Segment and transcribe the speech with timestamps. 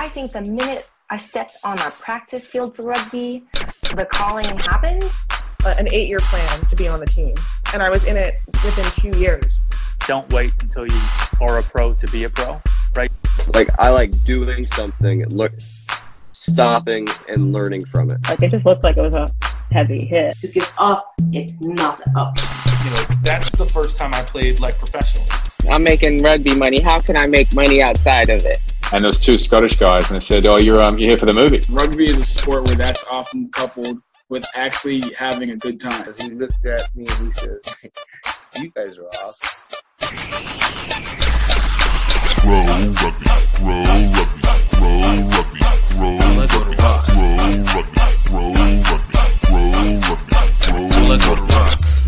[0.00, 3.44] I think the minute I stepped on our practice field for rugby,
[3.94, 5.04] the calling happened.
[5.62, 7.34] Uh, an eight year plan to be on the team.
[7.74, 9.60] And I was in it within two years.
[10.06, 11.00] Don't wait until you
[11.42, 12.62] are a pro to be a pro,
[12.96, 13.10] right?
[13.52, 15.52] Like, I like doing something, look,
[16.32, 18.26] stopping and learning from it.
[18.26, 19.28] Like, it just looked like it was a
[19.70, 20.32] heavy hit.
[20.32, 22.38] To it's up, it's not up.
[22.38, 25.28] You know, that's the first time I played like professionally.
[25.70, 26.80] I'm making rugby money.
[26.80, 28.60] How can I make money outside of it?
[28.92, 31.32] And there's two Scottish guys, and they said, "Oh, you're um, you're here for the
[31.32, 33.98] movie." Rugby is a sport where that's often coupled
[34.28, 36.04] with actually having a good time.
[36.18, 37.62] He looked at me and he says,
[38.56, 39.48] "You guys are awesome."
[42.42, 43.84] Grow rugby, grow
[44.16, 44.42] rugby,
[44.74, 45.00] grow
[45.30, 45.60] rugby,
[45.94, 46.58] grow rugby,
[47.14, 47.30] grow
[47.70, 48.50] rugby, grow
[48.90, 49.70] rugby, grow
[50.00, 50.34] rugby,
[50.66, 51.99] grow rugby.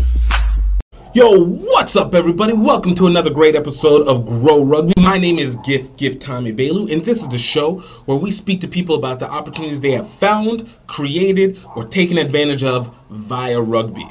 [1.15, 2.53] Yo, what's up, everybody?
[2.53, 4.93] Welcome to another great episode of Greaux Rugby.
[4.97, 8.61] My name is Gift Gift Tommy Bailu, and this is the show where we speak
[8.61, 14.09] to people about the opportunities they have found, created, or taken advantage of via rugby.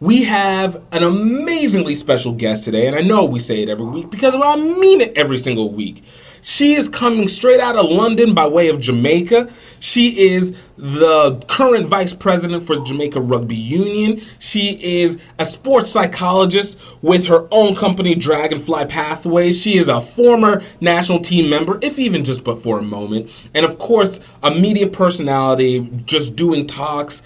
[0.00, 4.08] We have an amazingly special guest today, and I know we say it every week
[4.08, 6.02] because I mean it every single week.
[6.48, 9.48] She is coming straight out of London by way of Jamaica.
[9.80, 14.22] She is the current vice president for Jamaica Rugby Union.
[14.38, 19.60] She is a sports psychologist with her own company, Dragonfly Pathways.
[19.60, 23.28] She is a former national team member, if even just but for a moment.
[23.54, 27.24] And of course, a media personality, just doing talks,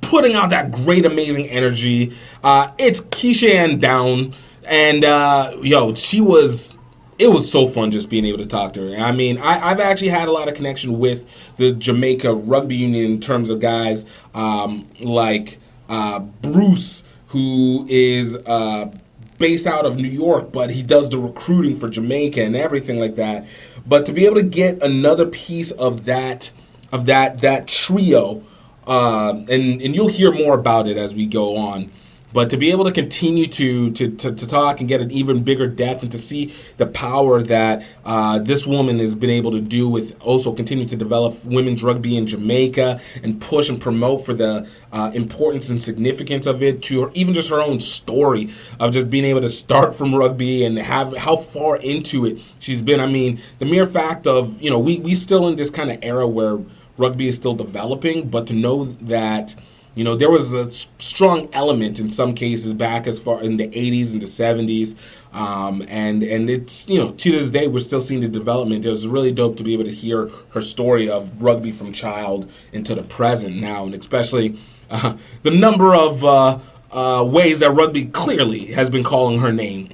[0.00, 2.16] putting out that great, amazing energy.
[2.42, 4.32] Uh, it's Keisha Ann Down.
[4.64, 6.77] And uh, yo, she was
[7.18, 8.96] it was so fun just being able to talk to her.
[8.96, 13.04] I mean, I, have actually had a lot of connection with the Jamaica Rugby Union
[13.04, 15.58] in terms of guys um, like
[15.88, 18.90] uh, Bruce, who is uh,
[19.38, 23.16] based out of New York, but he does the recruiting for Jamaica and everything like
[23.16, 23.46] that.
[23.86, 26.50] But to be able to get another piece of that
[26.92, 28.42] of that that trio,
[28.86, 31.90] uh, and and you'll hear more about it as we go on.
[32.38, 35.42] But to be able to continue to, to, to, to, talk and get an even
[35.42, 39.60] bigger depth and to see the power that uh, this woman has been able to
[39.60, 44.34] do with also continue to develop women's rugby in Jamaica and push and promote for
[44.34, 48.92] the uh, importance and significance of it to her, even just her own story of
[48.92, 53.00] just being able to start from rugby and have how far into it she's been.
[53.00, 55.98] I mean, the mere fact of, you know, we, we still in this kind of
[56.02, 56.56] era where
[56.98, 59.56] rugby is still developing, but to know that–
[59.98, 63.66] you know, there was a strong element in some cases back as far in the
[63.66, 64.94] 80s and the 70s.
[65.32, 68.84] Um, and and it's you know to this day we're still seeing the development.
[68.84, 72.48] It was really dope to be able to hear her story of rugby from child
[72.72, 74.56] into the present now, and especially
[74.88, 76.58] uh, the number of uh,
[76.92, 79.88] uh, ways that rugby clearly has been calling her name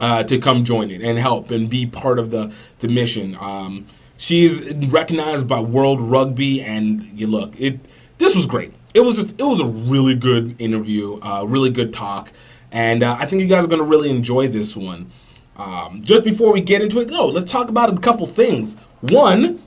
[0.00, 3.36] uh, to come join it and help and be part of the the mission.
[3.40, 3.84] Um,
[4.16, 7.80] she's recognized by World Rugby, and you look it.
[8.16, 11.92] This was great it was just it was a really good interview, uh, really good
[11.92, 12.32] talk,
[12.72, 15.10] and uh, I think you guys are gonna really enjoy this one.
[15.56, 18.76] Um, just before we get into it, though, let's talk about a couple things.
[19.02, 19.62] One,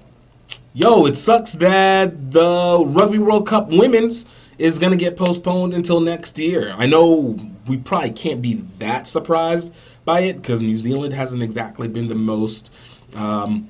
[0.74, 4.26] yo, it sucks that the Rugby World Cup Women's
[4.58, 6.74] is gonna get postponed until next year.
[6.78, 9.74] I know we probably can't be that surprised
[10.06, 12.74] by it because New Zealand hasn't exactly been the most
[13.16, 13.68] um,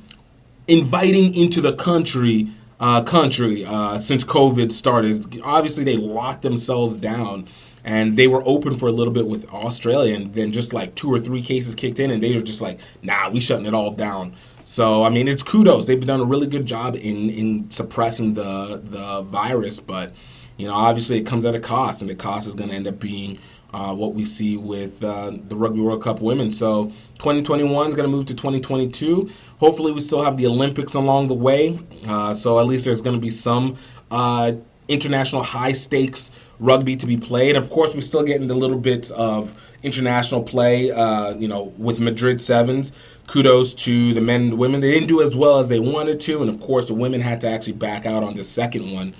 [0.67, 2.47] inviting into the country
[2.83, 5.39] uh, country uh, since COVID started.
[5.41, 7.47] Obviously, they locked themselves down
[7.85, 11.13] and they were open for a little bit with Australia, and then just like two
[11.13, 13.91] or three cases kicked in, and they were just like, "Nah, we shutting it all
[13.91, 14.33] down."
[14.65, 15.85] So I mean, it's kudos.
[15.85, 20.11] They've done a really good job in in suppressing the the virus, but
[20.57, 22.87] you know, obviously it comes at a cost, and the cost is going to end
[22.87, 23.37] up being
[23.73, 26.51] uh, what we see with uh, the Rugby World Cup women.
[26.51, 26.85] So
[27.19, 29.29] 2021 is going to move to 2022.
[29.59, 31.79] Hopefully, we still have the Olympics along the way.
[32.07, 33.77] Uh, so at least there's going to be some
[34.11, 34.51] uh,
[34.87, 37.55] international high stakes rugby to be played.
[37.55, 39.53] Of course, we're still getting the little bits of
[39.83, 42.91] international play, uh, you know, with Madrid Sevens.
[43.27, 44.81] Kudos to the men and the women.
[44.81, 46.41] They didn't do as well as they wanted to.
[46.41, 49.15] And of course, the women had to actually back out on the second one.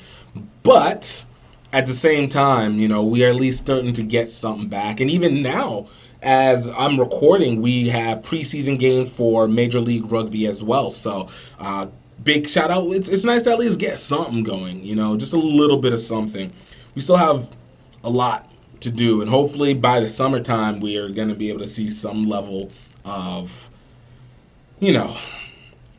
[0.62, 1.26] But
[1.74, 5.00] at the same time, you know, we are at least starting to get something back.
[5.00, 5.88] And even now,
[6.22, 10.92] as I'm recording, we have preseason games for Major League Rugby as well.
[10.92, 11.30] So,
[11.60, 11.88] uh,
[12.24, 12.92] big shout out.
[12.92, 15.94] It's, it's nice to at least get something going, you know, just a little bit
[15.94, 16.54] of something.
[16.94, 17.50] We still have
[18.04, 21.60] a lot to do, and hopefully by the summertime, we are going to be able
[21.62, 22.72] to see some level
[23.04, 23.70] of,
[24.80, 25.18] you know,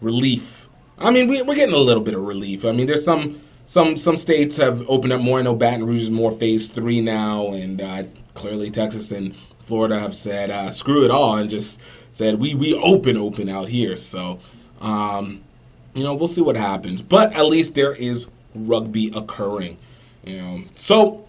[0.01, 0.69] relief.
[0.99, 2.65] I mean, we, we're getting a little bit of relief.
[2.65, 5.39] I mean, there's some some some states have opened up more.
[5.39, 8.03] I know Baton Rouge is more phase three now, and uh,
[8.35, 11.81] clearly Texas and Florida have said uh, screw it all and just
[12.13, 13.97] said we we open open out here.
[13.97, 14.39] So
[14.81, 15.43] um,
[15.95, 17.01] you know, we'll see what happens.
[17.01, 19.79] But at least there is rugby occurring.
[20.25, 21.25] You know, so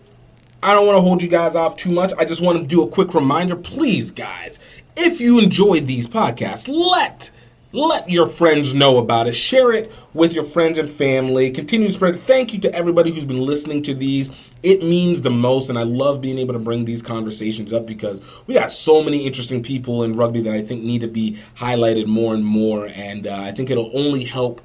[0.63, 2.11] I don't want to hold you guys off too much.
[2.17, 4.59] I just want to do a quick reminder, please, guys.
[4.97, 7.29] If you enjoyed these podcasts, let
[7.75, 9.33] let your friends know about it.
[9.33, 11.51] Share it with your friends and family.
[11.51, 12.17] Continue to spread.
[12.21, 14.31] Thank you to everybody who's been listening to these.
[14.63, 18.21] It means the most, and I love being able to bring these conversations up because
[18.47, 22.07] we got so many interesting people in rugby that I think need to be highlighted
[22.07, 22.87] more and more.
[22.87, 24.61] And uh, I think it'll only help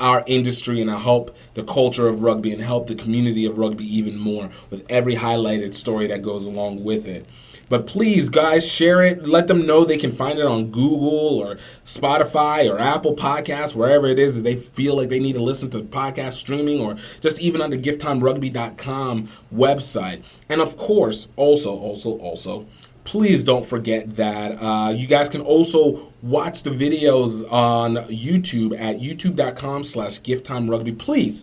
[0.00, 4.18] our industry and help the culture of rugby and help the community of rugby even
[4.18, 7.24] more with every highlighted story that goes along with it.
[7.68, 9.26] But please, guys, share it.
[9.26, 14.06] Let them know they can find it on Google or Spotify or Apple Podcasts, wherever
[14.06, 17.40] it is that they feel like they need to listen to podcast streaming or just
[17.40, 20.22] even on the gifttimerugby.com website.
[20.48, 22.66] And of course, also, also, also,
[23.04, 28.98] please don't forget that uh, you guys can also watch the videos on YouTube at
[28.98, 30.98] youtube.com slash gifttimerugby.
[30.98, 31.40] Please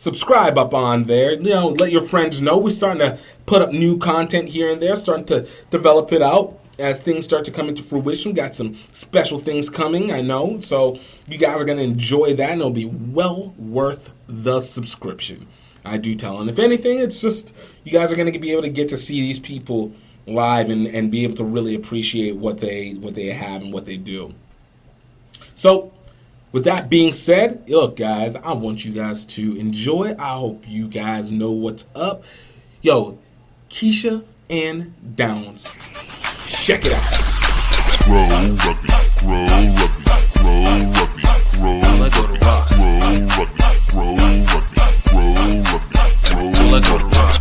[0.00, 1.34] subscribe up on there.
[1.34, 2.56] You know, let your friends know.
[2.56, 6.58] We're starting to put up new content here and there, starting to develop it out
[6.78, 8.32] as things start to come into fruition.
[8.32, 10.58] Got some special things coming, I know.
[10.60, 10.98] So
[11.28, 15.46] you guys are going to enjoy that, and it'll be well worth the subscription.
[15.84, 16.40] I do tell.
[16.40, 17.54] And if anything, it's just
[17.84, 19.92] you guys are going to be able to get to see these people
[20.26, 23.84] live and, and be able to really appreciate what they what they have and what
[23.84, 24.32] they do.
[25.56, 25.92] So
[26.52, 30.14] with that being said, look, guys, I want you guys to enjoy.
[30.18, 32.24] I hope you guys know what's up.
[32.82, 33.18] Yo,
[33.68, 35.64] Keisha Ann Downs.
[36.46, 37.02] Check it out.
[38.04, 38.26] Grow
[38.66, 38.88] rugby,
[39.20, 39.46] grow
[39.78, 40.04] rugby,
[40.38, 41.22] grow rugby,
[41.54, 42.38] grow rugby,
[42.74, 42.98] grow
[43.36, 44.16] rugby, grow
[44.50, 45.98] rugby, grow rugby,
[46.28, 47.39] grow rugby.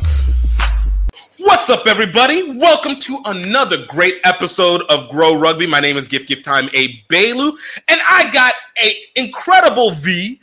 [1.59, 2.53] What's up, everybody?
[2.53, 5.67] Welcome to another great episode of Greaux Rugby.
[5.67, 7.51] My name is Gift Gift Time A Bailu,
[7.89, 10.39] and I got a incredible V,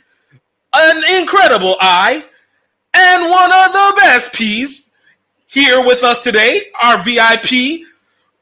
[0.75, 2.23] an incredible I,
[2.93, 4.91] and one of the best P's
[5.47, 6.61] here with us today.
[6.83, 7.81] Our VIP,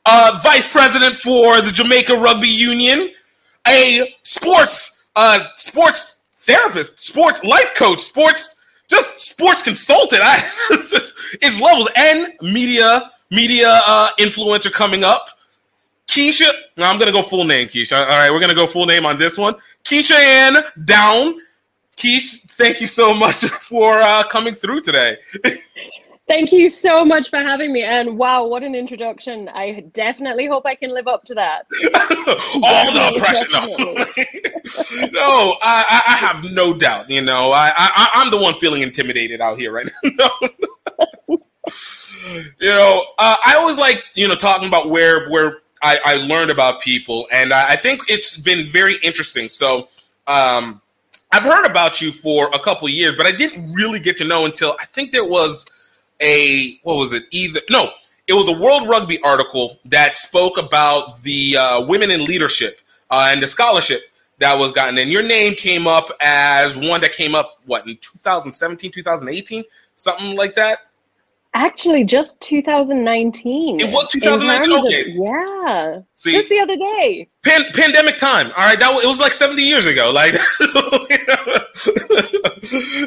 [0.05, 3.09] uh, Vice President for the Jamaica Rugby Union,
[3.65, 8.57] a sports uh, sports therapist, sports life coach, sports
[8.87, 10.21] just sports consultant.
[10.23, 10.35] I
[10.71, 15.29] it's, it's levels and media media uh, influencer coming up.
[16.07, 17.97] Keisha, no, I'm gonna go full name, Keisha.
[17.97, 19.55] All right, we're gonna go full name on this one.
[19.83, 21.39] Keisha Ann Down.
[21.97, 25.17] Keish, thank you so much for uh, coming through today.
[26.27, 27.83] Thank you so much for having me.
[27.83, 29.47] And wow, what an introduction.
[29.49, 31.67] I definitely hope I can live up to that.
[32.63, 33.45] All the pressure.
[33.51, 37.11] No, no I, I have no doubt.
[37.11, 40.29] You know, I, I, I'm the one feeling intimidated out here right now.
[41.29, 46.49] you know, uh, I always like, you know, talking about where, where I, I learned
[46.49, 47.27] about people.
[47.31, 49.47] And I, I think it's been very interesting.
[49.47, 49.89] So,
[50.25, 50.81] um,
[51.31, 54.45] I've heard about you for a couple years, but I didn't really get to know
[54.45, 55.65] until I think there was
[56.21, 57.23] a what was it?
[57.31, 57.91] Either no,
[58.27, 62.79] it was a World Rugby article that spoke about the uh, women in leadership
[63.09, 64.01] uh, and the scholarship
[64.39, 64.97] that was gotten.
[64.97, 69.63] And your name came up as one that came up what in 2017, 2018,
[69.95, 70.79] something like that.
[71.55, 73.79] Actually, just 2019.
[73.79, 74.71] It was 2019.
[74.71, 75.05] In of- Okay.
[75.15, 75.99] yeah.
[76.13, 76.33] See?
[76.33, 77.29] just the other day.
[77.45, 78.47] Pan- pandemic time.
[78.57, 80.11] All right, that was, it was like 70 years ago.
[80.11, 80.33] Like,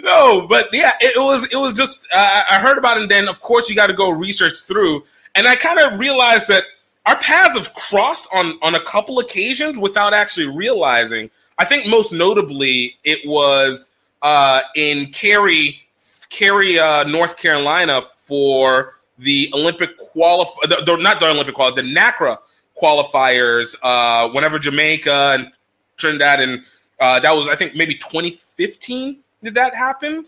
[0.03, 1.47] no, but yeah, it, was.
[1.53, 3.93] It was just uh, I heard about it, and then of course you got to
[3.93, 6.65] go research through, and I kind of realized that
[7.05, 11.31] our paths have crossed on on a couple occasions without actually realizing.
[11.59, 15.81] I think most notably it was uh, in Cary,
[16.31, 20.67] Cary, uh, North Carolina for the Olympic qualify.
[20.67, 22.39] The, the, not the Olympic qualify, the NACRA
[22.81, 23.77] qualifiers.
[23.83, 25.53] Uh, whenever Jamaica and
[25.97, 26.65] Trinidad and
[27.01, 29.19] uh, that was I think maybe 2015.
[29.43, 30.25] Did that happen?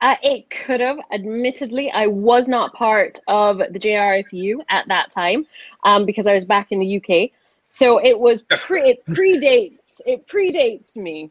[0.00, 0.98] Uh, it could have.
[1.12, 5.46] Admittedly, I was not part of the JRFU at that time
[5.84, 7.30] um, because I was back in the UK.
[7.68, 11.30] So it was pre- it predates it predates me.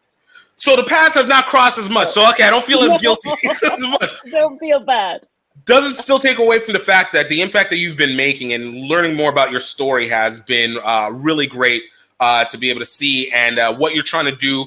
[0.57, 2.09] So the paths have not crossed as much.
[2.09, 3.29] So okay, I don't feel as guilty
[3.71, 4.11] as much.
[4.29, 5.25] Don't feel bad.
[5.65, 8.87] Doesn't still take away from the fact that the impact that you've been making and
[8.87, 11.83] learning more about your story has been uh, really great
[12.19, 14.65] uh, to be able to see and uh, what you're trying to do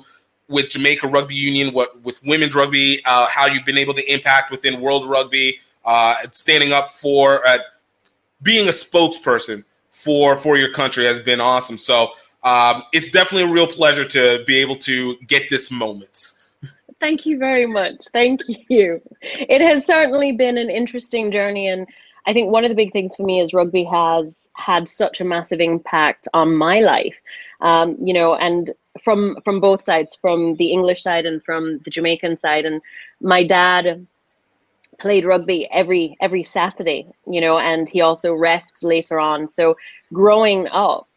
[0.48, 4.50] with Jamaica Rugby Union, what with women's rugby, uh, how you've been able to impact
[4.50, 7.58] within World Rugby, uh, standing up for uh,
[8.42, 11.78] being a spokesperson for for your country has been awesome.
[11.78, 16.32] So um, it's definitely a real pleasure to be able to get this moment.
[17.00, 17.96] Thank you very much.
[18.12, 19.00] Thank you.
[19.22, 21.68] It has certainly been an interesting journey.
[21.68, 21.86] And
[22.26, 25.24] I think one of the big things for me is rugby has had such a
[25.24, 27.16] massive impact on my life.
[27.60, 31.90] um, you know, and from from both sides, from the English side and from the
[31.90, 32.66] Jamaican side.
[32.66, 32.80] And
[33.20, 34.06] my dad
[34.98, 39.48] played rugby every every Saturday, you know, and he also refed later on.
[39.48, 39.76] So
[40.12, 41.08] growing up,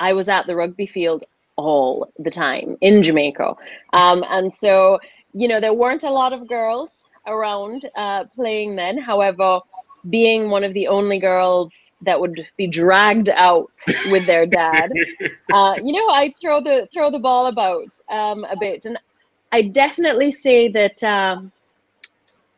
[0.00, 1.24] I was at the rugby field
[1.56, 3.54] all the time in Jamaica,
[3.92, 4.98] um, and so
[5.32, 8.98] you know there weren't a lot of girls around uh, playing then.
[8.98, 9.60] However,
[10.08, 13.70] being one of the only girls that would be dragged out
[14.10, 14.90] with their dad,
[15.52, 18.98] uh, you know, I throw the throw the ball about um, a bit, and
[19.52, 21.02] I definitely say that.
[21.02, 21.52] Um,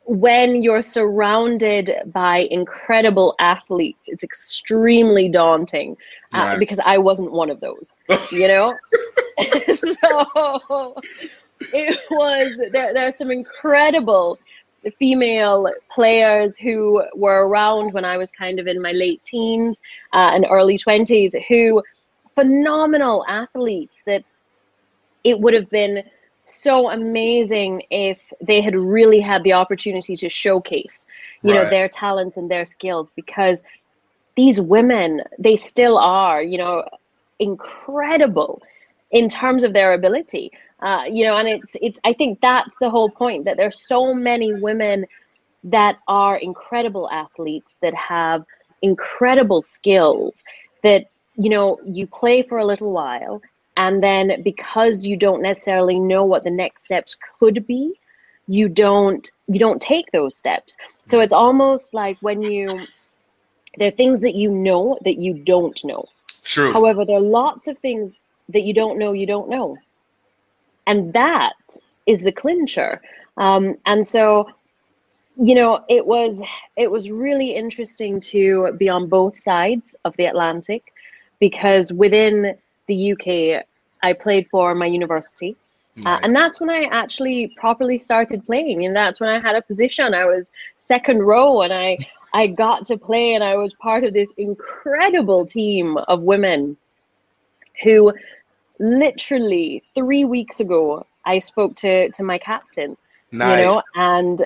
[0.05, 5.97] when you're surrounded by incredible athletes, it's extremely daunting
[6.35, 6.59] uh, Right.
[6.59, 7.97] because I wasn't one of those,
[8.33, 8.77] you know?
[9.41, 10.95] so
[11.73, 14.39] it was, there, there are some incredible
[14.99, 19.81] female players who were around when I was kind of in my late teens
[20.13, 21.83] uh, and early 20s who
[22.35, 24.25] phenomenal athletes that
[25.25, 26.03] it would have been
[26.45, 31.07] so amazing if they had really had the opportunity to showcase
[31.43, 33.63] you know their talents and their skills because
[34.37, 36.85] these women they still are you know
[37.39, 38.63] incredible
[39.11, 40.51] in terms of their ability.
[40.81, 44.13] Uh, you know and it's it's i think that's the whole point that there's so
[44.13, 45.07] many women
[45.63, 48.45] that are incredible athletes that have
[48.83, 50.35] incredible skills
[50.83, 51.05] that
[51.37, 53.41] you know you play for a little while
[53.77, 57.95] and then because you don't necessarily know what the next steps could be
[58.49, 60.77] you don't you don't take those steps.
[61.05, 62.87] So it's almost like when you
[63.79, 66.05] there are things that you know that you don't know.
[66.45, 66.73] True.
[66.73, 69.77] however there are lots of things that you don't know you don't know.
[70.87, 71.55] And that
[72.07, 73.01] is the clincher.
[73.37, 74.51] Um, and so
[75.37, 76.43] you know it was
[76.77, 80.93] it was really interesting to be on both sides of the atlantic
[81.39, 82.59] because within
[82.93, 83.27] the uk
[84.03, 85.53] i played for my university.
[86.07, 89.63] Uh, and that's when i actually properly started playing and that's when i had a
[89.71, 90.15] position.
[90.15, 91.89] I was second row and i
[92.41, 96.77] i got to play and i was part of this incredible team of women
[97.83, 97.99] who
[98.79, 100.81] literally three weeks ago
[101.33, 102.91] i spoke to to my captain
[103.33, 103.83] you know Nice.
[103.95, 104.39] and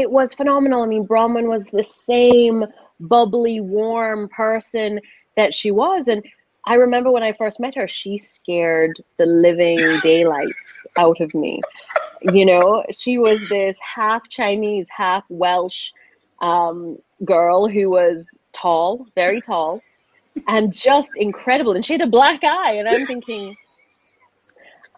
[0.00, 0.82] it was phenomenal.
[0.82, 2.64] I mean bronwyn was the same
[3.00, 5.00] bubbly warm person
[5.36, 6.20] that she was and
[6.66, 11.60] i remember when i first met her she scared the living daylights out of me.
[12.22, 15.90] You know she was this half chinese half welsh
[16.40, 19.80] um, girl who was tall very tall
[20.48, 23.54] and just incredible and she had a black eye and i'm thinking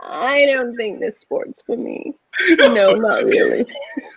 [0.01, 2.13] i don't think this sport's for me.
[2.59, 3.65] No not really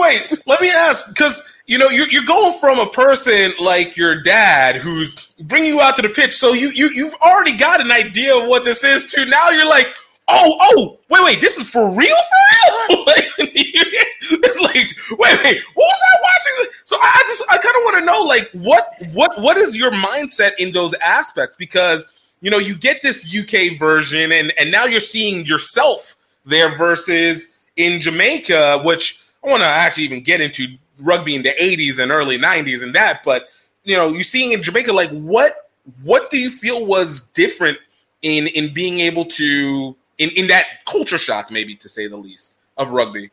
[0.00, 4.22] Wait, let me ask because you know you're, you're going from a person like your
[4.22, 7.92] dad who's bringing you out to the pitch, so you you you've already got an
[7.92, 9.04] idea of what this is.
[9.12, 9.94] To now you're like,
[10.26, 13.04] oh oh wait wait, this is for real for real.
[13.06, 16.72] like, it's like wait wait, what was I watching?
[16.86, 19.76] So I I just I kind of want to know like what what what is
[19.76, 22.08] your mindset in those aspects because
[22.40, 26.16] you know you get this UK version and and now you're seeing yourself
[26.46, 30.66] there versus in Jamaica, which I want to actually even get into
[30.98, 33.48] rugby in the 80s and early 90s and that, but
[33.84, 35.70] you know, you seeing in Jamaica, like what
[36.02, 37.78] what do you feel was different
[38.22, 42.60] in in being able to in, in that culture shock, maybe to say the least,
[42.76, 43.30] of rugby?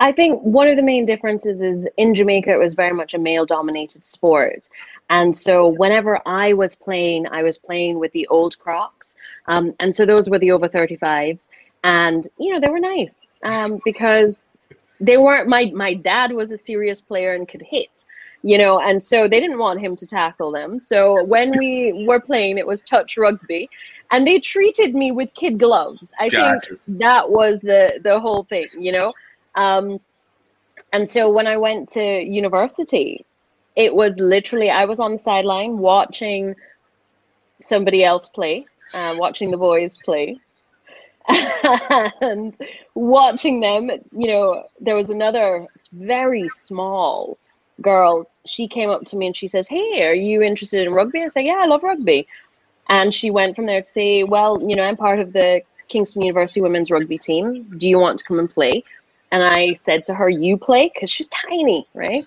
[0.00, 3.18] I think one of the main differences is in Jamaica, it was very much a
[3.18, 4.68] male dominated sport.
[5.10, 9.16] And so whenever I was playing, I was playing with the old Crocs.
[9.46, 11.48] Um, and so those were the over 35s.
[11.82, 14.52] And, you know, they were nice um, because
[15.00, 18.04] they weren't, my, my dad was a serious player and could hit,
[18.42, 20.78] you know, and so they didn't want him to tackle them.
[20.78, 23.68] So when we were playing, it was touch rugby.
[24.10, 26.12] And they treated me with kid gloves.
[26.18, 26.68] I Gotcha.
[26.68, 29.12] think that was the the whole thing, you know.
[29.54, 30.00] Um,
[30.92, 33.26] and so when I went to university,
[33.76, 36.54] it was literally I was on the sideline watching
[37.60, 38.64] somebody else play,
[38.94, 40.38] uh, watching the boys play,
[42.20, 42.56] and
[42.94, 43.90] watching them.
[44.12, 47.38] You know, there was another very small
[47.80, 48.28] girl.
[48.46, 51.28] She came up to me and she says, "Hey, are you interested in rugby?" I
[51.28, 52.26] said, "Yeah, I love rugby."
[52.88, 56.22] And she went from there to say, "Well, you know, I'm part of the Kingston
[56.22, 57.74] University women's rugby team.
[57.78, 58.84] Do you want to come and play?"
[59.32, 60.90] And I said to her, You play?
[60.92, 62.26] Because she's tiny, right?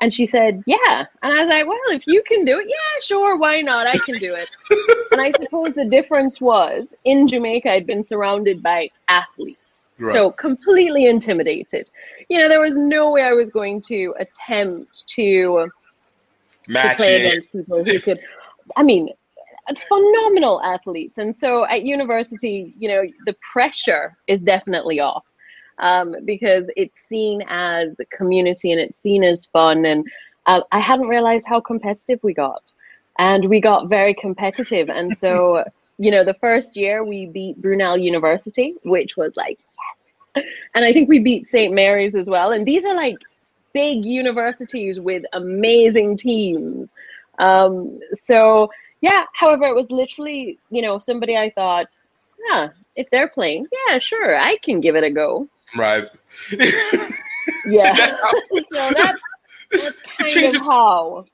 [0.00, 1.06] And she said, Yeah.
[1.22, 3.86] And I was like, Well, if you can do it, yeah, sure, why not?
[3.86, 4.48] I can do it.
[5.12, 9.90] and I suppose the difference was in Jamaica, I'd been surrounded by athletes.
[10.12, 11.90] So completely intimidated.
[12.28, 15.70] You know, there was no way I was going to attempt to,
[16.64, 17.26] to play it.
[17.26, 18.18] against people who could.
[18.76, 19.10] I mean,
[19.88, 21.18] phenomenal athletes.
[21.18, 25.24] And so at university, you know, the pressure is definitely off
[25.80, 29.84] um, because it's seen as community and it's seen as fun.
[29.84, 30.06] And
[30.46, 32.72] uh, I hadn't realized how competitive we got.
[33.18, 34.88] And we got very competitive.
[34.88, 35.64] And so,
[35.98, 39.58] you know, the first year we beat Brunel University, which was like,
[40.36, 40.44] yes.
[40.74, 41.74] And I think we beat St.
[41.74, 42.52] Mary's as well.
[42.52, 43.16] And these are like
[43.72, 46.92] big universities with amazing teams.
[47.38, 48.70] Um, so,
[49.00, 51.86] yeah, however, it was literally, you know, somebody I thought,
[52.48, 55.48] yeah, if they're playing, yeah, sure, I can give it a go.
[55.76, 56.06] Right.
[57.66, 57.94] Yeah.
[57.94, 59.12] so that's,
[59.70, 61.26] that's kind changes- of how.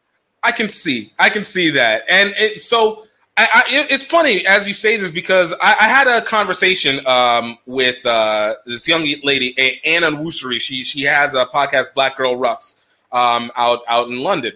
[0.43, 1.12] I can see.
[1.19, 2.02] I can see that.
[2.09, 5.88] And it, so I, I, it- it's funny as you say this because I, I
[5.88, 10.61] had a conversation um, with uh, this young lady, Anna Woosery.
[10.61, 14.52] She she has a podcast, Black Girl Rux, um, out out in London.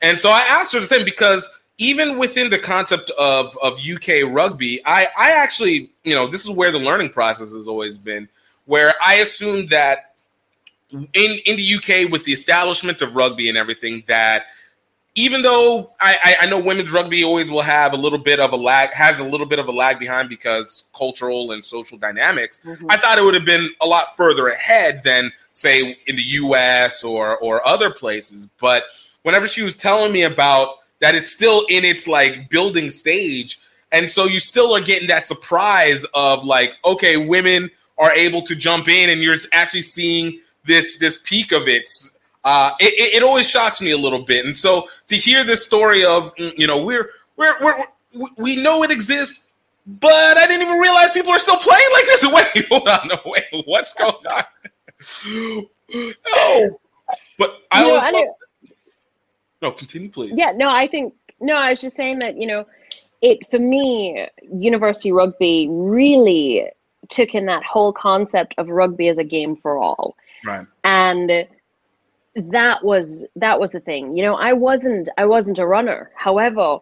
[0.00, 1.48] And so I asked her the same because
[1.78, 6.50] even within the concept of of UK rugby, I I actually you know this is
[6.50, 8.28] where the learning process has always been,
[8.72, 10.14] where I assumed that
[10.90, 14.46] in in the UK with the establishment of rugby and everything that
[15.14, 18.54] even though I, I, I know women's rugby always will have a little bit of
[18.54, 22.60] a lag, has a little bit of a lag behind because cultural and social dynamics.
[22.64, 22.86] Mm-hmm.
[22.88, 27.04] I thought it would have been a lot further ahead than say in the U.S.
[27.04, 28.48] or or other places.
[28.58, 28.84] But
[29.20, 33.60] whenever she was telling me about that, it's still in its like building stage,
[33.90, 37.70] and so you still are getting that surprise of like, okay, women
[38.02, 41.88] are able to jump in, and you're actually seeing this this peak of it
[42.44, 44.44] uh, it, it, always shocks me a little bit.
[44.44, 47.84] And so to hear this story of, mm, you know, we're, we're, we're,
[48.36, 49.52] we- know it exists,
[49.86, 52.26] but I didn't even realize people are still playing like this.
[52.56, 53.08] Wait, hold on.
[53.08, 54.44] No, wait, what's going on?
[55.94, 56.80] no.
[57.38, 58.34] But I You know, always know-
[59.62, 60.32] no, continue, please.
[60.36, 62.66] Yeah, no, I think no, I was just saying that, you know,
[63.20, 66.66] it for me, university rugby really
[67.08, 70.16] took in that whole concept of rugby as a game for all.
[70.44, 70.66] Right.
[70.84, 71.46] And
[72.34, 74.16] that was that was the thing.
[74.16, 76.10] You know, I wasn't I wasn't a runner.
[76.16, 76.78] However,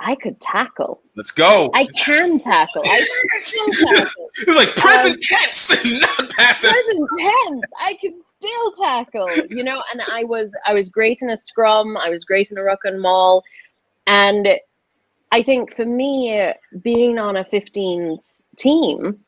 [0.00, 1.00] I could tackle.
[1.16, 1.70] Let's go.
[1.74, 2.82] I can tackle.
[2.84, 4.30] I can still tackle.
[4.34, 6.74] It's like present um, tense, not past tense.
[6.74, 7.70] present tense.
[7.80, 11.96] I can still tackle, you know, and I was I was great in a scrum,
[11.96, 13.42] I was great in a ruck and maul.
[14.06, 14.48] And
[15.30, 19.18] I think for me, being on a 15s team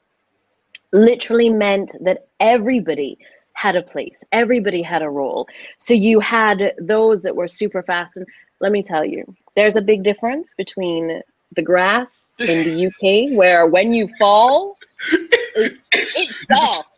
[0.94, 3.18] literally meant that everybody
[3.52, 5.46] had a place, everybody had a role.
[5.78, 8.16] So you had those that were super fast.
[8.16, 8.26] And
[8.60, 9.24] let me tell you,
[9.56, 11.20] there's a big difference between
[11.54, 14.76] the grass in the UK, where when you fall,
[15.12, 16.88] it, it's soft.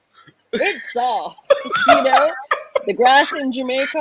[0.52, 1.38] It's soft.
[1.88, 2.30] You know,
[2.86, 3.98] the grass in Jamaica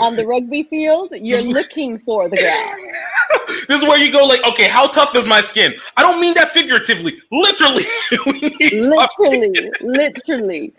[0.00, 2.86] on the rugby field, you're looking for the grass.
[3.68, 5.74] This is where you go like, okay, how tough is my skin?
[5.96, 7.12] I don't mean that figuratively.
[7.30, 7.84] Literally.
[8.26, 9.52] we need tough skin.
[9.52, 10.74] literally, literally.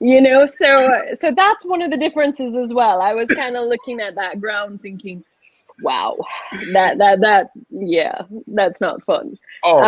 [0.00, 3.00] You know, so so that's one of the differences as well.
[3.00, 5.24] I was kind of looking at that ground, thinking,
[5.82, 6.16] "Wow,
[6.72, 9.82] that that that yeah, that's not fun." Oh,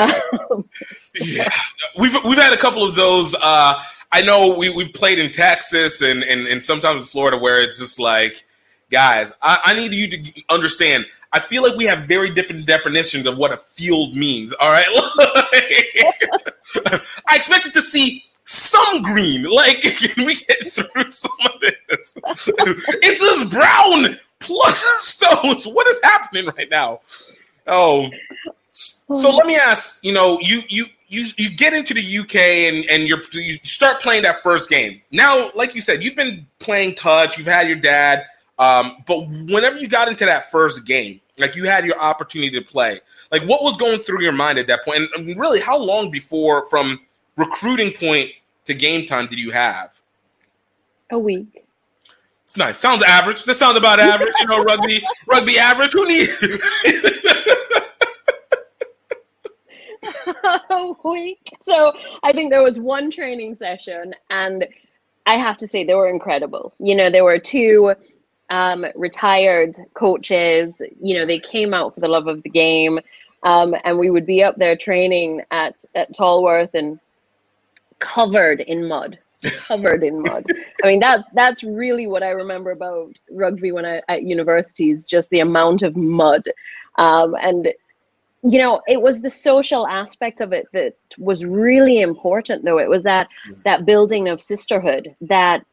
[0.51, 0.65] Um,
[1.21, 1.49] yeah.
[1.99, 3.35] We've we've had a couple of those.
[3.43, 7.61] Uh, I know we we've played in Texas and and, and sometimes in Florida where
[7.61, 8.45] it's just like,
[8.91, 11.07] guys, I, I need you to understand.
[11.33, 14.53] I feel like we have very different definitions of what a field means.
[14.55, 14.87] All right,
[17.29, 19.45] I expected to see some green.
[19.45, 22.17] Like, can we get through some of this?
[23.03, 25.67] it's this brown plus stones.
[25.67, 27.01] What is happening right now?
[27.67, 28.09] Oh,
[28.71, 29.37] so hmm.
[29.37, 30.05] let me ask.
[30.05, 34.01] You know, you you you you get into the UK and and you're you start
[34.01, 35.01] playing that first game.
[35.11, 37.39] Now, like you said, you've been playing touch.
[37.39, 38.27] You've had your dad.
[38.59, 42.65] Um, but whenever you got into that first game, like you had your opportunity to
[42.65, 44.99] play, like what was going through your mind at that point?
[44.99, 47.01] And, and really, how long before from
[47.37, 48.31] recruiting point
[48.65, 50.01] to game time did you have?
[51.11, 51.65] a week.
[52.45, 52.79] It's nice.
[52.79, 53.45] Sounds average.
[53.45, 54.33] This sounds about average.
[54.39, 55.93] You know, rugby, rugby average.
[55.93, 56.31] Who needs?
[61.05, 61.57] week.
[61.61, 64.67] So I think there was one training session, and
[65.27, 66.75] I have to say they were incredible.
[66.79, 67.95] You know, there were two
[68.51, 70.81] um, retired coaches.
[71.01, 73.01] You know, they came out for the love of the game,
[73.43, 77.01] um, and we would be up there training at at Tolworth and
[77.99, 79.19] covered in mud.
[79.67, 80.45] covered in mud.
[80.85, 85.31] I mean, that's that's really what I remember about rugby when I at universities, just
[85.31, 86.45] the amount of mud.
[86.97, 87.69] Um, and
[88.49, 92.79] you know, it was the social aspect of it that was really important though.
[92.79, 93.29] It was that
[93.65, 95.65] that building of sisterhood that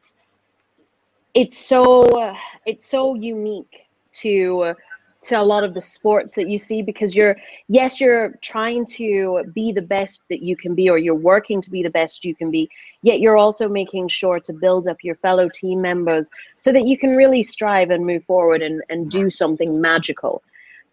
[1.34, 4.74] it's so it's so unique to
[5.22, 7.38] to a lot of the sports that you see because you're
[7.70, 11.72] yes you're trying to be the best that you can be or you're working to
[11.72, 12.70] be the best you can be
[13.04, 16.98] yet you're also making sure to build up your fellow team members so that you
[16.98, 20.42] can really strive and move forward and, and do something magical.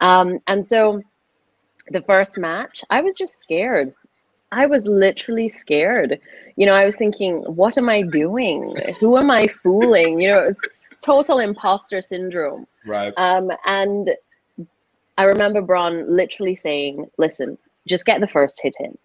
[0.00, 1.02] Um, and so
[1.90, 3.92] the first match i was just scared
[4.52, 6.20] i was literally scared
[6.56, 10.42] you know i was thinking what am i doing who am i fooling you know
[10.42, 10.68] it was
[11.04, 13.12] total imposter syndrome Right.
[13.16, 14.10] um, and
[15.18, 18.96] I remember Braun literally saying, listen, just get the first hit in.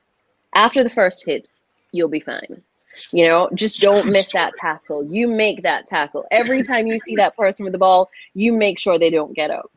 [0.53, 1.49] After the first hit,
[1.91, 2.61] you'll be fine.
[3.11, 5.05] You know, just don't miss that tackle.
[5.05, 6.25] You make that tackle.
[6.31, 9.51] Every time you see that person with the ball, you make sure they don't get
[9.51, 9.69] up.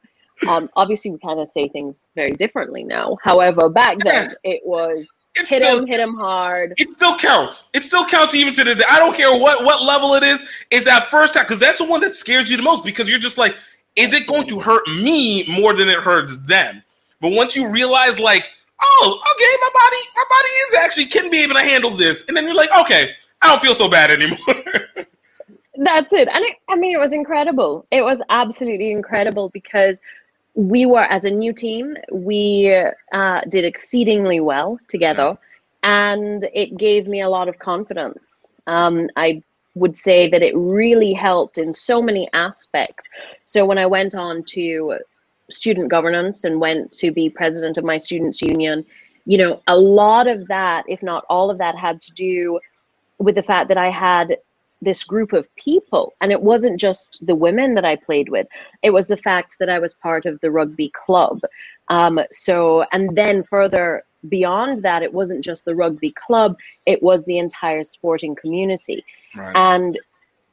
[0.46, 3.16] Um, obviously, we kind of say things very differently now.
[3.24, 6.74] However, back then, it was It's hit still- him, hit him hard.
[6.78, 7.70] It still counts.
[7.74, 8.84] It still counts even to this day.
[8.88, 10.40] I don't care what what level it is.
[10.70, 13.18] Is that first time because that's the one that scares you the most because you're
[13.18, 13.56] just like,
[13.96, 16.82] is it going to hurt me more than it hurts them?
[17.20, 21.42] But once you realize, like, oh, okay, my body, my body is actually can be
[21.42, 23.10] able to handle this, and then you're like, okay,
[23.42, 24.38] I don't feel so bad anymore.
[25.80, 26.28] That's it.
[26.28, 27.86] And it, I mean, it was incredible.
[27.92, 30.00] It was absolutely incredible because
[30.58, 32.76] we were, as a new team, we
[33.12, 35.38] uh, did exceedingly well together.
[35.84, 38.56] And it gave me a lot of confidence.
[38.66, 39.40] Um, I
[39.76, 43.08] would say that it really helped in so many aspects.
[43.44, 44.98] So when I went on to
[45.48, 48.84] student governance and went to be president of my students' union,
[49.26, 52.58] you know, a lot of that, if not all of that, had to do
[53.18, 54.38] with the fact that I had
[54.80, 56.14] this group of people.
[56.20, 58.46] And it wasn't just the women that i played with.
[58.82, 61.40] It was the fact that i was part of the rugby club.
[61.88, 66.56] Um, so and then further beyond that it wasn't just the rugby club.
[66.86, 69.04] It was the entire sporting community.
[69.54, 69.98] And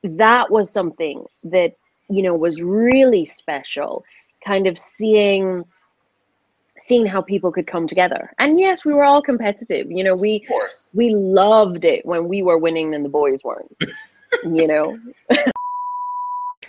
[0.04, 1.74] that was something that
[2.10, 4.06] you know was really special
[4.46, 5.66] kind of seeing
[6.78, 8.32] seeing how people could come together.
[8.38, 9.92] And yes we were all competitive.
[9.92, 10.48] You know we
[10.94, 13.76] we loved it when we were winning and the boys weren't
[14.44, 14.98] you know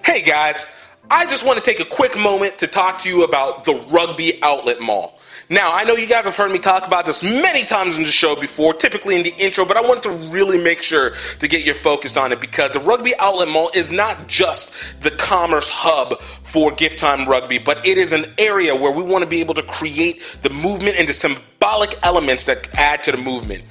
[0.04, 0.68] Hey guys,
[1.10, 4.40] I just want to take a quick moment to talk to you about the Rugby
[4.42, 5.18] Outlet Mall.
[5.48, 8.10] Now, I know you guys have heard me talk about this many times in the
[8.10, 11.64] show before, typically in the intro, but I want to really make sure to get
[11.64, 16.20] your focus on it because the Rugby Outlet Mall is not just the commerce hub
[16.42, 19.54] for gift time rugby, but it is an area where we want to be able
[19.54, 23.64] to create the movement and the symbolic elements that add to the movement.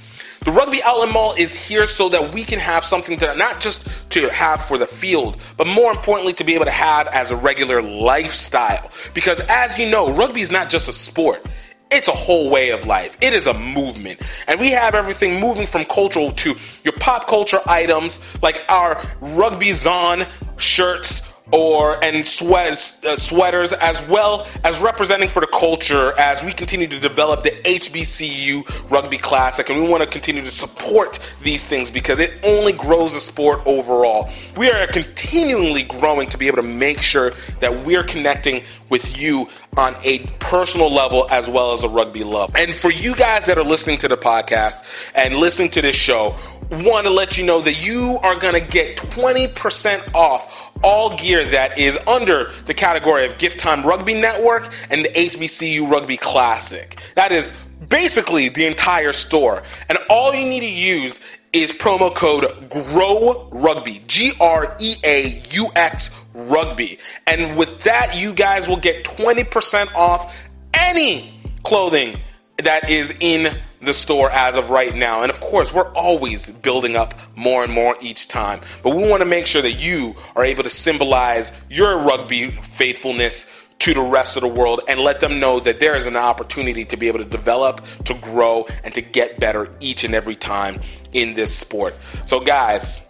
[0.46, 3.88] The Rugby Outlet Mall is here so that we can have something to not just
[4.10, 7.36] to have for the field, but more importantly to be able to have as a
[7.36, 8.88] regular lifestyle.
[9.12, 11.44] Because as you know, rugby is not just a sport.
[11.90, 13.16] It's a whole way of life.
[13.20, 14.20] It is a movement.
[14.46, 16.54] And we have everything moving from cultural to
[16.84, 20.26] your pop culture items like our Rugby Zon
[20.58, 26.52] shirts or and sweats, uh, sweaters as well as representing for the culture as we
[26.52, 31.64] continue to develop the HBCU Rugby Classic and we want to continue to support these
[31.64, 34.30] things because it only grows the sport overall.
[34.56, 39.48] We are continually growing to be able to make sure that we're connecting with you
[39.76, 42.54] on a personal level as well as a rugby love.
[42.56, 46.34] And for you guys that are listening to the podcast and listening to this show,
[46.70, 51.44] want to let you know that you are going to get 20% off all gear
[51.44, 56.98] that is under the category of Gift Time Rugby Network and the HBCU Rugby Classic.
[57.14, 57.52] That is
[57.88, 59.62] basically the entire store.
[59.88, 61.20] And all you need to use
[61.52, 66.98] is promo code GREAUX Rugby, G R E A U X Rugby.
[67.26, 70.34] And with that, you guys will get 20% off
[70.74, 72.20] any clothing
[72.58, 75.20] that is in the store as of right now.
[75.22, 78.60] And of course, we're always building up more and more each time.
[78.82, 83.50] But we want to make sure that you are able to symbolize your rugby faithfulness
[83.80, 86.86] to the rest of the world and let them know that there is an opportunity
[86.86, 90.80] to be able to develop, to grow, and to get better each and every time
[91.12, 91.94] in this sport.
[92.24, 93.06] So, guys,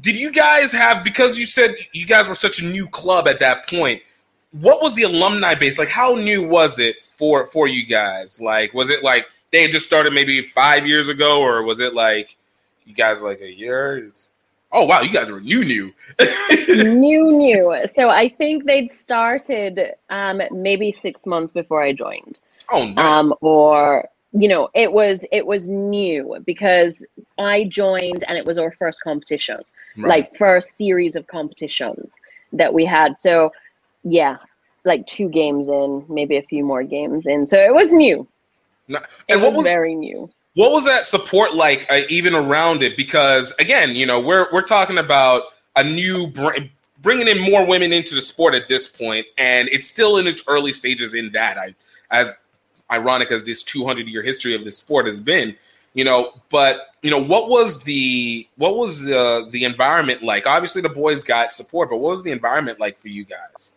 [0.00, 3.40] did you guys have because you said you guys were such a new club at
[3.40, 4.02] that point?
[4.52, 5.88] What was the alumni base like?
[5.88, 8.40] How new was it for for you guys?
[8.40, 11.94] Like, was it like they had just started maybe five years ago, or was it
[11.94, 12.36] like
[12.84, 13.98] you guys like a year?
[13.98, 14.30] It's,
[14.72, 15.94] Oh wow, you guys were new, new.
[16.68, 17.82] new, new.
[17.94, 22.40] So I think they'd started um, maybe six months before I joined.
[22.70, 23.02] Oh no.
[23.02, 27.04] Um, or you know, it was it was new because
[27.38, 29.60] I joined and it was our first competition,
[29.96, 30.08] Right.
[30.08, 32.14] like first series of competitions
[32.52, 33.16] that we had.
[33.18, 33.52] So
[34.04, 34.36] yeah,
[34.84, 37.46] like two games in, maybe a few more games in.
[37.46, 38.26] So it was new.
[38.88, 40.30] No- It and what was, was very new.
[40.54, 44.62] what was that support like uh, even around it because again you know we're we're
[44.62, 45.42] talking about
[45.74, 46.56] a new br-
[47.02, 50.42] bringing in more women into the sport at this point and it's still in its
[50.46, 51.74] early stages in that i
[52.12, 52.32] as
[52.92, 55.56] ironic as this 200 year history of this sport has been
[55.96, 60.46] you know but you know what was the what was the the environment like?
[60.46, 63.72] Obviously the boys got support but what was the environment like for you guys?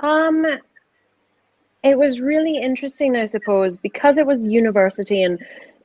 [0.00, 0.46] Um,
[1.82, 5.44] it was really interesting, I suppose, because it was university and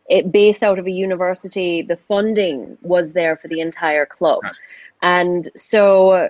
[0.10, 1.82] it based out of a university.
[1.82, 4.42] The funding was there for the entire club,
[5.02, 6.30] and so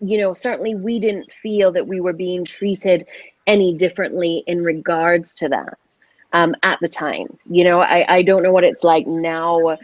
[0.00, 3.04] you know, certainly we didn't feel that we were being treated
[3.48, 5.87] any differently in regards to that
[6.32, 7.38] um, at the time.
[7.48, 9.76] You know, I, I don't know what it's like now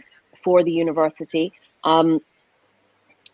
[0.43, 1.51] for the university.
[1.83, 2.21] Um,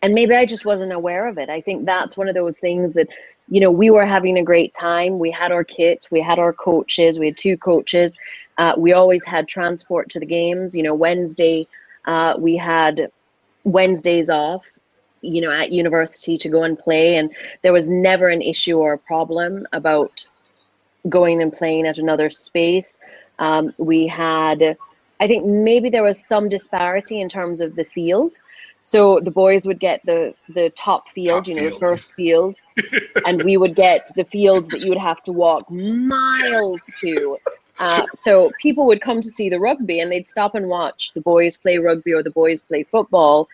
[0.02, 1.50] and maybe I just wasn't aware of it.
[1.50, 3.08] I think that's one of those things that,
[3.50, 5.20] you know, we were having a great time.
[5.20, 8.16] We had our kit, we had our coaches, we had two coaches.
[8.58, 10.76] Uh, we always had transport to the games.
[10.76, 11.68] You know, Wednesday,
[12.06, 13.12] uh, we had
[13.64, 14.64] Wednesdays off,
[15.22, 17.18] you know, at university to go and play.
[17.18, 20.26] And there was never an issue or a problem about
[21.10, 22.98] going and playing at another space.
[23.40, 24.78] Um, we had,
[25.20, 28.36] I think maybe there was some disparity in terms of the field.
[28.82, 31.80] So the boys would get the the top field, Top you know, the field.
[31.80, 32.56] first field,
[33.26, 37.38] and we would get the fields that you would have to walk miles to.
[37.80, 41.22] Uh, so people would come to see the rugby, and they'd stop and watch the
[41.22, 43.48] boys play rugby or the boys play football.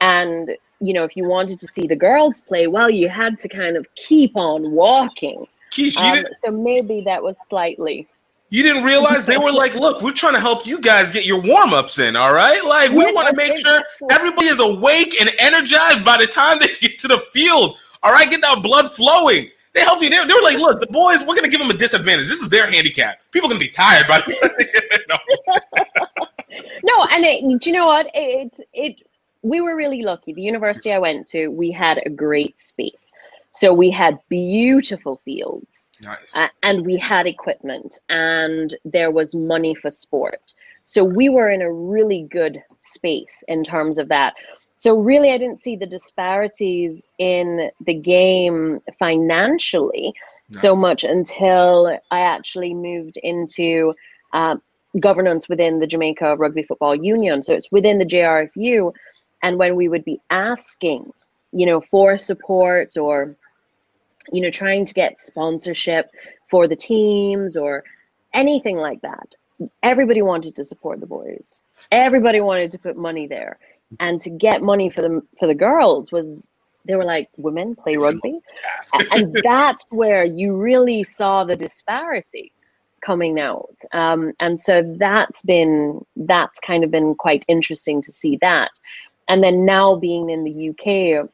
[0.00, 3.48] And you know, if you wanted to see the girls play, well, you had to
[3.48, 5.46] kind of keep on walking.
[5.72, 8.06] Keish, Um, so maybe that was slightly.
[8.50, 11.40] You didn't realize they were like, look, we're trying to help you guys get your
[11.40, 12.62] warm ups in, all right?
[12.62, 16.68] Like, we want to make sure everybody is awake and energized by the time they
[16.82, 18.30] get to the field, all right?
[18.30, 19.48] Get that blood flowing.
[19.72, 20.10] They help you.
[20.10, 22.28] They, they were like, look, the boys, we're going to give them a disadvantage.
[22.28, 23.20] This is their handicap.
[23.30, 25.18] People are going to be tired by the
[26.84, 28.10] No, and it, do you know what?
[28.12, 28.96] It, it it
[29.42, 30.32] we were really lucky.
[30.32, 33.11] The university I went to, we had a great space.
[33.52, 35.90] So we had beautiful fields.
[36.02, 36.36] Nice.
[36.36, 40.54] uh, and we had equipment and there was money for sport.
[40.84, 44.34] So we were in a really good space in terms of that.
[44.76, 50.12] So really I didn't see the disparities in the game financially
[50.50, 53.94] so much until I actually moved into
[54.32, 54.60] um,
[55.00, 57.42] governance within the Jamaica Rugby Football Union.
[57.42, 58.92] So it's within the JRFU.
[59.42, 61.12] And when we would be asking,
[61.52, 63.36] you know, for support or,
[64.30, 66.10] you know, trying to get sponsorship
[66.50, 67.82] for the teams or
[68.34, 69.34] anything like that,
[69.82, 71.58] everybody wanted to support the boys.
[71.90, 73.58] Everybody wanted to put money there.
[74.00, 76.48] And to get money for them for the girls was
[76.84, 78.40] they were like, women play rugby.
[79.12, 82.52] And that's where you really saw the disparity
[83.02, 88.38] coming out um, and so that's been that's kind of been quite interesting to see
[88.40, 88.70] that
[89.28, 91.28] and then now being in the uk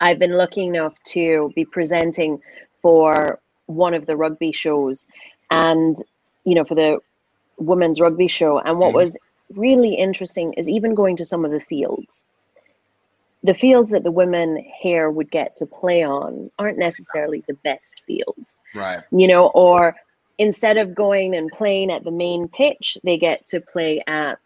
[0.00, 2.40] i've been lucky enough to be presenting
[2.82, 5.06] for one of the rugby shows
[5.50, 5.96] and
[6.44, 6.98] you know for the
[7.58, 8.94] women's rugby show and what Mhm.
[8.94, 9.18] was
[9.56, 12.24] really interesting is even going to some of the fields
[13.44, 18.02] the fields that the women here would get to play on aren't necessarily the best
[18.06, 19.02] fields right.
[19.10, 19.94] you know, or
[20.38, 24.38] instead of going and playing at the main pitch, they get to play at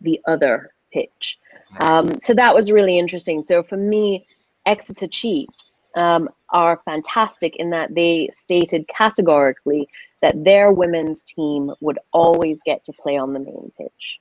[0.00, 1.38] the other pitch.
[1.80, 3.42] Um, so that was really interesting.
[3.42, 4.24] So for me,
[4.66, 9.88] Exeter Chiefs um, are fantastic in that they stated categorically
[10.20, 14.20] that their women's team would always get to play on the main pitch.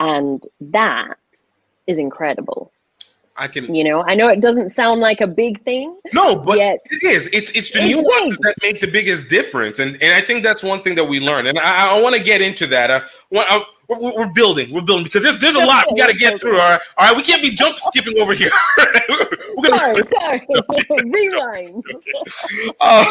[0.00, 1.16] And that
[1.86, 2.70] is incredible.
[3.36, 3.74] I can.
[3.74, 5.98] You know, I know it doesn't sound like a big thing.
[6.12, 7.28] No, but Yet- it is.
[7.32, 8.46] It's it's the It's nuances big.
[8.46, 11.48] that make the biggest difference, and and I think that's one thing that we learned.
[11.48, 12.90] And I, I want to get into that.
[12.92, 13.00] Uh,
[13.30, 16.08] one- uh, we're, we're- we're building, we're building because there's there's a lot we got
[16.08, 16.58] to get through.
[16.60, 17.16] All right, all right.
[17.16, 18.50] We can't be jump skipping over here.
[19.56, 20.46] we're gonna Sorry,
[20.88, 21.10] sorry.
[21.10, 21.84] Rewind.
[22.80, 23.04] uh,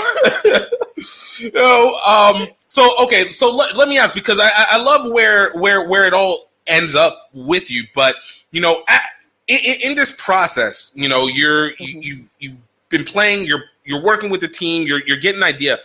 [1.54, 5.88] no, um, so okay, so let, let me ask because I, I- love where where
[5.88, 8.16] where it all ends up with you, but
[8.52, 9.02] you know, at,
[9.48, 9.60] in,
[9.92, 12.58] in- this process, you know, you're you, you've you've
[12.90, 15.80] been playing, you're you're working with the team, you're you're getting an idea.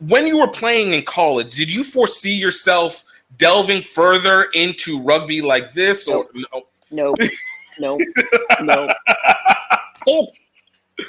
[0.00, 3.04] When you were playing in college, did you foresee yourself
[3.36, 6.64] delving further into rugby like this, or no?
[6.90, 7.14] no,
[7.78, 7.98] no,
[8.62, 8.88] no.
[10.06, 10.28] It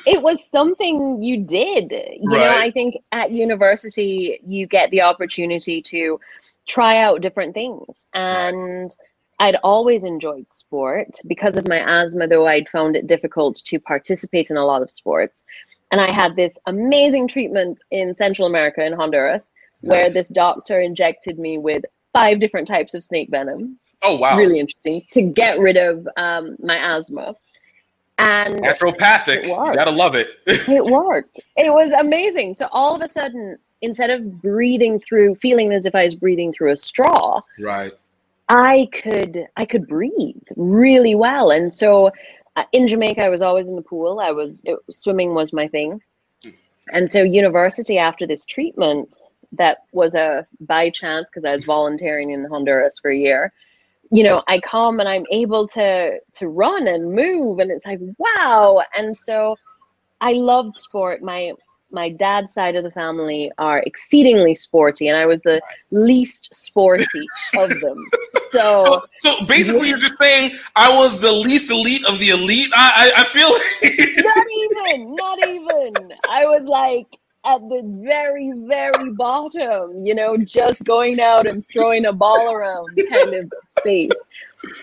[0.07, 1.91] it was something you did.
[1.91, 6.19] You know, I think at university you get the opportunity to
[6.67, 8.07] try out different things.
[8.13, 8.95] And
[9.39, 11.17] I'd always enjoyed sport.
[11.27, 14.91] Because of my asthma, though, I'd found it difficult to participate in a lot of
[14.91, 15.43] sports.
[15.91, 21.37] And I had this amazing treatment in Central America, in Honduras, where this doctor injected
[21.37, 21.83] me with
[22.15, 23.77] five different types of snake venom.
[24.03, 24.37] Oh wow.
[24.37, 27.35] Really interesting to get rid of um, my asthma.
[28.17, 29.45] And Naturopathic.
[29.45, 30.29] You gotta love it.
[30.45, 31.39] it worked.
[31.57, 32.53] It was amazing.
[32.53, 36.53] So all of a sudden, instead of breathing through, feeling as if I was breathing
[36.53, 37.91] through a straw, right.
[38.47, 41.51] I could I could breathe really well.
[41.51, 42.11] And so
[42.55, 44.21] uh, in Jamaica, I was always in the pool.
[44.21, 46.01] I was it, swimming was my thing.
[46.89, 49.17] And so university after this treatment
[49.57, 53.53] that was a by chance because I was volunteering in Honduras for a year.
[54.11, 57.99] You know, I come and I'm able to to run and move and it's like
[58.17, 58.81] wow.
[58.95, 59.55] And so
[60.21, 61.21] I loved sport.
[61.21, 61.53] My
[61.91, 67.27] my dad's side of the family are exceedingly sporty and I was the least sporty
[67.57, 68.03] of them.
[68.51, 72.69] So, So, so basically, you're just saying I was the least elite of the elite.
[72.73, 73.49] I, I, I feel
[74.23, 76.13] not even, not even.
[76.29, 77.07] I was like
[77.45, 82.99] at the very, very bottom, you know, just going out and throwing a ball around
[83.09, 84.11] kind of space.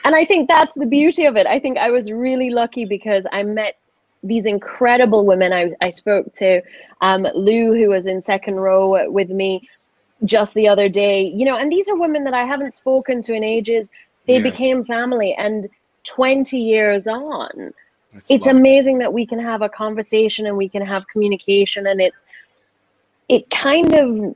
[0.04, 1.46] And I think that's the beauty of it.
[1.46, 3.76] I think I was really lucky because I met
[4.22, 5.52] these incredible women.
[5.52, 6.62] I, I spoke to
[7.00, 9.68] um, Lou, who was in second row with me
[10.24, 13.34] just the other day, you know, and these are women that I haven't spoken to
[13.34, 13.90] in ages.
[14.28, 14.42] They Yeah.
[14.42, 15.66] became family, and
[16.04, 17.72] 20 years on,
[18.12, 18.60] That's it's lovely.
[18.60, 22.22] amazing that we can have a conversation and we can have communication, and it's
[23.28, 24.34] it kind of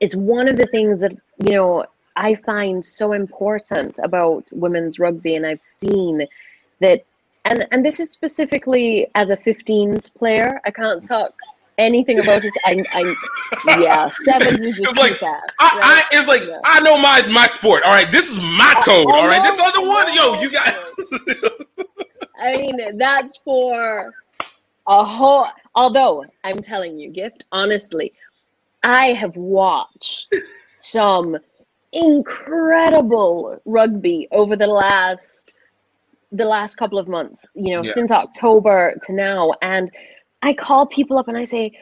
[0.00, 1.12] is one of the things that
[1.44, 1.84] you know
[2.16, 6.26] I find so important about women's rugby, and I've seen
[6.80, 7.04] that,
[7.44, 10.60] and and this is specifically as a 15s player.
[10.64, 11.34] I can't talk
[11.78, 12.52] anything about this.
[12.64, 15.54] I, I yeah, sevens is just It's like, fast.
[15.58, 15.82] I, right?
[15.82, 16.60] I, it's like Yeah.
[16.64, 17.82] I know my my sport.
[17.84, 19.06] All right, this is my code.
[19.08, 20.76] All right, this other one, yo, you guys.
[22.38, 24.12] I mean, that's for
[24.86, 25.46] a whole.
[25.74, 28.12] Although I'm telling you, gift honestly,
[28.82, 30.32] I have watched
[30.80, 31.36] some
[31.92, 35.54] incredible rugby over the last
[36.32, 37.46] the last couple of months.
[37.54, 37.92] You know, Yeah.
[37.92, 39.90] since October to now, and
[40.42, 41.72] I call people up and I say,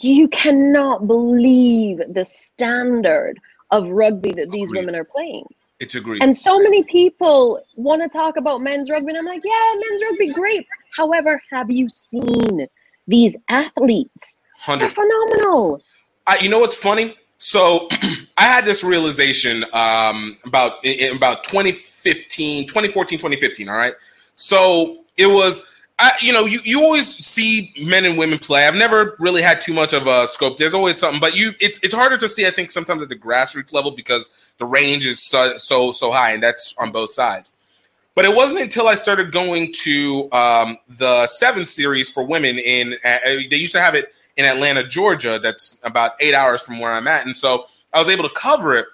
[0.00, 3.38] "You cannot believe the standard
[3.72, 4.80] of rugby that these Agreed.
[4.80, 5.46] women are playing."
[5.80, 6.22] It's agreed.
[6.22, 10.02] And so many people want to talk about men's rugby, and I'm like, yeah, men's
[10.02, 10.66] rugby, great.
[10.96, 12.66] However, have you seen
[13.06, 14.38] these athletes?
[14.66, 15.82] They're phenomenal.
[16.26, 17.16] I, you know what's funny?
[17.38, 17.88] So
[18.36, 23.68] I had this realization um, about in about 2015, 2014, 2015.
[23.68, 23.94] All right.
[24.34, 28.66] So it was, I, you know, you, you always see men and women play.
[28.66, 30.58] I've never really had too much of a scope.
[30.58, 32.46] There's always something, but you, it's it's harder to see.
[32.46, 36.32] I think sometimes at the grassroots level because the range is so so so high,
[36.32, 37.49] and that's on both sides.
[38.20, 42.98] But it wasn't until I started going to um, the Sevens Series for women in.
[43.02, 45.38] Uh, they used to have it in Atlanta, Georgia.
[45.38, 48.76] That's about eight hours from where I'm at, and so I was able to cover
[48.76, 48.84] it.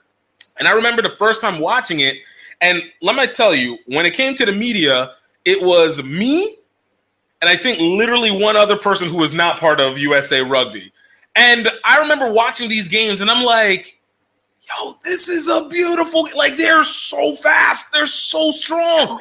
[0.60, 2.18] And I remember the first time watching it,
[2.60, 6.54] and let me tell you, when it came to the media, it was me,
[7.42, 10.92] and I think literally one other person who was not part of USA Rugby.
[11.34, 13.98] And I remember watching these games, and I'm like,
[14.68, 19.20] yo, this is a beautiful, like, they're so fast, they're so strong.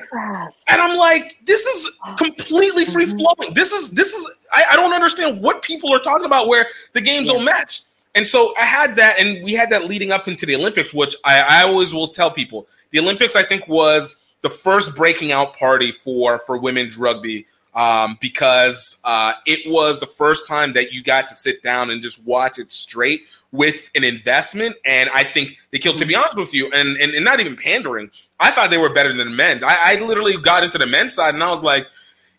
[0.67, 3.53] And I'm like, this is completely free flowing.
[3.53, 7.01] This is this is I, I don't understand what people are talking about where the
[7.01, 7.81] games don't match.
[8.15, 11.15] And so I had that, and we had that leading up into the Olympics, which
[11.25, 12.67] I, I always will tell people.
[12.91, 18.17] The Olympics, I think, was the first breaking out party for for women's rugby um,
[18.21, 22.25] because uh, it was the first time that you got to sit down and just
[22.25, 23.25] watch it straight
[23.55, 24.75] with an investment.
[24.85, 25.99] And I think they killed.
[25.99, 28.93] To be honest with you, and, and and not even pandering, I thought they were
[28.93, 29.63] better than the men's.
[29.63, 31.85] I, I literally got into the men's side, and I was like,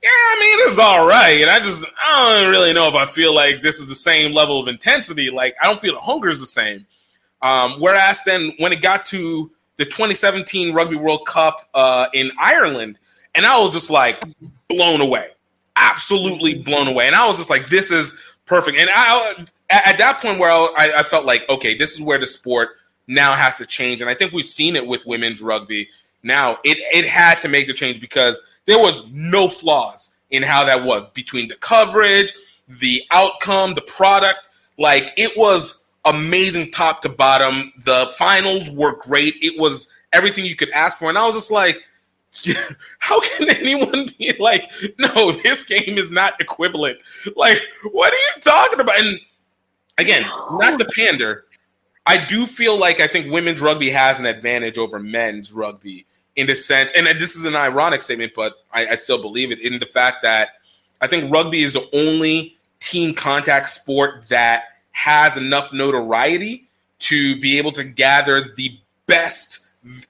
[0.03, 1.41] yeah, I mean, it's all right.
[1.41, 4.33] And I just, I don't really know if I feel like this is the same
[4.33, 5.31] level of intensity.
[5.31, 6.87] Like, I don't feel the hunger is the same.
[7.43, 12.99] Um, whereas then when it got to the 2017 Rugby World Cup uh, in Ireland,
[13.35, 14.23] and I was just like
[14.69, 15.29] blown away,
[15.77, 17.07] absolutely blown away.
[17.07, 18.79] And I was just like, this is perfect.
[18.79, 22.19] And I, at at that point where I, I felt like, okay, this is where
[22.19, 22.71] the sport
[23.07, 24.01] now has to change.
[24.01, 25.89] And I think we've seen it with women's rugby.
[26.23, 30.65] Now it it had to make the change because there was no flaws in how
[30.65, 32.35] that was between the coverage,
[32.69, 34.49] the outcome, the product.
[34.79, 37.73] Like it was amazing top to bottom.
[37.85, 39.35] The finals were great.
[39.41, 41.09] It was everything you could ask for.
[41.09, 41.81] And I was just like,
[42.99, 46.99] how can anyone be like, no, this game is not equivalent?
[47.37, 47.63] Like,
[47.93, 48.99] what are you talking about?
[48.99, 49.19] And
[49.99, 50.23] again,
[50.53, 51.45] not to pander,
[52.07, 56.47] I do feel like I think women's rugby has an advantage over men's rugby in
[56.47, 59.79] the sense, and this is an ironic statement, but I, I still believe it in
[59.79, 60.51] the fact that
[61.01, 66.69] I think rugby is the only team contact sport that has enough notoriety
[66.99, 69.69] to be able to gather the best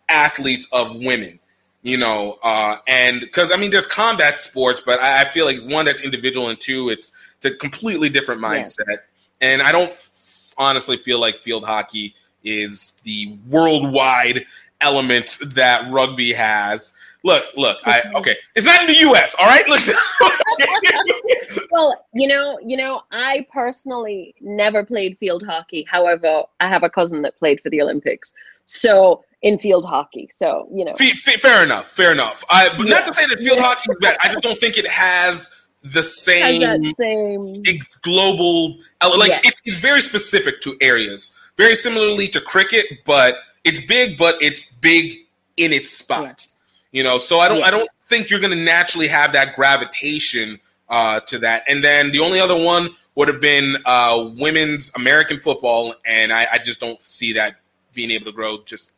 [0.08, 1.38] athletes of women
[1.82, 5.58] you know uh and because i mean there's combat sports but I, I feel like
[5.70, 8.98] one that's individual and two it's it's a completely different mindset
[9.40, 12.14] and i don't f- honestly feel like field hockey
[12.44, 14.44] is the worldwide
[14.80, 16.92] element that rugby has
[17.24, 19.80] look look i okay it's not in the us all right look
[21.70, 25.86] well, you know, you know, I personally never played field hockey.
[25.88, 28.32] However, I have a cousin that played for the Olympics.
[28.66, 32.44] So in field hockey, so you know, F- f- fair enough, fair enough.
[32.50, 34.16] I, but not to say that field hockey is bad.
[34.22, 37.62] I just don't think it has the same, same
[38.02, 38.78] global
[39.16, 39.40] like Yeah.
[39.44, 41.38] it's, it's very specific to areas.
[41.56, 45.14] Very similarly to cricket, but it's big, but it's big
[45.56, 46.54] in its spots.
[46.92, 50.58] You know, so I don't I don't think you're going to naturally have that gravitation
[50.88, 51.64] uh, to that.
[51.68, 56.46] And then the only other one would have been uh, women's American football, and I,
[56.52, 57.56] I just don't see that
[57.94, 58.92] being able to grow just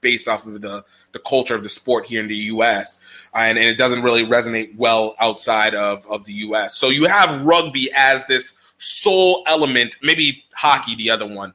[0.00, 3.04] based off of the the culture of the sport here in the U.S.
[3.34, 6.76] and, and it doesn't really resonate well outside of of the U.S.
[6.76, 11.52] So you have rugby as this sole element, maybe hockey, the other one,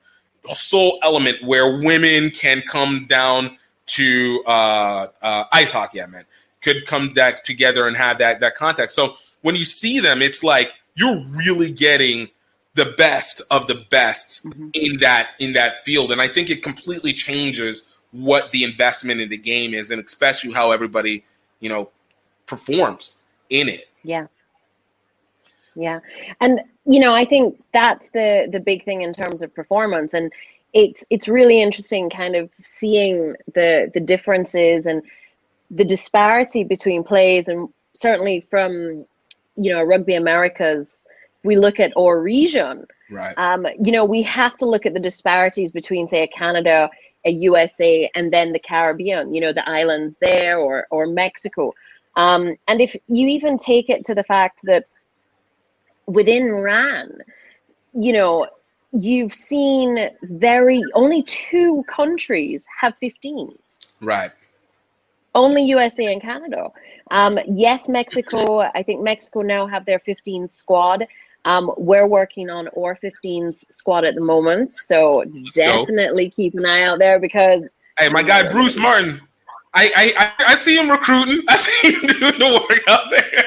[0.54, 6.02] sole element where women can come down to uh, uh, ice hockey.
[6.02, 6.28] I meant
[6.62, 8.92] could come back together and have that that contact.
[8.92, 12.30] So when you see them, it's like you're really getting
[12.74, 17.14] the best of the best in that in that field, and I think it completely
[17.14, 21.24] changes what the investment in the game is, and especially how everybody
[21.60, 21.90] you know
[22.46, 23.90] performs in it.
[24.04, 24.28] Yeah.
[25.76, 26.00] Yeah.
[26.40, 30.32] And you know, I think that's the the big thing in terms of performance and
[30.76, 35.02] it's it's really interesting kind of seeing the the differences and
[35.72, 39.06] the disparity between plays and certainly from
[39.56, 41.08] you know rugby americas
[41.44, 43.38] we look at our region Right.
[43.38, 46.90] um, you know we have to look at the disparities between say a canada
[47.26, 51.74] a usa and then the caribbean you know the islands there or or mexico
[52.18, 54.86] um, and if you even take it to the fact that
[56.06, 57.18] within RAN
[57.94, 58.48] you know
[58.92, 63.66] you've seen very only two countries have 15s
[64.02, 64.32] Right.
[65.34, 66.70] only USA and Canada.
[67.12, 68.60] Um, yes, Mexico.
[68.60, 71.06] I think Mexico now have their 15 squad.
[71.46, 75.24] Um, we're working on our 15s squad at the moment, so
[75.54, 79.22] definitely keep an eye out there because Hey, my guy Bruce Martin.
[79.74, 81.44] I, I I see him recruiting.
[81.50, 83.46] I see him doing the work out there.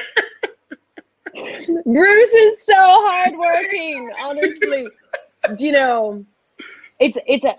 [1.85, 4.09] Bruce is so hardworking.
[4.23, 4.87] honestly,
[5.55, 6.25] Do you know,
[6.99, 7.55] it's it's a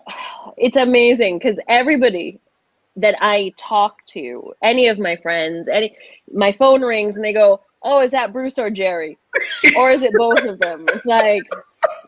[0.56, 2.40] it's amazing because everybody
[2.96, 5.96] that I talk to, any of my friends, any
[6.32, 9.18] my phone rings and they go, "Oh, is that Bruce or Jerry,
[9.76, 11.42] or is it both of them?" It's like,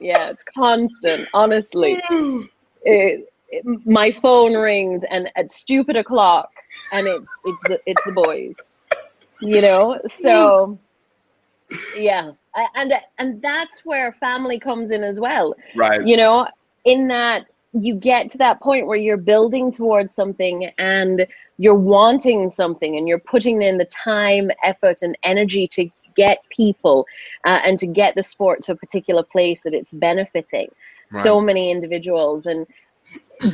[0.00, 1.28] yeah, it's constant.
[1.34, 2.48] Honestly, it,
[2.84, 6.50] it- my phone rings and at stupid o'clock,
[6.92, 8.56] and it's it's the it's the boys,
[9.40, 10.00] you know.
[10.20, 10.78] So,
[11.96, 12.32] yeah,
[12.74, 16.06] and and that's where family comes in as well Right.
[16.06, 16.46] you know
[16.84, 21.26] in that you get to that point where you're building towards something and
[21.62, 27.06] you're wanting something and you're putting in the time effort and energy to get people
[27.46, 30.68] uh, and to get the sport to a particular place that it's benefiting
[31.22, 32.46] so many individuals.
[32.46, 32.66] And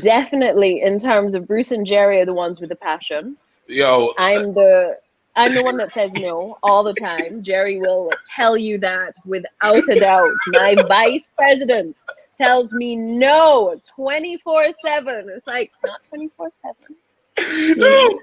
[0.00, 3.36] definitely in terms of bruce and jerry are the ones with the passion.
[3.66, 4.96] Yo, i'm the
[5.36, 7.42] i'm the one that says no all the time.
[7.42, 10.30] Jerry will tell you that without a doubt.
[10.48, 12.02] My vice president
[12.36, 16.96] tells me no 24 7 it's like not 24 7
[17.76, 18.20] no.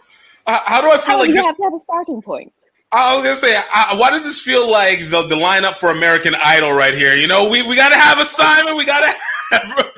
[0.47, 1.45] How, how do I feel oh, like you this?
[1.45, 2.51] have to have a starting point
[2.91, 6.33] I was gonna say, I, why does this feel like the, the lineup for American
[6.33, 7.13] Idol right here?
[7.13, 9.13] You know, we, we gotta have a Simon, we gotta
[9.51, 9.85] have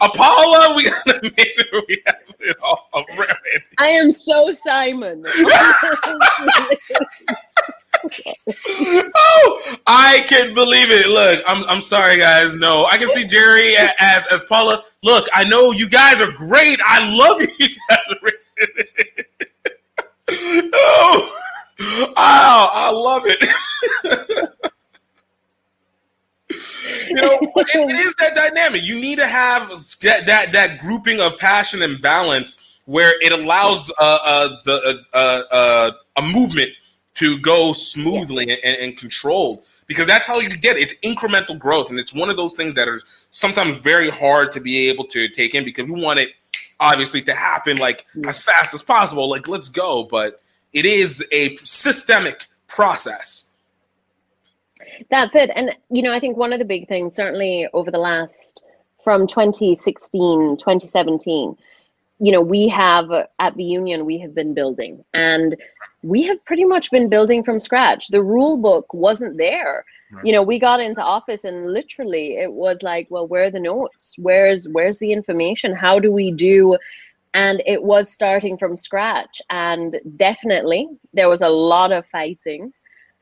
[0.00, 3.36] a Paula, we gotta make sure we have it all around.
[3.78, 5.24] i am so simon
[9.16, 11.08] oh, I can't believe it.
[11.08, 12.56] Look, I'm I'm sorry, guys.
[12.56, 14.84] No, I can see Jerry as as Paula.
[15.02, 16.80] Look, I know you guys are great.
[16.84, 17.98] I love you guys.
[20.72, 21.38] oh,
[21.80, 23.40] oh, I love it.
[27.08, 28.84] you know, it, it is that dynamic.
[28.84, 29.68] You need to have
[30.02, 35.42] that, that that grouping of passion and balance where it allows uh, uh, the uh,
[35.50, 36.70] uh, a movement
[37.14, 40.82] to go smoothly and, and controlled because that's how you get it.
[40.82, 43.00] It's incremental growth, and it's one of those things that are
[43.30, 46.30] sometimes very hard to be able to take in because we want it
[46.80, 48.26] obviously to happen like mm.
[48.26, 49.28] as fast as possible.
[49.28, 50.40] Like let's go, but
[50.72, 53.54] it is a systemic process.
[55.10, 55.50] That's it.
[55.54, 58.64] And, you know, I think one of the big things, certainly over the last
[59.02, 61.56] from 2016, 2017,
[62.20, 65.56] you know, we have at the union, we have been building and
[66.04, 68.08] we have pretty much been building from scratch.
[68.08, 69.84] The rule book wasn't there.
[70.22, 73.58] You know, we got into office and literally it was like, well, where are the
[73.58, 74.14] notes?
[74.16, 75.74] Where's where's the information?
[75.74, 76.76] How do we do
[77.34, 82.72] and it was starting from scratch and definitely there was a lot of fighting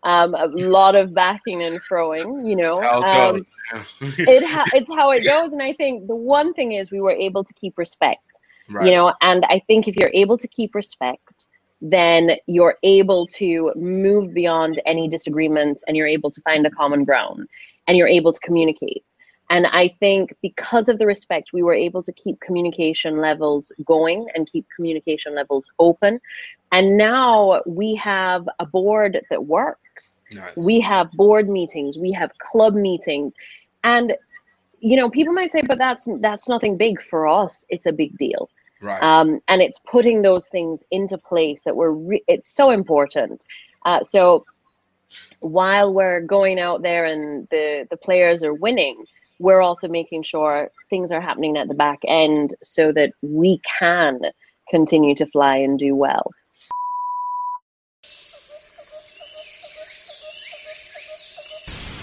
[0.05, 3.57] um, a lot of backing and throwing you know That's how it um, goes.
[4.19, 7.13] it ha- it's how it goes and i think the one thing is we were
[7.13, 8.21] able to keep respect
[8.69, 8.87] Right.
[8.87, 11.47] you know and i think if you're able to keep respect
[11.83, 17.05] then you're able to move beyond any disagreements and you're able to find a common
[17.05, 17.49] ground
[17.89, 19.05] and you're able to communicate.
[19.51, 24.27] And i think because of the respect we were able to keep communication levels going
[24.35, 26.21] and keep communication levels open.
[26.71, 30.23] And now we have a board that works.
[30.57, 31.99] We have board meetings.
[31.99, 33.35] We have club meetings.
[33.85, 34.15] And
[34.79, 37.67] you know people might say but that's that's nothing big for us.
[37.69, 38.49] It's a big deal
[38.83, 39.03] Right.
[39.03, 43.45] um, and it's putting those things into place that we're re- it's so important.
[43.85, 44.45] Uh, so
[45.41, 49.05] while we're going out there and the the players are winning
[49.43, 54.21] we're also making sure things are happening at the back end so that we can
[54.71, 56.31] continue to fly and do well.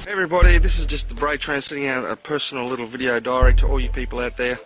[0.04, 3.54] Hey everybody, this is just the Bray Train sending out a personal little video diary
[3.56, 4.60] to all you people out there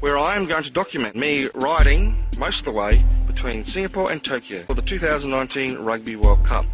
[0.00, 4.22] where I am going to document me riding most of the way between Singapore and
[4.22, 6.66] Tokyo for the 2019 Rugby World Cup.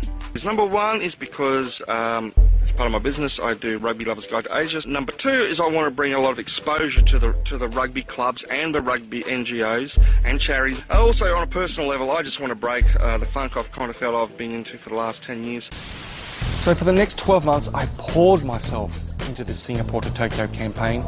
[0.45, 2.33] Number one is because um,
[2.63, 3.39] it's part of my business.
[3.41, 4.89] I do Rugby Lovers Guide to Asia.
[4.89, 7.69] Number two is I want to bring a lot of exposure to the to the
[7.69, 10.83] rugby clubs and the rugby NGOs and charities.
[10.89, 13.91] Also, on a personal level, I just want to break uh, the funk I've kind
[13.91, 15.65] of felt I've been into for the last 10 years.
[15.75, 21.05] So for the next 12 months, I poured myself into the Singapore to Tokyo campaign,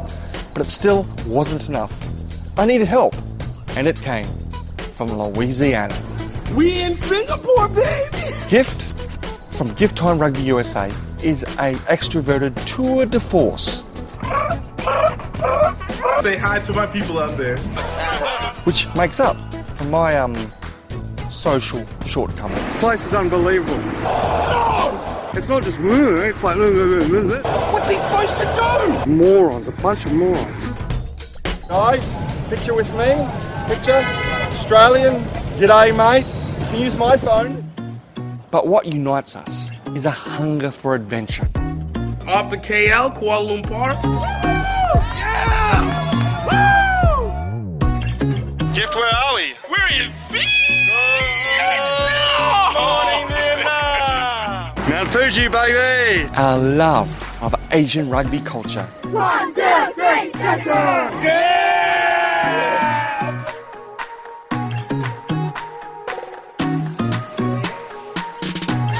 [0.53, 1.93] but it still wasn't enough.
[2.57, 3.13] I needed help,
[3.75, 4.25] and it came
[4.93, 5.93] from Louisiana.
[6.55, 8.17] We in Singapore, baby.
[8.47, 8.81] Gift
[9.57, 10.89] from Gift Time Rugby USA
[11.21, 13.83] is a extroverted tour de force,
[16.21, 17.57] Say hi to my people out there.
[18.63, 19.35] which makes up
[19.75, 20.49] for my um
[21.29, 22.77] social shortcomings.
[22.79, 23.81] place is unbelievable.
[25.35, 26.27] It's not just eh?
[26.27, 28.45] it's like What's he supposed to
[29.05, 29.11] do?
[29.11, 30.69] morons, a bunch of morons.
[31.67, 33.27] Guys, picture with me.
[33.67, 34.03] Picture.
[34.53, 35.23] Australian.
[35.57, 36.25] G'day, mate.
[36.59, 37.67] You can use my phone.
[38.51, 41.47] But what unites us is a hunger for adventure.
[42.27, 43.93] Off to KL, Kuala Lumpur.
[45.17, 46.45] Yeah!
[48.59, 48.73] Woo!
[48.75, 49.55] Gift, where are we?
[49.67, 50.11] We're in
[52.75, 53.12] Mount
[55.13, 56.27] Fuji, baby!
[56.33, 58.81] Our love of Asian rugby culture.
[59.11, 59.61] One, two,
[59.93, 60.71] three, center!
[60.71, 61.53] Yeah!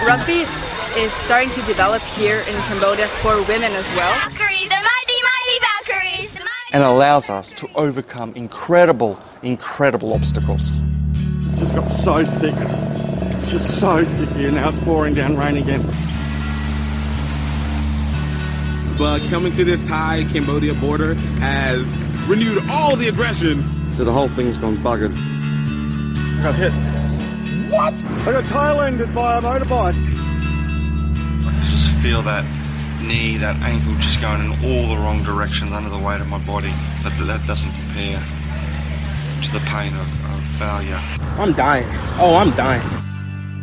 [0.06, 0.50] Rugby is,
[0.98, 4.14] is starting to develop here in Cambodia for women as well.
[4.30, 6.38] Valkyries, the mighty, mighty Valkyries!
[6.74, 10.80] and allows us to overcome incredible, incredible obstacles.
[11.48, 12.54] It's just got so thick.
[13.44, 14.52] It's just so thick here.
[14.52, 15.82] Now it's pouring down rain again.
[18.98, 21.86] But coming to this Thai Cambodia border has
[22.26, 23.94] renewed all the aggression.
[23.96, 25.14] So the whole thing's gone buggered.
[26.40, 26.72] I got hit.
[27.70, 27.94] What?
[28.26, 29.98] I got Thailanded by a motorbike.
[31.46, 32.46] I can just feel that
[33.04, 36.40] knee, that ankle just going in all the wrong directions under the weight of my
[36.46, 36.72] body.
[37.04, 38.24] But that doesn't compare
[39.42, 41.00] to the pain of, of failure.
[41.38, 41.88] I'm dying.
[42.20, 43.03] Oh, I'm dying.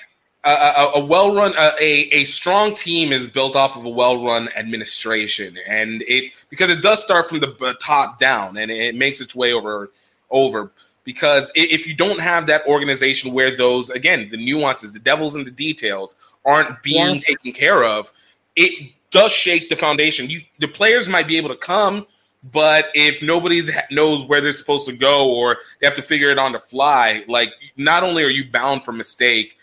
[0.42, 3.76] uh, uh, uh, a, a, a well run, a, a, strong team is built off
[3.76, 5.57] of a well run administration.
[5.68, 9.52] And it, because it does start from the top down and it makes its way
[9.52, 9.92] over,
[10.30, 10.72] over.
[11.05, 15.44] Because if you don't have that organization where those, again, the nuances, the devils in
[15.44, 17.20] the details aren't being Yeah.
[17.20, 18.12] taken care of,
[18.57, 20.28] it does shake the foundation.
[20.28, 22.09] You, the players might be able to come,
[22.53, 26.38] but if nobody knows where they're supposed to go or they have to figure it
[26.38, 29.57] on the fly, like not only are you bound for mistake,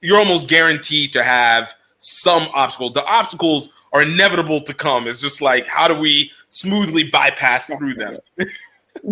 [0.00, 2.90] you're almost guaranteed to have some obstacle.
[2.90, 5.06] The obstacles are inevitable to come.
[5.06, 8.18] It's just like how do we smoothly bypass through them?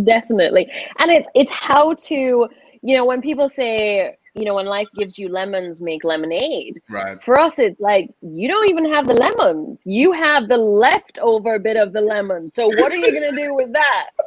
[0.05, 2.49] definitely and it's it's how to
[2.83, 6.81] you know when people say you know when life gives you lemons make lemonade.
[6.89, 7.23] Right.
[7.23, 9.83] for us it's like you don't even have the lemons.
[9.87, 12.49] You have the leftover bit of the lemon.
[12.49, 14.11] So what are you going to do with that?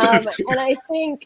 [0.00, 1.22] Um, and i think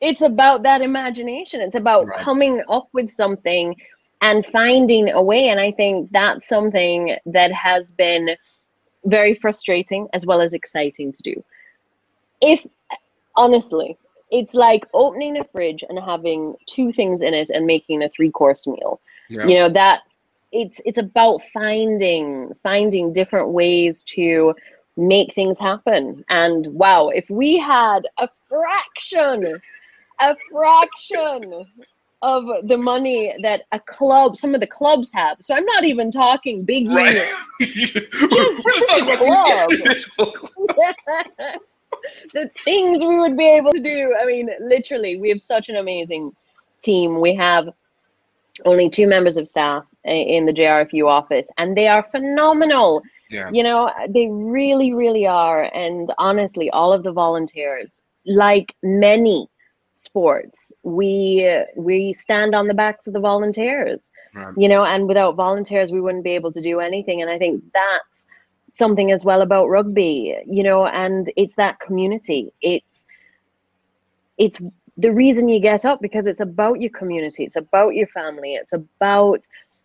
[0.00, 1.60] it's about that imagination.
[1.60, 2.18] It's about Right.
[2.20, 3.74] coming up with something
[4.22, 5.48] and finding a way.
[5.48, 8.30] And i think that's something that has been
[9.04, 11.34] very frustrating as well as exciting to do.
[12.40, 12.64] If
[13.36, 13.96] honestly
[14.30, 18.30] it's like opening a fridge and having two things in it and making a three
[18.30, 19.00] course meal.
[19.30, 19.46] Yeah.
[19.46, 20.02] you know that
[20.52, 24.54] it's it's about finding finding different ways to
[24.96, 26.24] make things happen.
[26.30, 29.60] And wow if we had a fraction
[30.20, 31.64] a fraction
[32.22, 35.36] of the money that a club some of the clubs have.
[35.40, 37.14] So i'm not even talking big Right.
[37.14, 38.10] units.
[38.64, 40.10] We're just talking about these
[42.34, 44.14] the things we would be able to do.
[44.20, 46.32] I mean, literally, we have such an amazing
[46.80, 47.20] team.
[47.20, 47.68] We have
[48.64, 53.02] only two members of staff in the JRFU office, and they are phenomenal.
[53.30, 53.50] Yeah.
[53.52, 55.64] You know, they really, really are.
[55.74, 59.48] And honestly, all of the volunteers, like many
[59.94, 64.54] sports, we we stand on the backs of the volunteers Right.
[64.56, 67.64] you know and without volunteers we wouldn't be able to do anything and i think
[67.72, 68.28] that's
[68.78, 72.52] something as well about rugby you know and it's that community.
[72.62, 73.04] It's
[74.38, 74.58] it's
[74.96, 78.72] the reason you get up because it's about your community it's about your family it's
[78.72, 79.42] about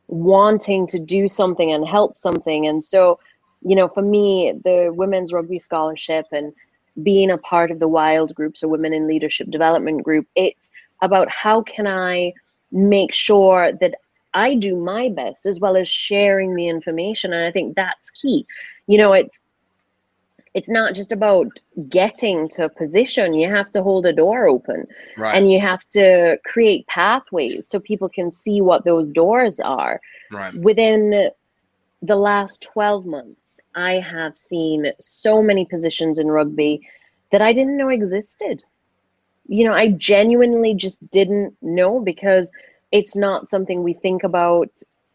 [0.08, 2.68] wanting to do something and help something.
[2.68, 3.20] And so
[3.62, 6.54] you know for me the women's rugby scholarship and
[7.02, 10.70] being a part of the wild group so women in leadership development group it's
[11.02, 12.32] about how can i
[12.72, 13.96] make sure that
[14.34, 17.34] I do my best as well as sharing the information.
[17.34, 18.46] And I think that's key.
[18.88, 19.42] You know, it's
[20.54, 21.48] it's not just about
[21.90, 24.86] getting to a position, you have to hold a door open
[25.18, 25.36] Right.
[25.36, 30.00] and you have to create pathways so people can see what those doors are.
[30.32, 30.54] Right.
[30.54, 31.32] Within
[32.04, 36.88] the last 12 months, I have seen so many positions in rugby
[37.32, 38.64] that I didn't know existed
[39.48, 42.52] you know, I genuinely just didn't know because
[42.92, 44.70] it's not something we think about.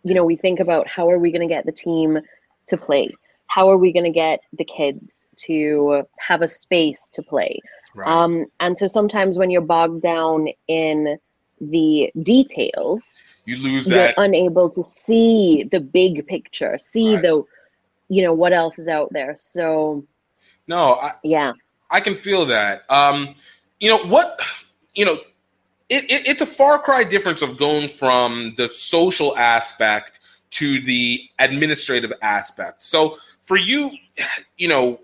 [0.04, 2.18] You know, we think about how are we going to get the team
[2.66, 3.14] to play?
[3.48, 7.58] How are we going to get the kids to have a space to play?
[7.94, 8.08] Right.
[8.08, 11.18] Um, and so sometimes when you're bogged down in
[11.60, 14.14] the details, You lose you're that.
[14.16, 17.42] unable to see the big picture, see the,
[18.08, 19.34] you know, what else is out there.
[19.38, 20.04] So
[20.68, 21.52] No, I, yeah,
[21.90, 22.88] I can feel that.
[22.90, 23.34] Um,
[23.80, 24.40] you know what?
[24.94, 25.14] You know,
[25.88, 30.20] it, it, it's a far cry difference of going from the social aspect
[30.50, 32.82] to the administrative aspect.
[32.82, 33.18] So
[33.48, 33.90] for you,
[34.58, 35.00] you know,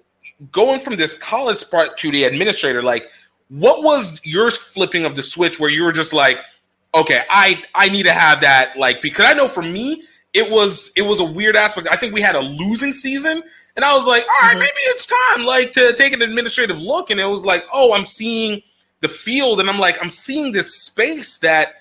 [0.52, 3.08] going from this college part to the administrator, like,
[3.48, 6.38] what was your flipping of the switch where you were just like,
[6.94, 10.02] okay, I I need to have that, like, because I know for me,
[10.34, 11.88] it was it was a weird aspect.
[11.90, 13.42] I think we had a losing season,
[13.76, 14.58] and I was like, all right, mm-hmm.
[14.58, 17.08] maybe it's time, like, to take an administrative look.
[17.08, 18.62] And it was like, oh, I'm seeing
[19.00, 21.76] the field, and I'm like, I'm seeing this space that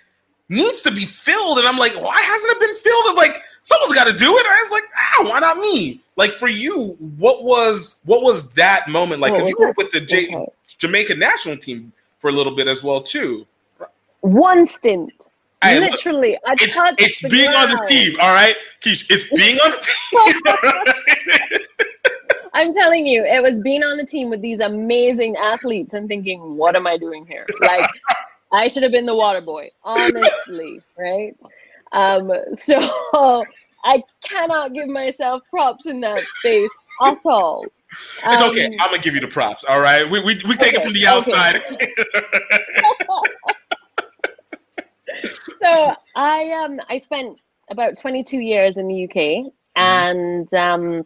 [0.48, 3.06] needs to be filled, and I'm like, why hasn't it been filled?
[3.08, 4.46] It's like someone's got to do it.
[4.46, 6.02] I was like, ah, why not me?
[6.16, 9.34] Like for you, what was what was that moment like?
[9.34, 10.46] Because you were with the J-
[10.78, 13.46] Jamaica national team for a little bit as well too.
[14.22, 15.12] one stint.
[15.66, 19.06] Look, Literally, I It's, touched it's being on the team, all right, Keish.
[19.10, 19.80] It's being on the
[21.50, 21.60] team.
[22.54, 26.58] I'm telling you, it was being on the team with these amazing athletes and thinking,
[26.58, 27.48] what am I doing here?
[27.62, 27.90] Like,
[28.52, 31.34] I should have been the water boy, honestly, right?
[31.94, 33.44] Um, so
[33.86, 37.66] I cannot give myself props in that space at all.
[37.92, 38.66] It's okay.
[38.66, 39.64] Um, I'm gonna give you the props.
[39.64, 40.10] All right.
[40.10, 41.08] We we, we take it from the okay.
[41.08, 41.62] outside.
[45.62, 47.38] so I um I spent
[47.70, 51.06] about 22 years in the UK and um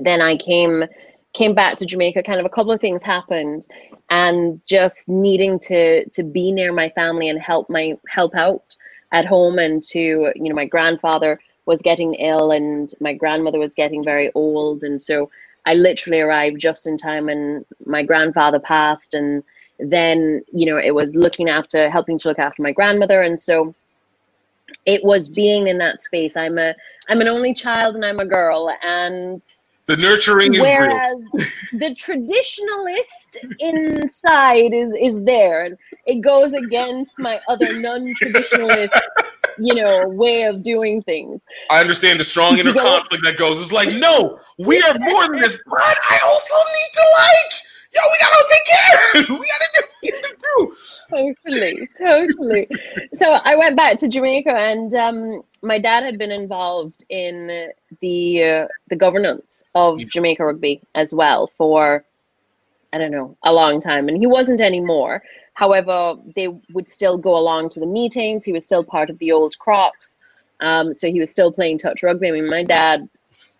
[0.00, 0.84] then I came
[1.32, 3.66] came back to Jamaica kind of a couple of things happened
[4.10, 8.76] and just needing to to be near my family and help my help out
[9.14, 9.98] at home and to
[10.34, 14.84] you know my grandfather was getting ill and my grandmother was getting very old.
[14.84, 15.30] And so
[15.64, 19.14] I literally arrived just in time and my grandfather passed.
[19.14, 19.42] And
[19.78, 23.22] then you know it was looking after helping to look after my grandmother.
[23.22, 23.74] And so
[24.84, 26.36] it was being in that space.
[26.36, 26.74] I'm a
[27.08, 28.70] i'm an only child and i'm a girl.
[28.82, 29.40] And
[29.86, 31.16] the nurturing whereas
[31.72, 35.64] the traditionalist inside is is there.
[35.66, 38.98] And it goes against my other non-traditionalist
[39.58, 41.44] you know way of doing things.
[41.70, 43.60] I understand the strong inner conflict that goes.
[43.60, 47.52] It's like, no, we are more than this, but I also need to like,
[47.94, 49.36] yo, we gotta take care.
[49.38, 50.74] We gotta do, we gotta do.
[51.10, 52.68] totally totally.
[53.12, 57.70] So i went back to jamaica and um, my dad had been involved in
[58.00, 62.04] the uh, the governance of jamaica rugby as well for
[62.92, 64.08] i don't know a long time.
[64.08, 65.22] And he wasn't anymore.
[65.54, 68.44] However they would still go along to the meetings.
[68.44, 70.18] He was still part of the old crocs
[70.60, 72.28] um, so he was still playing touch rugby.
[72.28, 73.08] I mean my dad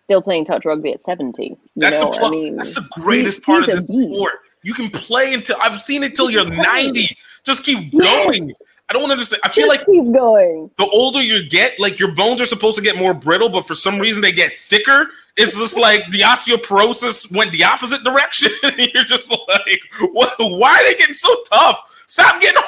[0.05, 3.39] still playing touch rugby at 70 you That's know the i mean that's the greatest
[3.39, 4.13] he- part of this beast.
[4.13, 4.33] sport.
[4.63, 7.15] You can play until I've seen it till you're 90.
[7.43, 8.51] Just keep going.
[8.89, 9.41] I don't understand.
[9.43, 10.71] I feel like keep going.
[10.79, 13.75] the older you get, like your bones are supposed to get more brittle, but for
[13.75, 15.07] some reason they get thicker.
[15.37, 18.49] It's just like the osteoporosis went the opposite direction.
[18.93, 19.81] You're just like,
[20.13, 21.94] what, why are they getting so tough?
[22.07, 22.61] Stop getting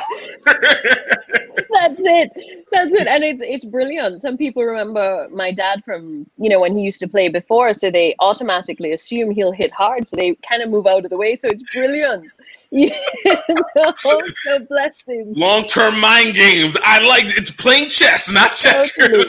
[0.45, 2.31] That's it.
[2.71, 3.07] That's it.
[3.07, 4.21] And it's it's brilliant.
[4.21, 7.91] Some people remember my dad from, you know, when he used to play before, so
[7.91, 11.35] they automatically assume he'll hit hard, so they kind of move out of the way.
[11.35, 12.31] So it's brilliant.
[13.95, 14.19] So
[14.69, 15.33] bless him.
[15.33, 16.75] long term mind games.
[16.83, 19.25] I like it's playing chess, not checkers.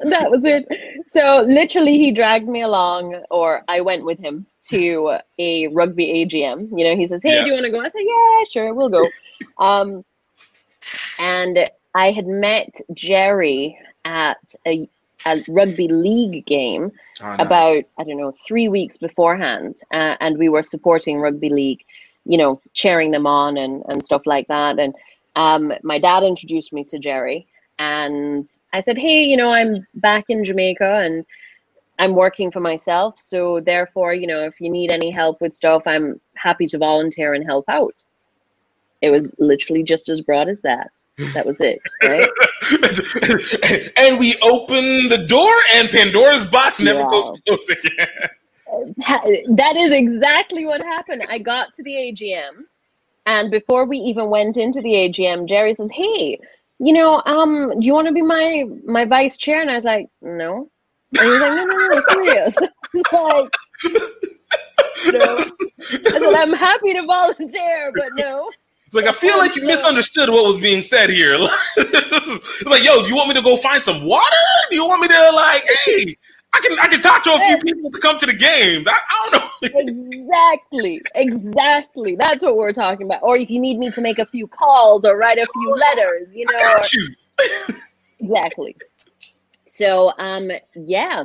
[0.04, 0.66] that was it.
[1.12, 6.68] So literally, he dragged me along, or I went with him to a rugby AGM.
[6.78, 7.42] You know, he says, "Hey, Yeah.
[7.42, 9.08] do you want to go?" I said, "Yeah, sure, we'll go."
[9.58, 10.04] Um,
[11.18, 14.36] and I had met Jerry at
[14.66, 14.86] a,
[15.26, 16.92] a rugby league game
[17.22, 17.40] Oh, nice.
[17.40, 21.82] about I don't know three weeks beforehand, uh, and we were supporting rugby league,
[22.26, 24.78] you know, cheering them on and and stuff like that.
[24.78, 24.94] And
[25.36, 27.46] um, my dad introduced me to Jerry,
[27.78, 31.24] and I said, "Hey, you know, I'm back in Jamaica and."
[31.98, 35.82] I'm working for myself, so therefore, you know, if you need any help with stuff,
[35.86, 38.04] I'm happy to volunteer and help out.
[39.00, 40.90] It was literally just as broad as that.
[41.32, 42.28] That was it, right?
[43.98, 47.08] and we open the door, and Pandora's box never Wow.
[47.08, 48.08] goes closed again.
[49.56, 51.22] That is exactly what happened.
[51.30, 52.64] I got to the AGM,
[53.24, 56.38] and before we even went into the AGM, Jerry says, "Hey,
[56.78, 59.84] you know, um, do you want to be my my vice chair?" And I was
[59.84, 60.70] like, "No."
[61.18, 62.56] And he was like, "No, no, no, serious."
[62.94, 63.52] It's like,
[65.12, 65.44] no.
[65.92, 68.50] I said, "I'm happy to volunteer, but no."
[68.86, 71.36] It's like I feel like you misunderstood what was being said here.
[71.76, 74.36] it's like, yo, you want me to go find some water?
[74.70, 76.16] Do you want me to like, hey,
[76.56, 78.86] I can I can talk to a few people to come to the games.
[78.88, 79.48] I, I don't know.
[80.12, 82.16] exactly, exactly.
[82.16, 83.22] That's what we're talking about.
[83.22, 86.34] Or if you need me to make a few calls or write a few letters,
[86.34, 86.58] you know.
[86.92, 87.08] you.
[88.20, 88.76] exactly.
[89.66, 91.24] So, um, yeah,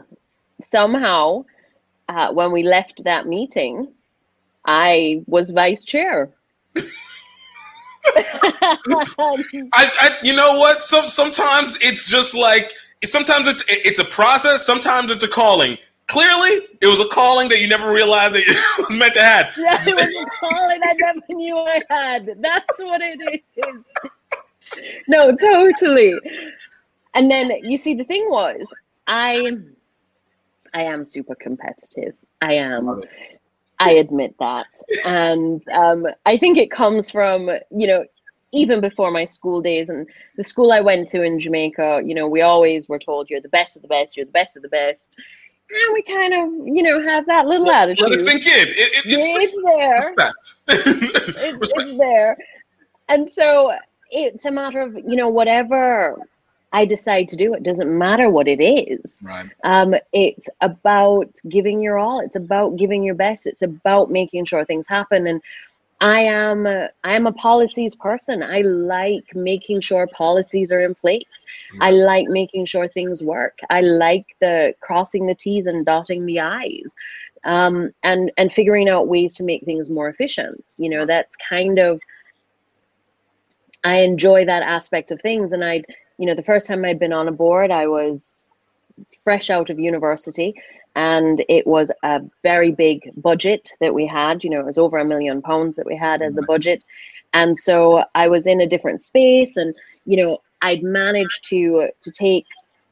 [0.62, 1.46] somehow,
[2.10, 3.88] uh, when we left that meeting,
[4.66, 6.30] I was vice chair.
[6.76, 6.84] I,
[9.74, 10.84] I you know what?
[10.84, 12.74] Some sometimes it's just like
[13.04, 14.66] sometimes it's it's a process.
[14.66, 15.78] Sometimes it's a calling.
[16.08, 19.54] Clearly, it was a calling that you never realized that it was meant to have.
[19.58, 22.36] Yeah, it was a calling I never knew I had.
[22.40, 25.02] That's what it is.
[25.08, 26.16] No, totally.
[27.14, 28.74] And then you see, the thing was,
[29.08, 29.52] I,
[30.74, 32.14] I am super competitive.
[32.42, 33.04] I am.
[33.80, 34.68] I admit that,
[35.06, 38.06] and um, I think it comes from you know
[38.52, 42.02] even before my school days and the school I went to in Jamaica.
[42.06, 44.18] You know, we always were told you're the best of the best.
[44.18, 45.18] You're the best of the best.
[45.70, 48.12] And we kind of, you know, have that little Let attitude.
[48.12, 48.68] it sink in.
[48.68, 49.96] It, it, it's, it's there.
[49.96, 50.56] respect.
[51.62, 52.38] it's, it's there.
[53.08, 53.74] And so
[54.10, 56.18] it's a matter of, you know, whatever
[56.74, 59.22] I decide to do, it doesn't matter what it is.
[59.24, 59.50] Right.
[59.64, 62.20] Um, it's about giving your all.
[62.20, 63.48] It's about giving your best.
[63.48, 65.28] It's about making sure things happen.
[65.28, 65.42] And
[66.02, 68.42] I am a, I am a policies person.
[68.42, 71.46] I like making sure policies are in place.
[71.80, 73.60] I like making sure things work.
[73.70, 76.96] I like the crossing the T's and dotting the I's,
[77.46, 80.74] um, and and figuring out ways to make things more efficient.
[80.80, 82.02] You know, that's kind of
[83.84, 85.54] I enjoy that aspect of things.
[85.54, 85.84] And I,
[86.18, 88.44] you know, the first time I'd been on a board, I was
[89.24, 90.56] fresh out of university
[90.96, 94.44] and it was a very big budget that we had.
[94.44, 96.84] You know, it was over a million pounds that we had as a budget.
[97.34, 99.74] And so I was in a different space and,
[100.06, 102.46] you know, I'd managed to to take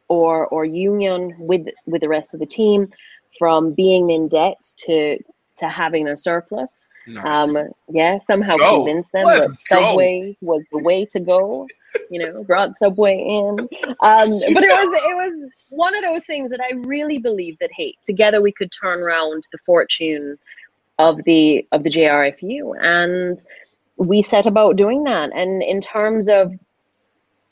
[0.08, 2.92] or or union with with the rest of the team
[3.38, 5.20] from being in debt to
[5.60, 6.88] to having a surplus.
[7.08, 7.26] Nice.
[7.26, 8.78] Um, yeah, somehow Go.
[8.78, 11.68] convinced them Let's that Subway was the way to go.
[12.10, 13.60] You know, brought Subway in.
[14.02, 17.70] Um, but it was it was one of those things that I really believe that
[17.76, 20.38] hey, together we could turn around the fortune
[21.00, 23.44] of the of the JRFU, and
[23.98, 25.32] we set about doing that.
[25.34, 26.54] And in terms of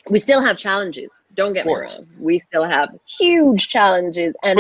[0.10, 1.20] we still have challenges.
[1.36, 2.08] Don't get me wrong.
[2.20, 4.60] We still have huge challenges, and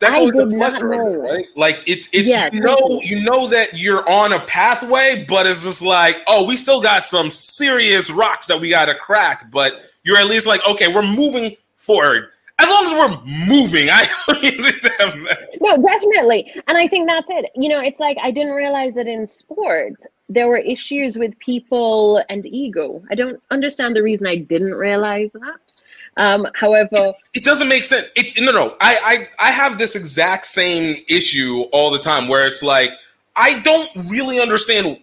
[0.00, 1.46] That's I always a did not pleasure, it, right?
[1.56, 3.06] Like it's it's Yeah, you know totally.
[3.06, 7.02] you know that you're on a pathway, but it's just like oh we still got
[7.02, 9.50] some serious rocks that we got to crack.
[9.50, 9.72] But
[10.04, 12.30] you're at least like okay we're moving forward.
[12.60, 14.06] As long as we're moving, I
[15.60, 16.52] No, definitely.
[16.66, 17.50] And I think that's it.
[17.54, 19.94] You know, it's like I didn't realize that in sport
[20.28, 23.02] there were issues with people and ego.
[23.10, 25.56] I don't understand the reason I didn't realize that.
[26.18, 28.08] Um, however, it doesn't make sense.
[28.16, 28.76] It, no, no.
[28.80, 32.90] I, I I have this exact same issue all the time where it's like
[33.36, 34.98] I don't really understand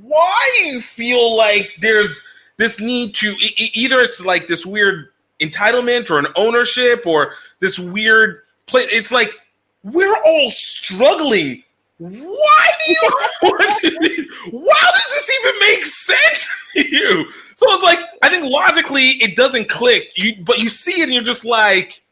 [0.00, 2.26] why you feel like there's
[2.56, 5.08] this need to e- either it's like this weird
[5.40, 8.82] entitlement or an ownership or this weird play.
[8.82, 9.34] It's like
[9.82, 11.64] we're all struggling.
[11.98, 13.10] Why do you
[14.52, 17.32] Why does this even make sense to you?
[17.56, 20.12] So it's like I think logically it doesn't click.
[20.16, 22.02] You but you see it and you're just like,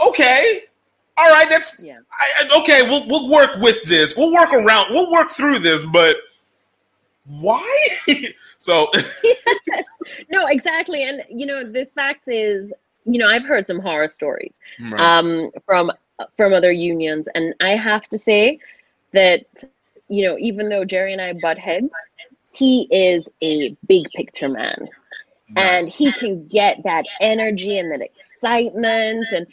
[0.00, 0.60] okay,
[1.16, 2.82] all right, that's I, I- okay.
[2.82, 4.16] We'll we'll work with this.
[4.16, 4.86] We'll work around.
[4.90, 5.84] We'll work through this.
[5.92, 6.16] But
[7.26, 7.88] why?
[8.58, 8.90] so
[10.30, 11.04] no, exactly.
[11.04, 12.72] And you know, the fact is,
[13.04, 15.00] you know, I've heard some horror stories Right.
[15.00, 15.90] um, from
[16.36, 18.58] from other unions, and I have to say
[19.12, 19.44] that
[20.08, 21.90] you know, even though Jerry and I butt heads,
[22.52, 24.88] he is a big picture man,
[25.56, 29.46] and he can get that energy and that excitement and.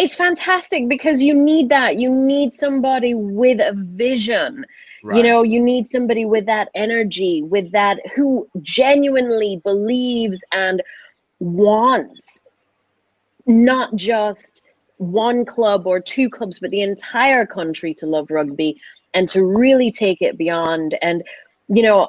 [0.00, 1.96] It's fantastic because you need that.
[1.98, 4.64] You need somebody with a vision.
[5.02, 10.80] You know, you need somebody with that energy, with that who genuinely believes and
[11.40, 12.44] wants
[13.46, 14.62] not just
[14.98, 18.80] one club or two clubs, but the entire country to love rugby
[19.14, 20.96] and to really take it beyond.
[21.02, 21.24] And,
[21.68, 22.08] you know,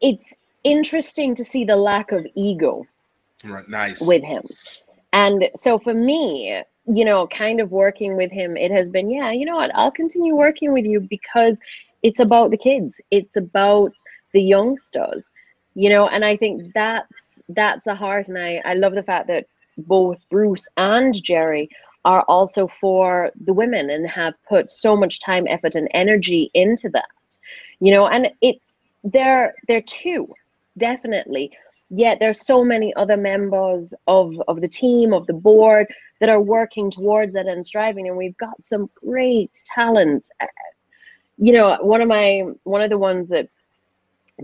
[0.00, 2.86] it's interesting to see the lack of ego
[3.44, 4.42] right, nice with him.
[5.12, 9.30] And so for me, you know, kind of working with him, it has been, yeah,
[9.30, 11.60] you know what, I'll continue working with you because
[12.02, 13.00] it's about the kids.
[13.10, 13.92] It's about
[14.32, 15.30] the youngsters.
[15.74, 19.28] You know, and I think that's that's the heart and I, I love the fact
[19.28, 19.46] that
[19.78, 21.68] both Bruce and Jerry
[22.04, 26.88] are also for the women and have put so much time, effort, and energy into
[26.90, 27.08] that.
[27.80, 28.56] You know, and it
[29.12, 30.32] they're they're two,
[30.76, 31.50] definitely.
[31.90, 35.86] Yet there's so many other members of of the team, of the board
[36.20, 40.28] that are working towards that and striving, and we've got some great talent.
[41.38, 43.48] You know, one of my one of the ones that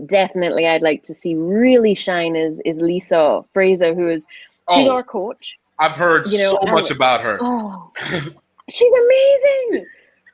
[0.05, 4.25] definitely I'd like to see really shine is is Lisa Fraser, who is
[4.73, 4.95] she's Oh.
[4.95, 5.57] our coach.
[5.79, 7.37] I've heard You know, so much about her.
[7.41, 7.91] Oh,
[8.69, 9.85] she's amazing.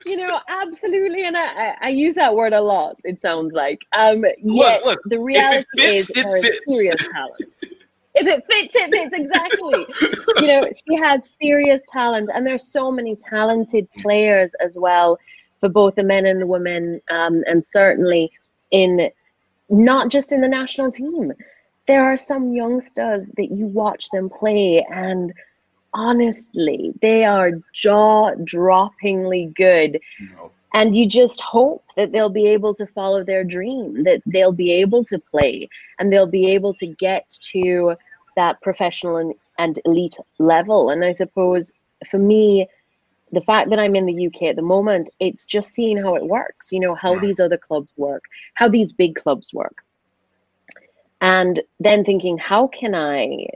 [0.06, 3.02] You know, absolutely, and I, I, use that word a lot.
[3.04, 6.60] It sounds like, um, yet look, the reality fits, is her fits.
[6.68, 7.54] serious talent.
[8.16, 9.86] If it fits, it fits exactly.
[10.42, 15.20] you know, she has serious talent, and there's so many talented players as well
[15.60, 18.32] for both the men and the women, um, and certainly
[18.72, 19.10] in
[19.70, 21.34] not just in the national team.
[21.88, 25.34] There are some youngsters that you watch them play, and
[25.94, 30.00] honestly, they are jaw droppingly good.
[30.74, 34.72] And you just hope that they'll be able to follow their dream, that they'll be
[34.72, 35.68] able to play
[35.98, 37.96] and they'll be able to get to
[38.36, 40.92] that professional and, and elite level.
[40.92, 41.74] And I suppose
[42.10, 42.68] for me,
[43.32, 46.26] the fact that I'm in the UK at the moment, it's just seeing how it
[46.26, 48.22] works, you know, how these other clubs work,
[48.56, 49.84] how these big clubs work.
[51.22, 53.48] And then thinking, how can I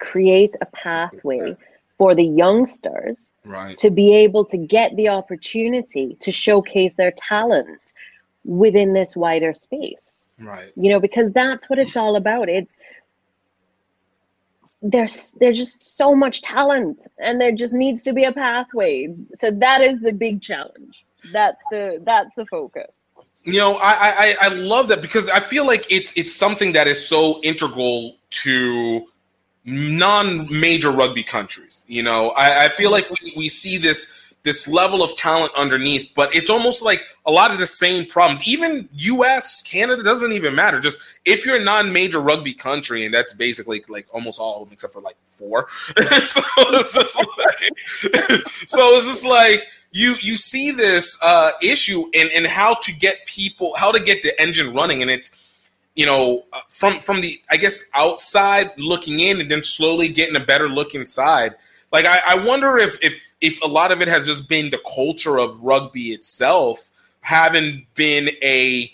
[0.00, 1.56] create a pathway
[1.98, 3.76] for the youngsters Right.
[3.78, 7.92] to be able to get the opportunity to showcase their talent
[8.44, 10.26] within this wider space.
[10.38, 10.72] Right.
[10.74, 12.48] you know because that's what it's all about.
[12.48, 12.74] It's
[14.82, 19.14] there's there's just so much talent and there just needs to be a pathway.
[19.34, 21.04] So that is the big challenge.
[21.32, 23.06] That's the that's the focus.
[23.42, 26.86] You know, I, I I love that because I feel like it's it's something that
[26.86, 29.06] is so integral to
[29.64, 31.84] non-major rugby countries.
[31.86, 36.10] You know, I, I feel like we, we see this this level of talent underneath,
[36.14, 38.48] but it's almost like a lot of the same problems.
[38.48, 40.80] Even U.S., Canada doesn't even matter.
[40.80, 44.72] Just if you're a non-major rugby country, and that's basically like almost all of them
[44.72, 45.66] except for like four.
[46.26, 52.30] so it's just like, so it's just like you you see this uh, issue and
[52.30, 55.30] and how to get people how to get the engine running, and it's
[55.94, 60.36] you know uh, from from the I guess outside looking in, and then slowly getting
[60.36, 61.54] a better look inside.
[61.92, 64.80] Like I, I wonder if if if a lot of it has just been the
[64.94, 66.90] culture of rugby itself
[67.22, 68.90] having been a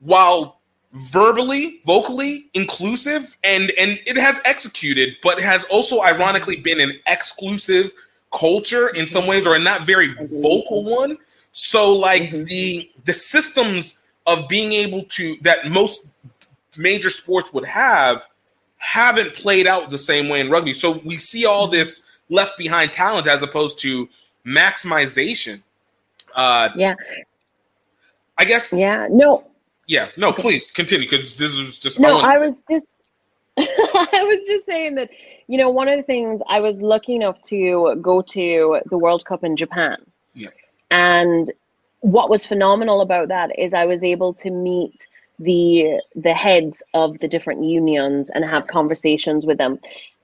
[0.00, 0.56] while
[0.92, 7.92] verbally vocally inclusive and and it has executed but has also ironically been an exclusive
[8.32, 11.16] culture in some ways or a not very vocal one
[11.52, 16.08] so like the the systems of being able to that most
[16.76, 18.28] major sports would have
[18.78, 20.72] haven't played out the same way in rugby.
[20.72, 24.08] So we see all this left behind talent as opposed to
[24.44, 25.62] maximization.
[26.34, 26.94] Uh yeah.
[28.38, 29.08] I guess yeah.
[29.10, 29.44] No.
[29.86, 30.08] Yeah.
[30.16, 32.90] No please continue because this was just no wanna- i was just
[33.58, 35.08] i was just saying that
[35.46, 39.24] you know one of the things i was lucky enough to go to the world
[39.24, 39.96] cup in japan.
[40.34, 40.48] Yeah.
[40.90, 41.50] and
[42.00, 45.06] what was phenomenal about that is i was able to meet
[45.38, 49.78] the the heads of the different unions and have conversations with them.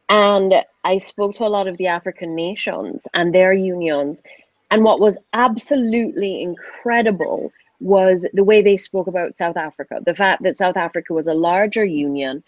[0.09, 0.55] And
[0.85, 4.23] i spoke to a lot of the african nations and their unions.
[4.71, 10.43] And what was absolutely incredible was the way they spoke about south africa the fact
[10.45, 12.43] that south africa was a larger union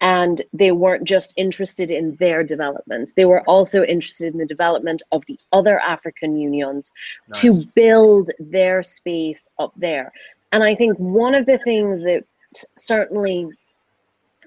[0.00, 5.02] and they weren't just interested in their development they were also interested in the development
[5.12, 6.92] of the other african unions
[7.34, 10.12] to build their space up there.
[10.52, 12.24] And i think one of the things that
[12.76, 13.48] certainly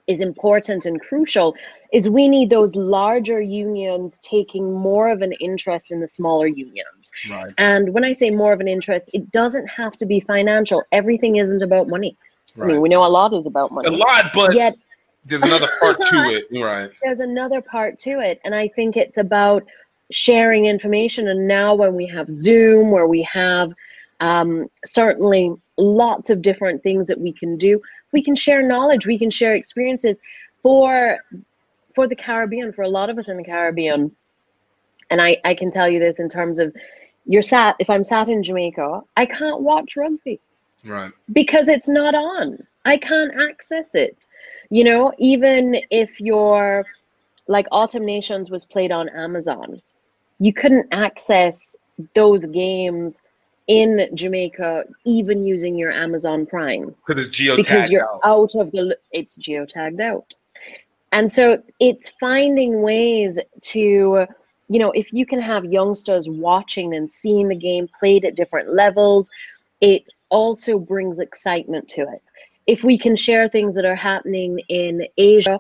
[0.08, 1.56] is important and crucial
[1.94, 7.12] is we need those larger unions taking more of an interest in the smaller unions.
[7.30, 7.54] Right.
[7.58, 10.84] and when i say more of an interest it doesn't have to be financial.
[10.92, 12.18] Everything isn't about money.
[12.62, 13.88] I mean we know a lot is about money.
[13.88, 14.76] a lot but yet
[15.26, 19.18] there's another part to it right there's another part to it and i think it's
[19.18, 19.64] about
[20.12, 23.72] sharing information and now when we have zoom where we have
[24.20, 29.18] um, certainly lots of different things that we can do we can share knowledge we
[29.18, 30.20] can share experiences
[30.62, 31.18] for
[31.96, 34.16] for the caribbean for a lot of us in the caribbean
[35.10, 36.74] and i i can tell you this in terms of
[37.26, 40.40] you're sat if i'm sat in jamaica i can't watch rugby
[40.86, 42.58] right because it's not on.
[42.86, 44.28] I can't access it.
[44.74, 46.84] You know, even if your
[47.46, 49.80] like Autumn Nations was played on Amazon,
[50.40, 51.76] you couldn't access
[52.16, 53.22] those games
[53.68, 57.58] in Jamaica even using your Amazon Prime because it's geotagged out.
[57.58, 58.20] because you're out.
[58.24, 60.34] out of the it's geotagged out.
[61.12, 63.38] And so it's finding ways
[63.74, 64.26] to
[64.70, 68.74] you know, if you can have youngsters watching and seeing the game played at different
[68.74, 69.30] levels,
[69.82, 72.24] it also brings excitement to it.
[72.68, 75.60] If we can share things that are happening in Asia,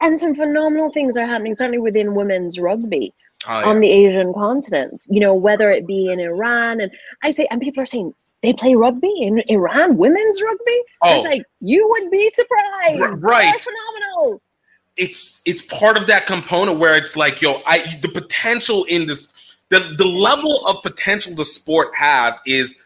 [0.00, 3.14] and some phenomenal things are happening, certainly within women's rugby
[3.48, 6.80] Oh, on the Asian continent, you know, whether it be in Iran.
[6.80, 6.92] And
[7.24, 10.82] I say, and people are saying, they play rugby in Iran, women's rugby?
[11.02, 11.16] Oh.
[11.16, 13.00] It's like, you would be surprised.
[13.00, 13.42] R- right.
[13.50, 14.42] They're phenomenal.
[14.96, 19.32] it's it's part of that component where it's like yo i the potential in this
[19.70, 22.76] the the level of potential the sport has is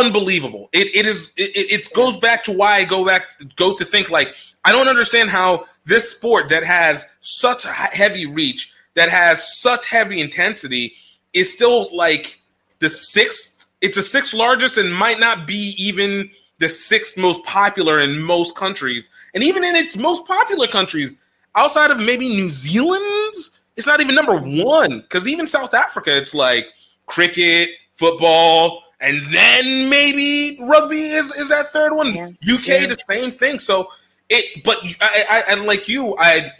[0.00, 0.68] unbelievable.
[0.72, 3.22] It, it is it, it goes back to why i go back
[3.56, 4.34] go to think like
[4.64, 10.20] i don't understand how this sport that has such heavy reach that has such heavy
[10.20, 10.94] intensity
[11.32, 12.40] is still like
[12.78, 17.98] the sixth it's the sixth largest and might not be even the sixth most popular
[17.98, 19.10] in most countries.
[19.34, 21.20] And even in its most popular countries
[21.56, 23.34] outside of maybe new zealand
[23.76, 25.00] it's not even number one.
[25.00, 26.68] Because even south africa it's like
[27.06, 32.86] cricket football and then maybe rugby is, is that third one uk Yeah.
[32.86, 33.90] the same thing so
[34.30, 36.50] it but I, I, I like you i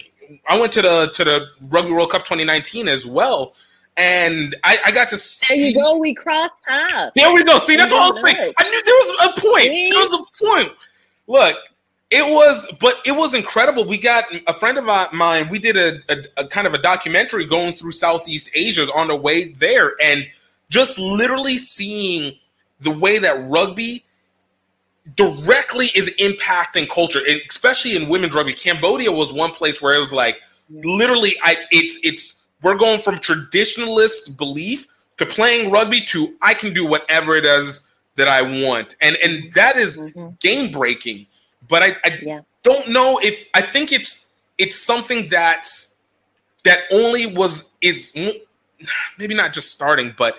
[0.48, 3.54] i went to the to the rugby world cup 2019 as well
[3.96, 5.96] and i, I got to There see you go.
[5.98, 7.12] We crossed paths.
[7.14, 7.58] there we go.
[7.58, 8.52] See, that's all I was saying.
[8.58, 9.68] I knew there was a point.
[9.68, 10.72] There was a point.
[11.26, 11.56] Look,
[12.10, 13.84] it was, but it was incredible.
[13.86, 15.48] We got a friend of mine.
[15.50, 19.16] We did a, a, a kind of a documentary going through Southeast Asia on the
[19.16, 20.26] way there, and
[20.72, 22.32] just literally seeing
[22.80, 24.04] the way that rugby
[25.16, 27.20] directly is impacting culture,
[27.50, 28.54] especially in women's rugby.
[28.54, 33.16] Cambodia was one place where it was like literally, I it's it's we're going from
[33.16, 34.86] traditionalist belief
[35.18, 39.52] to playing rugby to I can do whatever it is that I want, and and
[39.52, 40.30] that is mm-hmm.
[40.40, 41.26] game breaking.
[41.68, 45.68] But I, I don't know if I think it's it's something that
[46.64, 48.14] that only was it's
[49.18, 50.36] maybe not just starting, but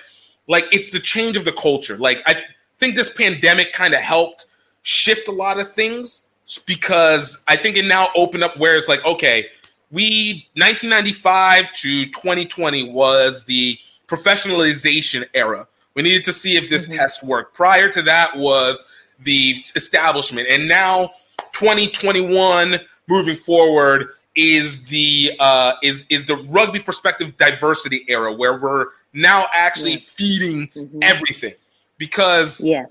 [0.47, 1.97] like it's the change of the culture.
[1.97, 2.43] Like I
[2.79, 4.47] think this pandemic kind of helped
[4.81, 6.27] shift a lot of things
[6.65, 9.47] because I think it now opened up where it's like, okay,
[9.91, 13.77] we 1995 to 2020 was the
[14.07, 15.67] professionalization era.
[15.95, 17.55] We needed to see if this test worked.
[17.55, 18.83] Prior to that was
[19.19, 21.11] the establishment, and now
[21.53, 28.87] 2021 moving forward is the uh, is is the rugby perspective diversity era where we're
[29.13, 30.99] now actually feeding mm-hmm.
[31.01, 31.53] everything.
[31.97, 32.85] Because yeah.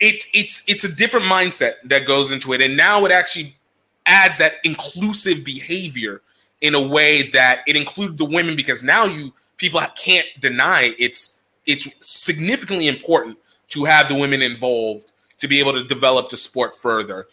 [0.00, 2.60] it it's it's a different mindset that goes into it.
[2.60, 3.56] And now it actually
[4.06, 6.22] adds that inclusive behavior
[6.60, 11.42] in a way that it included the women because now you people can't deny it's
[11.66, 15.10] it's significantly important to have the women involved
[15.40, 17.26] to be able to develop the sport further.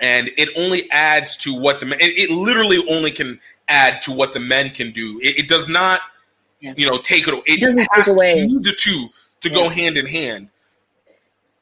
[0.00, 4.12] And it only adds to what the men it, it literally only can add to
[4.12, 5.20] what the men can do.
[5.22, 6.00] It, it does not
[6.62, 8.46] you know take it it, doesn't take away.
[8.46, 9.08] need the two
[9.40, 10.48] to go hand in hand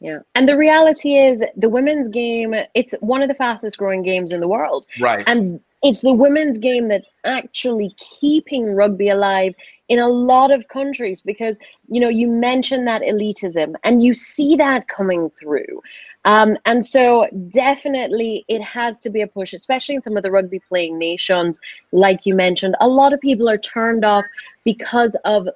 [0.00, 0.20] Yeah.
[0.34, 4.40] And the reality is the women's game, it's one of the fastest growing games in
[4.40, 4.86] the world.
[4.98, 5.22] Right.
[5.26, 9.54] And it's the women's game that's actually keeping rugby alive
[9.88, 14.56] in a lot of countries because, you know, you mentioned that elitism and you see
[14.56, 15.82] that coming through.
[16.24, 20.30] Um, and so definitely it has to be a push, especially in some of the
[20.30, 21.60] rugby playing nations,
[21.92, 22.76] like you mentioned.
[22.80, 24.24] A lot of people are turned off
[24.64, 25.48] because of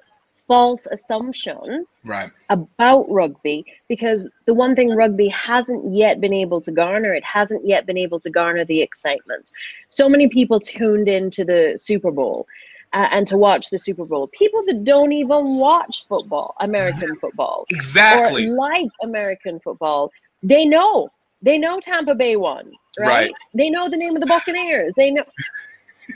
[0.47, 6.71] false assumptions right about rugby because the one thing rugby hasn't yet been able to
[6.71, 9.51] garner, it hasn't yet been able to garner the excitement.
[9.89, 12.45] So many people tuned into the Super Bowl
[12.93, 14.27] uh, and to watch the Super Bowl.
[14.27, 18.47] People that don't even watch football, American football, Exactly.
[18.47, 20.11] or like American football,
[20.47, 21.09] they know.
[21.41, 23.07] They know Tampa Bay won, right?
[23.07, 23.31] Right.
[23.53, 24.95] They know the name of the Buccaneers.
[24.95, 25.23] They know.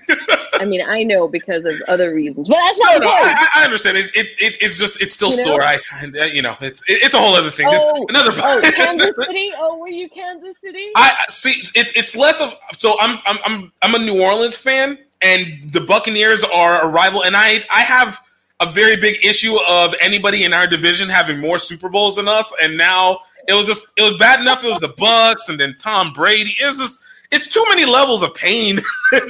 [0.54, 3.14] I mean, I know because of other reasons, but that's not no, no.
[3.14, 3.98] I, I understand.
[3.98, 5.44] It, it, it, it's just it's still You know?
[5.44, 5.64] sore.
[5.64, 7.70] I, I, you know, it's it, it's a whole other thing.
[7.70, 8.32] This Oh, another.
[8.36, 9.52] oh, Kansas City.
[9.58, 10.90] Oh, were you Kansas City?
[10.96, 11.64] I I- see.
[11.76, 13.00] It's it's less of so.
[13.00, 17.36] I'm I'm I'm I'm a New Orleans fan, and the Buccaneers are a rival, and
[17.36, 18.20] I I have
[18.62, 22.54] a very big issue of anybody in our division having more Super Bowls than us,
[22.62, 23.20] and now
[23.50, 24.64] it was just it was bad enough.
[24.64, 26.52] It was the Bucs, and then Tom Brady.
[26.60, 28.80] It's just it's too many levels of pain.
[29.12, 29.24] It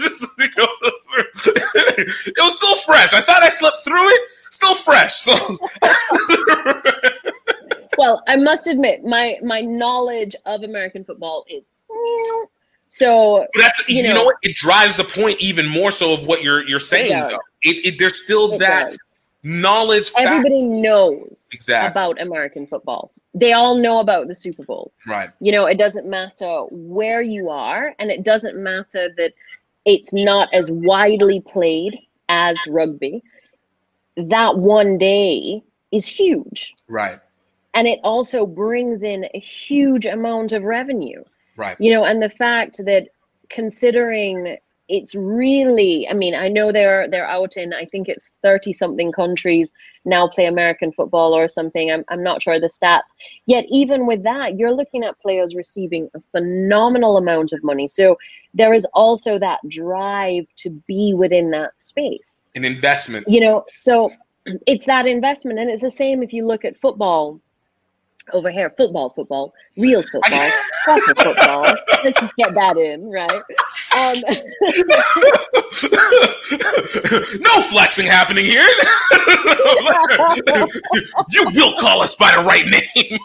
[2.38, 3.14] was still fresh.
[3.14, 4.22] I thought I slept through it.
[4.52, 5.14] Still fresh.
[5.16, 5.36] So
[7.98, 11.64] well, I must admit, my my knowledge of American football is
[12.88, 13.46] so.
[13.54, 16.26] But that's you you know, know, what it drives the point even more so of
[16.26, 17.40] what you're you're saying though.
[17.64, 18.98] It, it there's still It that does.
[19.44, 21.92] knowledge fact- Everybody knows Exactly.
[21.92, 23.12] about American football.
[23.34, 24.92] They all know about the Super Bowl.
[25.08, 25.30] right.
[25.40, 29.34] You know, it doesn't matter where you are, and it doesn't matter that
[29.86, 33.24] it's not as widely played as rugby.
[34.18, 36.74] That one day is huge.
[36.88, 37.20] Right.
[37.74, 41.24] And it also brings in a huge amount of revenue.
[41.56, 41.80] Right.
[41.80, 43.10] You know, and the fact that
[43.50, 44.58] considering
[44.90, 49.12] it's really i mean i know they're they're out in i think it's 30 something
[49.12, 49.72] countries
[50.04, 51.92] now play american football or something.
[51.92, 53.14] I'm, I'm not sure the stats.
[53.46, 57.88] Yet even with that you're looking at players receiving a phenomenal amount of money.
[57.88, 58.18] So
[58.54, 62.42] there is also that drive to be within that space.
[62.56, 63.28] An investment.
[63.28, 64.12] you know so
[64.66, 65.60] it's that investment.
[65.60, 67.40] And it's the same if you look at football
[68.32, 70.50] over here football football real football
[70.84, 71.74] proper football.
[72.04, 73.44] Let's just get that in right
[74.00, 74.16] um
[77.40, 78.64] no flexing happening here.
[81.32, 83.20] you will call us by the right name.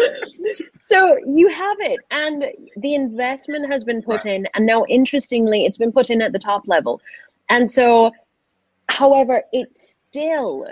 [0.80, 2.44] so you have it and
[2.76, 6.38] the investment has been put in and now interestingly it's been put in at the
[6.38, 7.00] top level
[7.48, 8.10] and so
[8.88, 10.66] however it's still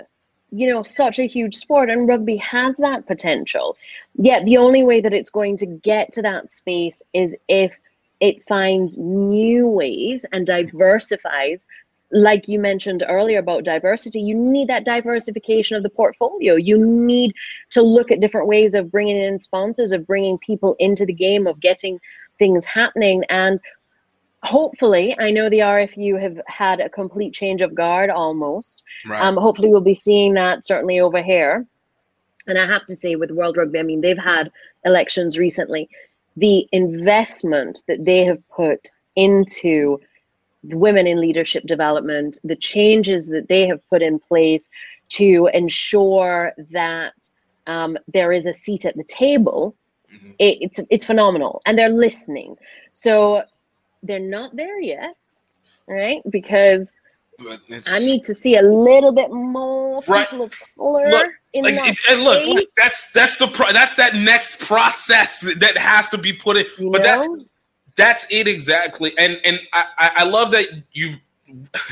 [0.51, 3.77] you know such a huge sport and rugby has that potential
[4.15, 7.77] yet the only way that it's going to get to that space is if
[8.19, 11.67] it finds new ways and diversifies
[12.11, 16.55] like you mentioned earlier about diversity, you need that diversification of the portfolio.
[16.55, 17.33] You need
[17.71, 21.45] to look at different ways of bringing in sponsors, of bringing people into the game,
[21.45, 21.99] of getting
[22.39, 23.23] things happening.
[23.29, 23.59] And
[24.41, 28.83] hopefully, I know the RFU have had a complete change of guard almost.
[29.05, 29.21] Right.
[29.21, 31.65] Um, hopefully, we'll be seeing that certainly over here.
[32.47, 34.51] and I have to say, with World Rugby, I mean, they've had
[34.83, 35.89] elections recently.
[36.39, 39.99] The investment that they have put into
[40.63, 44.69] women in leadership development, the changes that they have put in place
[45.09, 47.13] to ensure that
[47.67, 49.75] um, there is a seat at the table,
[50.39, 52.55] it, it's it's phenomenal, and they're listening.
[52.91, 53.43] So
[54.03, 55.17] they're not there yet,
[55.87, 56.21] right?
[56.29, 56.95] Because
[57.87, 60.29] I need to see a little bit more Right.
[60.29, 64.15] people of color Look, in like, that and look, that's that's the pro- that's that
[64.15, 66.65] next process that has to be put in.
[66.91, 67.27] but that's
[67.95, 69.11] that's it exactly.
[69.17, 71.17] And and I, I I love that you've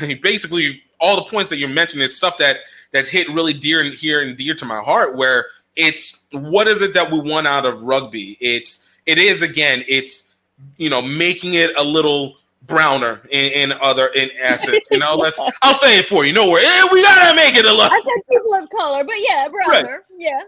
[0.22, 2.58] basically all the points that you're mentioning is stuff that
[2.92, 5.16] that's hit really dear and here and dear to my heart.
[5.16, 5.46] Where
[5.76, 8.36] it's what is it that we want out of rugby?
[8.40, 9.82] It's it is again.
[9.88, 10.34] It's
[10.76, 14.88] you know making it a little browner in, in other in essence.
[14.90, 16.32] You know, let's I'll say it for you.
[16.32, 16.64] No worry.
[16.64, 17.92] Eh, we gotta make it a lot.
[17.92, 20.40] I said people of color, but yeah, brother, yeah.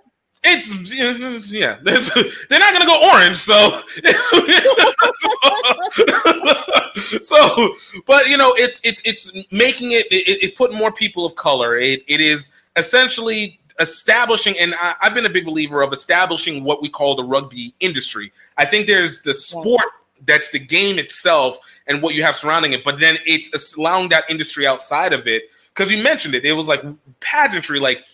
[0.43, 1.77] It's yeah.
[1.83, 2.11] There's,
[2.49, 3.83] they're not gonna go orange, so
[7.21, 7.75] so.
[8.07, 11.77] But you know, it's it's it's making it it, it put more people of color.
[11.77, 16.81] It it is essentially establishing, and I, I've been a big believer of establishing what
[16.81, 18.33] we call the rugby industry.
[18.57, 19.85] I think there's the sport
[20.27, 21.59] that's the game itself
[21.91, 25.43] and what you have surrounding it, but then it's allowing that industry outside of it.
[25.75, 26.83] Because you mentioned it, it was like
[27.21, 28.05] pageantry, like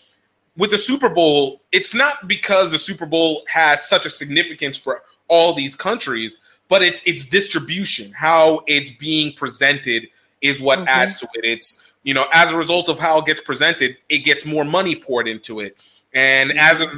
[0.57, 5.03] with the Super Bowl, it's not because the Super Bowl has such a significance for
[5.27, 10.07] all these countries, but it's its distribution, how it's being presented
[10.41, 10.87] is what Mhm.
[10.87, 11.45] adds to it.
[11.45, 14.95] It's you know, as a result of how it gets presented, it gets more money
[14.95, 15.75] poured into it,
[16.13, 16.89] and as it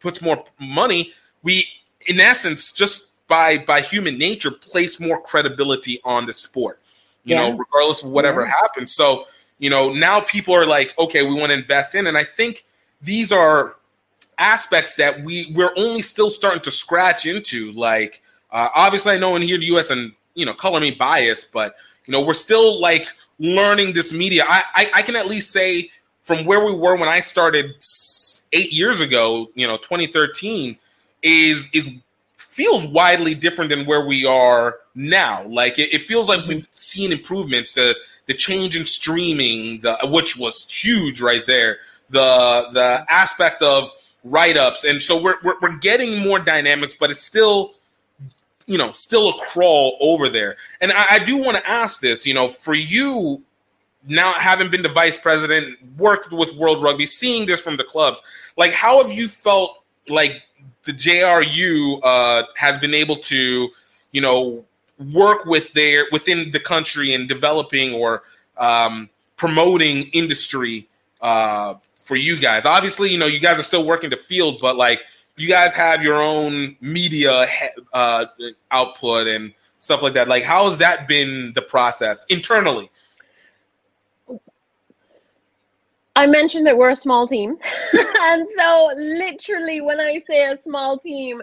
[0.00, 1.12] puts more money,
[1.42, 1.68] we,
[2.06, 6.80] in essence, just by by human nature, place more credibility on the sport.
[7.26, 8.48] You know, regardless of whatever Yeah.
[8.50, 8.94] happens.
[8.94, 9.26] So
[9.58, 12.64] you know, now people are like, okay, we want to invest in, and I think
[13.00, 13.76] these are
[14.38, 17.72] aspects that we we're only still starting to scratch into.
[17.72, 18.20] Like,
[18.50, 19.90] uh, obviously, I know in here in the U.S.
[19.90, 21.76] and you know, color me biased, but
[22.06, 23.06] you know, we're still like
[23.38, 24.44] learning this media.
[24.46, 25.90] I I, I can at least say
[26.20, 27.74] from where we were when I started
[28.52, 30.76] eight years ago, you know, 2013,
[31.22, 31.88] is is
[32.54, 35.44] feels widely different than where we are now.
[35.48, 36.72] Like it, it feels like we've mm-hmm.
[36.72, 37.72] seen improvements.
[37.72, 37.94] The
[38.26, 41.78] the change in streaming, the which was huge right there.
[42.10, 43.90] The the aspect of
[44.22, 47.74] write ups, and so we're, we're we're getting more dynamics, but it's still
[48.66, 50.56] you know still a crawl over there.
[50.80, 53.42] And I, I do want to ask this, you know, for you
[54.06, 58.22] now having been the vice president, worked with World Rugby, seeing this from the clubs,
[58.56, 60.42] like how have you felt like
[60.84, 63.68] the JRU uh, has been able to,
[64.12, 64.64] you know,
[65.12, 68.22] work with their within the country and developing or
[68.56, 70.88] um, promoting industry
[71.20, 72.64] uh, for you guys?
[72.64, 75.02] Obviously, you know, you guys are still working the field, but like
[75.36, 77.46] you guys have your own media
[77.92, 78.26] uh,
[78.70, 80.28] output and stuff like that.
[80.28, 82.90] Like, how has that been the process internally?
[86.16, 87.56] I mentioned that we're a small team.
[87.92, 91.42] and so, literally, when I say a small team,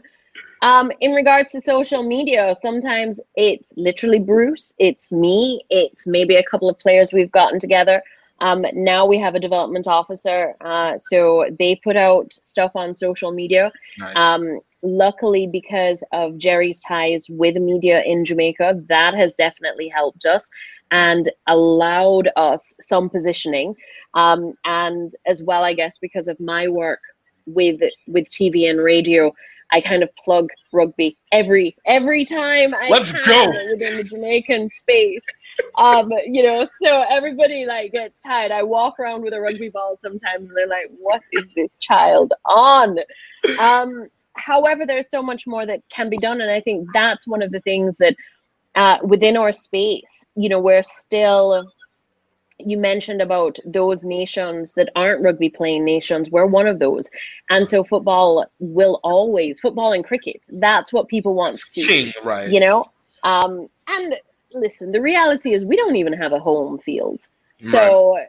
[0.62, 6.44] um, in regards to social media, sometimes it's literally Bruce, it's me, it's maybe a
[6.44, 8.02] couple of players we've gotten together.
[8.40, 13.32] Um, now we have a development officer, uh, so they put out stuff on social
[13.32, 13.72] media.
[14.00, 14.16] Nice.
[14.16, 20.50] Um, luckily, because of Jerry's ties with media in Jamaica, that has definitely helped us
[20.92, 23.76] and allowed us some positioning.
[24.14, 27.00] Um, and as well, I guess, because of my work
[27.46, 29.34] with with TV and radio,
[29.72, 33.48] I kind of plug rugby every every time I Let's go.
[33.72, 35.26] within the Jamaican space.
[35.78, 38.52] Um, you know, so everybody like gets tired.
[38.52, 42.34] I walk around with a rugby ball sometimes, and they're like, "What is this child
[42.46, 43.00] on?"
[43.60, 47.42] Um, however, there's so much more that can be done, and I think that's one
[47.42, 48.16] of the things that
[48.76, 51.72] uh, within our space, you know, we're still
[52.66, 56.30] you mentioned about those nations that aren't rugby playing nations.
[56.30, 57.10] We're one of those.
[57.50, 62.50] And so football will always football and cricket that's what people want to see right?
[62.50, 62.92] you know?
[63.24, 64.16] Um and
[64.54, 67.28] listen the reality is we don't even have a home field.
[67.62, 68.20] So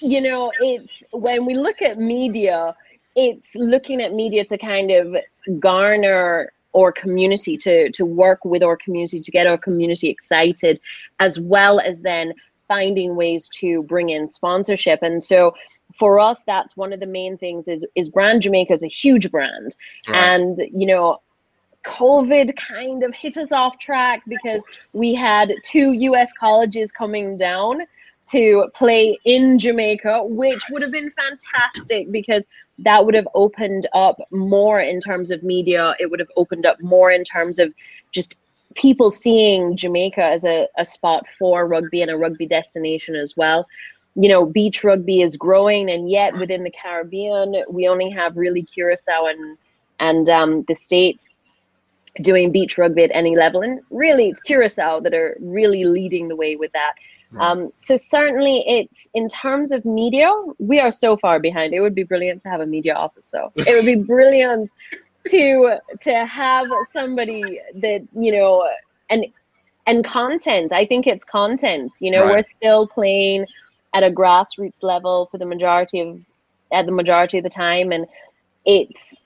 [0.00, 2.74] you know it's when we look at media
[3.14, 5.16] it's looking at media to kind of
[5.58, 10.80] garner our community to to work with our community to get our community excited
[11.20, 12.32] as well as then
[12.68, 15.00] finding ways to bring in sponsorship.
[15.02, 15.54] And so
[15.98, 19.30] for us that's one of the main things is is brand jamaica is a huge
[19.30, 19.74] brand.
[20.08, 20.16] Right.
[20.16, 21.20] and you know
[21.84, 24.62] covid kind of hit us off track because
[24.92, 27.82] we had two us colleges coming down
[28.30, 32.46] to play in Jamaica, which would have been fantastic because
[32.78, 35.94] that would have opened up more in terms of media.
[35.98, 37.72] It would have opened up more in terms of
[38.12, 38.38] just
[38.74, 43.66] people seeing Jamaica as a, a spot for rugby and a rugby destination as well.
[44.14, 48.62] You know, beach rugby is growing, and yet within the Caribbean, we only have really
[48.62, 49.56] Curacao and
[50.00, 51.32] and um, the states
[52.20, 53.62] doing beach rugby at any level.
[53.62, 56.92] And really, it's Curacao that are really leading the way with that.
[57.40, 61.74] Um, so certainly, it's in terms of media, we are so far behind.
[61.74, 63.24] It would be brilliant to have a media office.
[63.26, 64.70] So it would be brilliant
[65.28, 68.68] to to have somebody that you know
[69.10, 69.26] and
[69.86, 70.72] and content.
[70.72, 71.92] I think it's content.
[72.00, 72.30] You know, Right.
[72.36, 73.46] we're still playing
[73.94, 76.20] at a grassroots level for the majority of
[76.72, 78.06] at the majority of the time, and
[78.64, 79.16] it's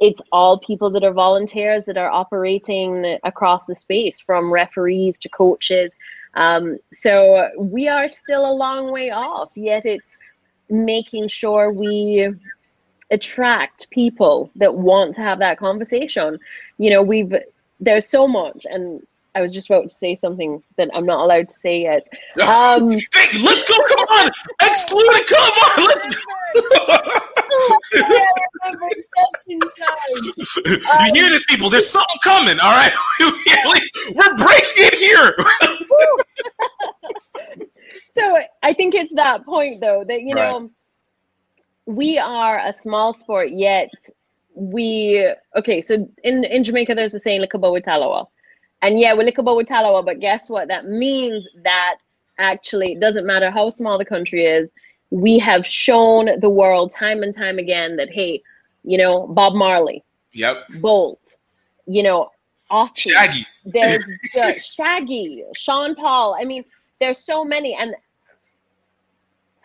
[0.00, 5.28] it's all people that are volunteers that are operating across the space from referees to
[5.28, 5.94] coaches
[6.34, 10.14] um, so we are still a long way off yet it's
[10.68, 12.32] making sure we
[13.10, 16.38] attract people that want to have that conversation.
[16.78, 17.34] You know we've
[17.80, 19.02] there's so much and
[19.34, 22.06] i was just about to say something that i'm not allowed to say yet
[22.42, 22.90] um
[23.42, 23.74] let's go!
[23.88, 24.30] Come on,
[24.62, 25.26] exclude it.
[25.28, 26.06] Come on, let's.
[27.92, 28.26] yeah,
[28.62, 29.78] I remember just in time.
[31.06, 31.70] you hear this, people?
[31.70, 32.60] There's something coming.
[32.60, 35.34] All right, we're breaking it here.
[38.16, 40.70] so I think it's that point though that you know
[41.86, 43.90] we are a small sport yet
[44.54, 48.28] we okay so in in Jamaica there's a saying "Like Likabawi Talawa
[48.82, 51.96] and yeah we're Likabawi Talawa but guess what that means that
[52.38, 54.72] actually it doesn't matter how small the country is
[55.10, 58.42] we have shown the world time and time again that hey
[58.84, 60.66] you know Bob Marley Yep.
[60.80, 61.36] Bolt
[61.86, 62.30] you know
[62.94, 63.46] Shaggy.
[63.64, 64.04] there's
[64.34, 66.36] the Shaggy, Sean Paul.
[66.40, 66.64] I mean,
[67.00, 67.74] there's so many.
[67.74, 67.94] And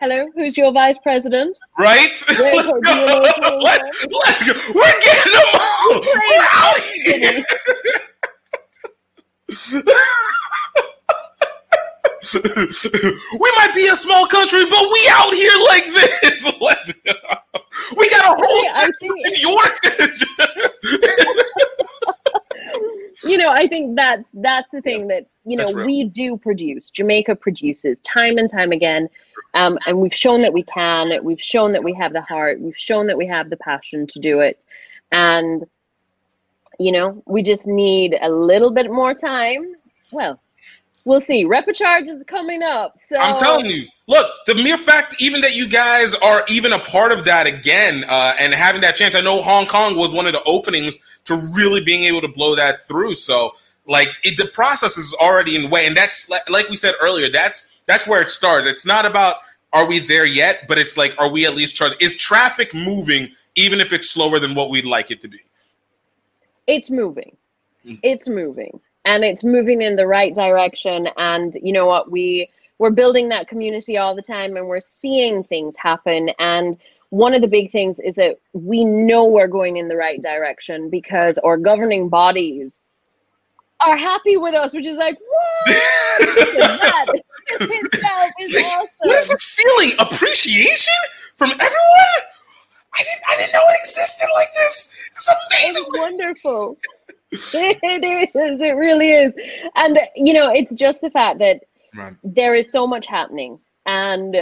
[0.00, 1.58] hello, who's your vice president?
[1.78, 2.10] Right?
[2.10, 2.40] Let's go.
[3.62, 4.52] Let's go.
[4.74, 6.00] We're getting them all.
[6.00, 7.44] We're out here.
[12.34, 16.52] we might be a small country, but we out here like this.
[17.96, 19.78] We got a whole section New York.
[23.24, 26.90] you know, I think that's that's the thing that you know we do produce.
[26.90, 29.08] Jamaica produces time and time again,
[29.54, 31.12] um, and we've shown that we can.
[31.22, 32.60] We've shown that we have the heart.
[32.60, 34.64] We've shown that we have the passion to do it,
[35.12, 35.64] and
[36.78, 39.74] you know, we just need a little bit more time.
[40.12, 40.40] Well,
[41.04, 41.44] we'll see.
[41.44, 43.86] Repechage is coming up, so I'm telling you.
[44.08, 48.04] Look, the mere fact even that you guys are even a part of that again
[48.08, 49.16] uh, and having that chance.
[49.16, 52.54] I know Hong Kong was one of the openings to really being able to blow
[52.54, 53.14] that through.
[53.16, 53.52] So,
[53.88, 57.28] like, it, the process is already in way, and that's like, like we said earlier.
[57.28, 58.68] That's that's where it started.
[58.68, 59.36] It's not about
[59.72, 62.00] are we there yet, but it's like are we at least charged?
[62.00, 65.40] Is traffic moving, even if it's slower than what we'd like it to be?
[66.66, 67.36] It's moving.
[67.82, 67.94] Hmm.
[68.02, 68.80] It's moving.
[69.04, 71.08] And it's moving in the right direction.
[71.16, 72.10] And you know what?
[72.10, 72.48] We
[72.78, 76.30] we're building that community all the time and we're seeing things happen.
[76.38, 76.76] And
[77.10, 80.90] one of the big things is that we know we're going in the right direction
[80.90, 82.78] because our governing bodies
[83.80, 85.76] are happy with us which is like what?
[87.46, 89.92] That is awesome What is this feeling?
[89.98, 90.94] Appreciation
[91.36, 92.35] from everyone?
[92.98, 94.94] I didn't, I didn't know it existed like this.
[95.10, 95.84] It's amazing.
[95.86, 96.78] It's wonderful.
[97.32, 98.60] it is.
[98.60, 99.34] It really is.
[99.74, 101.60] And you know, it's just the fact that
[101.94, 102.12] Right.
[102.22, 104.36] there is so much happening, and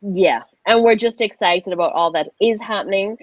[0.00, 3.18] yeah, and we're just excited about all that is happening.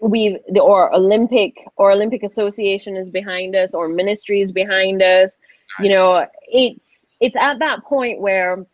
[0.00, 5.38] We've the or Olympic or Olympic Association is behind us, or ministry is behind us.
[5.80, 8.64] You know, it's it's at that point where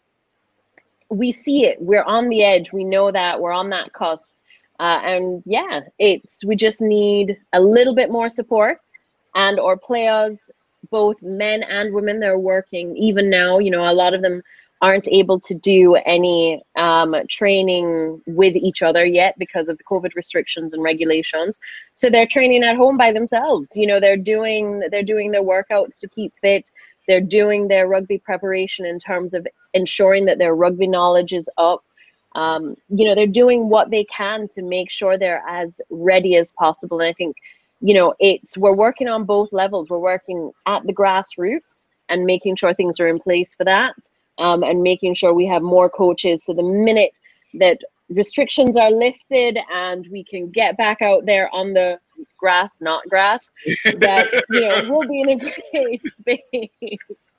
[1.10, 1.80] we see it.
[1.80, 2.72] We're on the edge.
[2.72, 4.33] We know that we're on that cusp.
[4.80, 8.78] Uh, and yeah, it's we just need a little bit more support,
[9.34, 10.38] and our players,
[10.90, 13.58] both men and women, they're working even now.
[13.58, 14.42] You know, a lot of them
[14.84, 20.14] aren't able to do any um, training with each other yet because of the COVID
[20.14, 21.58] restrictions and regulations.
[21.94, 23.76] So they're training at home by themselves.
[23.76, 26.70] You know, they're doing they're doing their workouts to keep fit.
[27.06, 31.82] They're doing their rugby preparation in terms of ensuring that their rugby knowledge is up
[32.34, 36.52] um, you know they're doing what they can to make sure they're as ready as
[36.52, 37.00] possible.
[37.00, 37.36] And i think
[37.80, 39.88] you know it's we're working on both levels.
[39.88, 43.94] We're working at the grassroots and making sure things are in place for that
[44.38, 46.44] um, and making sure we have more coaches.
[46.44, 47.18] So the minute
[47.54, 47.78] that
[48.10, 51.98] restrictions are lifted and we can get back out there on the
[52.38, 53.50] grass not grass
[53.84, 55.36] that you know we'll be in a
[55.72, 57.33] great space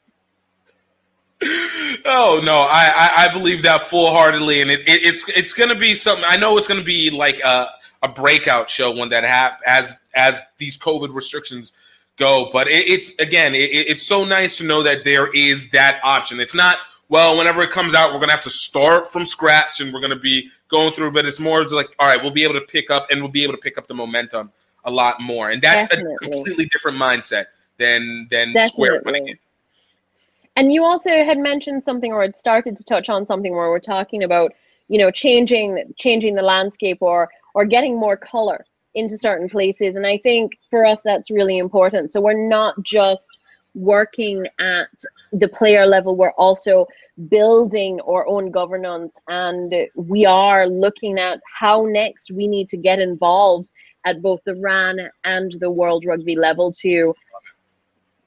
[2.06, 5.70] Oh no, I, I, I believe that full heartedly, and it, it, it's it's going
[5.70, 6.26] to be something.
[6.28, 7.68] I know it's going to be like a,
[8.04, 11.74] a breakout show when that hap- as as these COVID restrictions
[12.18, 12.50] go.
[12.52, 16.40] But it, it's again, it, it's so nice to know that there is that option.
[16.40, 16.78] It's not
[17.10, 20.00] well, whenever it comes out, we're going to have to start from scratch, and we're
[20.00, 21.12] going to be going through.
[21.12, 23.44] But it's more like, all right, we'll be able to pick up, and we'll be
[23.44, 24.52] able to pick up the momentum
[24.86, 26.16] a lot more, and that's Definitely.
[26.28, 27.46] a completely different mindset
[27.78, 29.40] than than Square winning it.
[30.56, 33.80] And you also had mentioned something, or had started to touch on something where we're
[33.80, 34.54] talking about,
[34.88, 39.96] you know, changing changing the landscape or or getting more color into certain places.
[39.96, 42.12] And I think for us that's really important.
[42.12, 43.30] So we're not just
[43.76, 44.88] working at
[45.34, 46.88] the player level, we're also
[47.30, 53.00] building our own governance and we are looking at how next we need to get
[53.00, 53.70] involved
[54.06, 57.14] at both the RAN and the World Rugby level to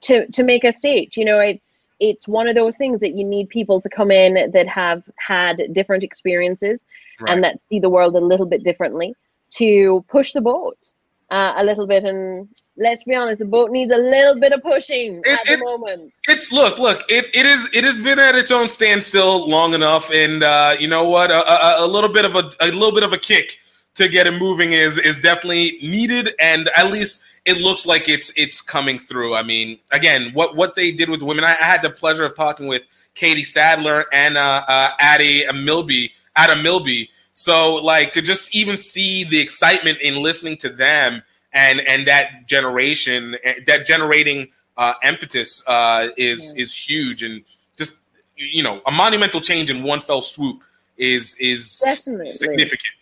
[0.00, 1.16] to to make a stage.
[1.16, 4.50] You know, it's it's one of those things that you need people to come in
[4.52, 6.84] that have had different experiences
[7.20, 7.32] Right.
[7.34, 9.12] and that see the world a little bit differently
[9.56, 10.92] to push the boat
[11.30, 12.04] uh, a little bit.
[12.04, 16.12] And let's be honest, the boat needs a little bit of pushing at the moment.
[16.28, 17.02] It's look, look.
[17.08, 17.68] It, it is.
[17.74, 21.32] It has been at its own standstill long enough, and uh, you know what?
[21.32, 23.58] A, a, a little bit of a a little bit of a kick
[23.98, 28.32] to get it moving is is definitely needed, and at least it looks like it's
[28.36, 29.34] it's coming through.
[29.34, 32.36] I mean, again, what what they did with women, I, I had the pleasure of
[32.36, 37.10] talking with Katie Sadleir and uh, uh, Addie Milby, Adam Milby.
[37.34, 41.22] So, like, to just even see the excitement in listening to them
[41.52, 47.42] and and that generation, eh, that generating uh, impetus uh, is is huge, and
[47.76, 47.98] just
[48.36, 50.62] you know, a monumental change in one fell swoop
[50.96, 52.30] is is Definitely.
[52.30, 52.94] significant.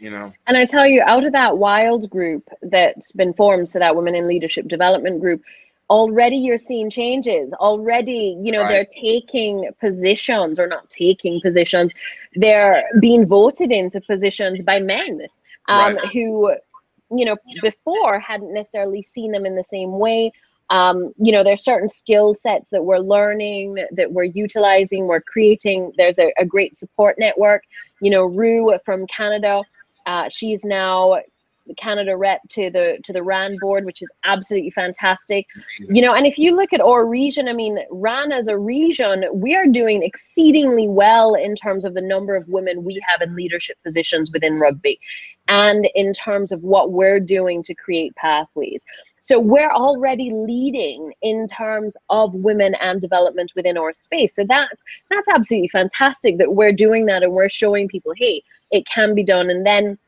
[0.00, 3.78] You know, And I tell you, out of that wild group that's been formed, so
[3.78, 5.42] that women in leadership development group,
[5.90, 7.52] already you're seeing changes.
[7.54, 8.68] Already, you know, Right.
[8.68, 11.92] they're taking positions or not taking positions,
[12.34, 15.26] they're being voted into positions by men
[15.68, 16.08] um, Right.
[16.12, 16.50] who,
[17.10, 20.32] you know, before hadn't necessarily seen them in the same way.
[20.70, 25.92] Um, you know, there's certain skill sets that we're learning, that we're utilizing, we're creating.
[25.98, 27.64] There's a, a great support network.
[28.00, 29.62] You know, Rue from Canada,
[30.06, 31.20] uh, she's now
[31.66, 35.46] the Canada rep to the to the RAN board, which is absolutely fantastic.
[35.78, 39.24] You know, and if you look at our region, I mean, RAN as a region,
[39.32, 43.36] we are doing exceedingly well in terms of the number of women we have in
[43.36, 44.98] leadership positions within rugby,
[45.48, 48.84] and in terms of what we're doing to create pathways.
[49.20, 54.34] So we're already leading in terms of women and development within our space.
[54.34, 58.84] So that's that's absolutely fantastic that we're doing that and we're showing people, hey, it
[58.86, 59.50] can be done.
[59.50, 59.98] And then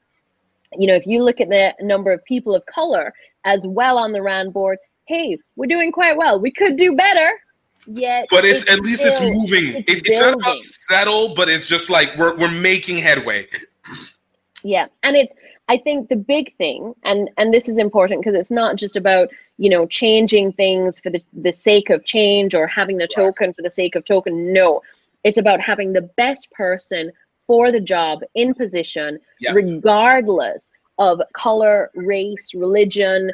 [0.78, 3.12] you know, if you look at the number of people of color
[3.44, 6.40] as well on the RAN board, hey, we're doing quite well.
[6.40, 7.30] We could do better.
[7.86, 9.82] Yet, but it's, at least it's moving.
[9.86, 13.48] it's It, it's not about settle, but it's just like we're we're making headway.
[14.64, 15.34] yeah and it's
[15.68, 19.28] i think the big thing and and this is important because it's not just about
[19.58, 23.62] you know changing things for the, the sake of change or having the token for
[23.62, 24.80] the sake of token no
[25.24, 27.12] it's about having the best person
[27.46, 29.52] for the job in position Yeah.
[29.52, 33.30] regardless of color race religion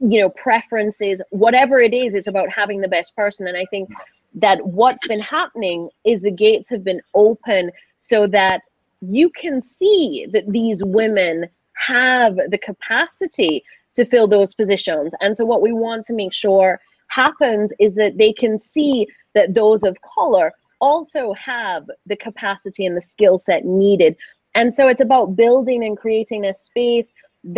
[0.00, 3.88] you know preferences whatever it is it's about having the best person and i think
[4.34, 8.62] that what's been happening is the gates have been open so that
[9.00, 13.62] you can see that these women have the capacity
[13.94, 18.16] to fill those positions and so what we want to make sure happens is that
[18.18, 20.52] they can see that those of color
[20.88, 24.16] also have the capacity and the skill set needed.
[24.54, 27.08] And so it's about building and creating a space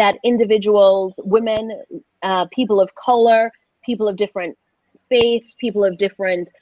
[0.01, 1.65] that individuals, women,
[2.23, 3.53] uh, people of color,
[3.85, 4.57] people of different
[5.09, 6.53] faiths, people of different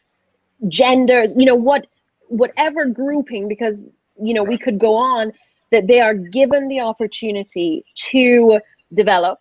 [0.68, 1.86] genders, you know, what
[2.28, 3.92] whatever grouping, because
[4.28, 5.32] you know, we could go on,
[5.70, 8.60] that they are given the opportunity to
[8.92, 9.38] develop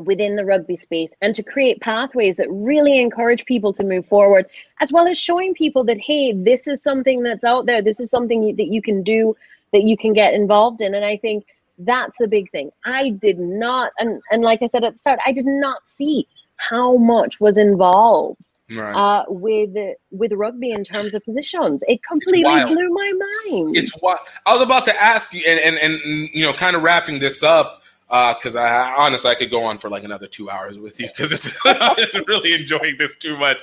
[0.00, 4.46] within the rugby space and to create pathways that really encourage people to move forward
[4.80, 7.82] as well as showing people that hey this is something that's out there.
[7.82, 9.36] This is something you, that you can do
[9.72, 10.94] that you can get involved in.
[10.94, 11.46] And i think
[11.80, 12.70] that's the big thing.
[12.84, 16.26] I did not and and like i said at the start i did not see
[16.56, 18.94] how much was involved Right.
[18.94, 19.74] uh, with
[20.10, 21.82] with rugby in terms of positions.
[21.88, 23.12] It completely blew my
[23.46, 23.74] mind.
[23.74, 26.82] It's what I was about to ask you, and and, and you know, kind of
[26.82, 30.78] wrapping this up because I honestly I could go on for like another two hours
[30.78, 33.58] with you because I'm really enjoying this too much.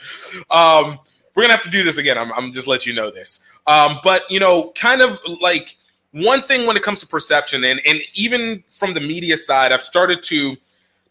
[0.51, 0.99] Um,
[1.35, 2.17] we're gonna have to do this again.
[2.17, 3.43] I'm, I'm just let you know this.
[3.67, 5.75] Um, but you know, kind of like
[6.11, 9.81] one thing when it comes to perception, and and even from the media side, I've
[9.81, 10.55] started to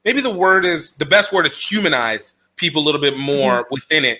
[0.05, 4.05] maybe the word is the best word is humanize people a little bit more within
[4.05, 4.19] it.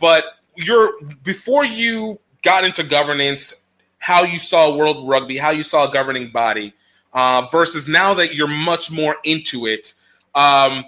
[0.00, 0.24] But
[0.56, 0.92] your
[1.24, 3.68] before you got into governance,
[3.98, 6.72] how you saw World Rugby, how you saw a governing body,
[7.14, 9.94] uh, versus now that you're much more into it.
[10.34, 10.84] Um,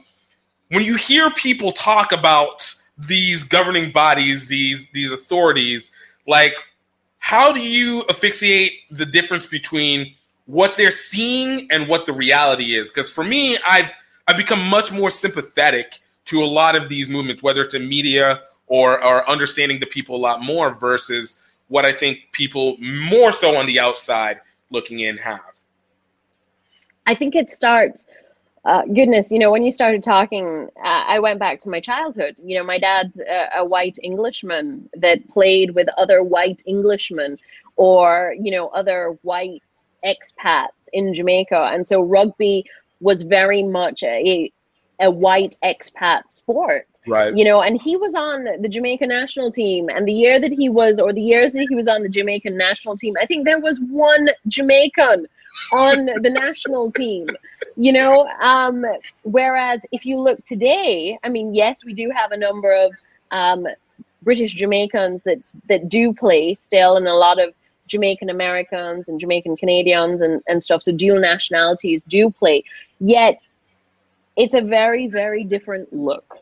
[0.69, 5.93] when you hear people talk about these governing bodies, these these authorities,
[6.27, 6.55] like
[7.19, 10.15] how do you asphyxiate the difference between
[10.47, 12.91] what they're seeing and what the reality is?
[12.91, 13.93] Because for me, I've
[14.27, 18.41] I've become much more sympathetic to a lot of these movements, whether it's in media
[18.67, 23.57] or or understanding the people a lot more versus what I think people more so
[23.57, 24.41] on the outside
[24.71, 25.56] looking in have.
[27.07, 28.07] I think it starts.
[28.65, 32.35] Uh, goodness, you know, when you started talking, uh, I went back to my childhood.
[32.45, 37.39] You know, my dad's a, a white Englishman that played with other white Englishmen
[37.77, 39.63] or, you know, other white
[40.05, 41.71] expats in Jamaica.
[41.73, 42.65] And so rugby
[43.01, 44.51] was very much a,
[45.01, 46.89] a white expat sport.
[47.07, 47.37] Right.
[47.37, 49.89] You know, and he was on the Jamaica national team.
[49.89, 52.57] And the year that he was, or the years that he was on the Jamaican
[52.57, 55.29] national team, I think there was one Jamaican
[55.73, 57.27] on the national team
[57.77, 58.85] you know um
[59.23, 62.93] whereas if you look today i mean yes we do have a number of
[63.31, 63.67] um
[64.23, 65.39] british jamaicans that
[65.69, 67.53] that do play still and a lot of
[67.87, 70.83] jamaican americans and jamaican canadians and, and stuff.
[70.83, 72.65] So dual nationalities do play.
[73.01, 73.39] Yet
[74.37, 76.39] it's a very very different look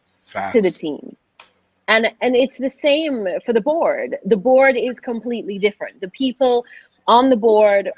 [0.52, 1.16] to the team.
[1.86, 4.16] And and it's the same for the board.
[4.24, 6.00] The board is completely different.
[6.00, 6.64] The people
[7.06, 7.90] on the board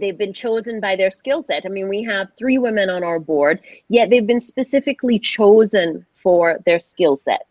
[0.00, 1.64] they've been chosen by their skill set.
[1.64, 6.58] I mean we have three women on our board yet they've been specifically chosen for
[6.66, 7.46] their skill set.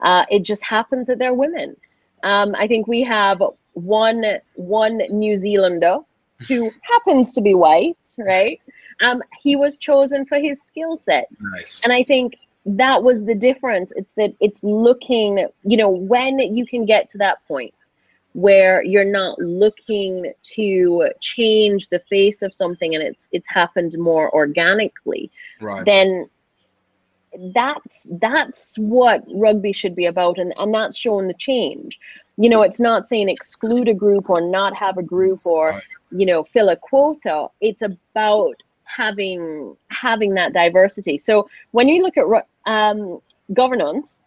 [0.00, 1.76] Uh, it just happens that they're women.
[2.22, 4.24] Um, i think we have one
[4.54, 5.98] one new zealander
[6.48, 8.60] who happens to be white right?
[9.00, 11.28] Um, he was chosen for his skill set.
[11.40, 11.82] Nice.
[11.84, 12.36] and I think
[12.66, 13.92] that was the difference.
[13.96, 17.74] It's that it's looking, you know, when you can get to that point
[18.32, 24.32] where you're not looking to change the face of something and it's it's happened more
[24.34, 25.30] organically,
[25.60, 25.84] Right.
[25.84, 26.28] then
[27.54, 31.98] that's that's what rugby should be about and, and that's showing the change.
[32.36, 35.80] You know, it's not saying exclude a group or not have a group or,
[36.10, 37.48] you know, fill a quota.
[37.60, 38.54] It's about
[38.84, 41.18] having having that diversity.
[41.18, 42.24] So when you look at
[42.66, 43.20] um,
[43.52, 44.22] governance,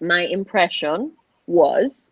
[0.00, 1.12] my impression
[1.46, 2.10] was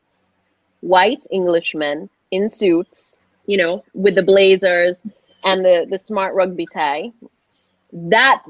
[0.86, 5.04] white Englishmen in suits, you know, with the blazers
[5.44, 7.12] and the the smart rugby tie.
[7.92, 8.42] That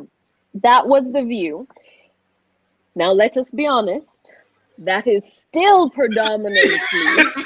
[0.62, 1.66] that was the view.
[2.94, 4.30] Now let us be honest.
[4.78, 6.60] That is still predominantly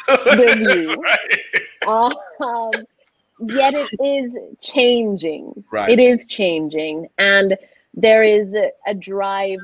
[0.06, 1.04] the view.
[1.86, 2.72] Um,
[3.46, 5.64] yet it is changing.
[5.70, 5.88] Right.
[5.88, 7.56] It is changing, and
[7.94, 9.60] there is a, a drive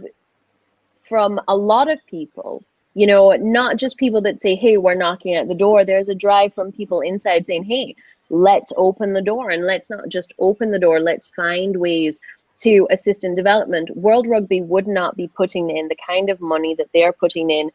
[1.02, 2.64] from a lot of people.
[2.96, 6.14] You know, not just people that say, "Hey, we're knocking at the door." There's a
[6.26, 7.94] drive from people inside saying, "Hey,
[8.30, 10.98] let's open the door, and let's not just open the door.
[10.98, 12.18] Let's find ways."
[12.62, 16.74] To assist in development, World Rugby would not be putting in the kind of money
[16.76, 17.70] that they're putting in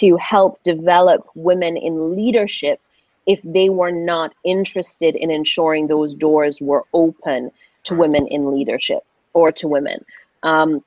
[0.00, 2.80] to help develop women in leadership
[3.26, 7.52] if they were not interested in ensuring those doors were open
[7.84, 10.04] to women in leadership or to women.
[10.42, 10.82] Um,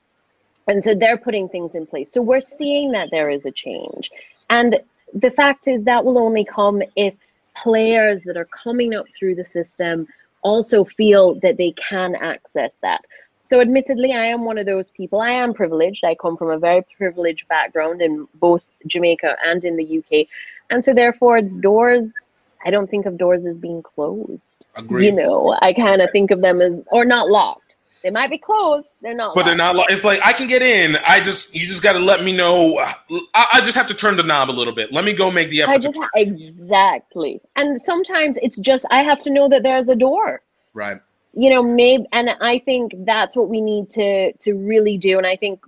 [0.68, 2.12] and so they're putting things in place.
[2.12, 4.12] So we're seeing that there is a change.
[4.50, 4.80] And
[5.14, 7.14] the fact is that will only come if
[7.56, 10.08] players that are coming up through the system
[10.42, 13.04] also feel that they can access that.
[13.44, 15.22] So, admittedly, I am one of those people.
[15.22, 16.04] I am privileged.
[16.04, 20.28] I come from a very privileged background in both Jamaica and in the UK.
[20.70, 22.32] And so, therefore, doors,
[22.66, 24.66] I don't think of doors as being closed.
[24.76, 25.06] Agreed.
[25.06, 27.67] You know, I kind of think of them as, or not locked.
[28.08, 29.76] They might be closed, they're not But they're not.
[29.76, 30.96] Lo- it's like I can get in.
[31.06, 32.78] I just you just got to let me know.
[32.80, 34.94] I, I just have to turn the knob a little bit.
[34.94, 35.94] Let me go make the effort.
[36.16, 37.42] Exactly.
[37.58, 40.42] And sometimes it's just, I have to know that there's a door.
[40.74, 41.02] right.
[41.34, 45.28] you know maybe and i think that's what we need to to really do and
[45.28, 45.60] i think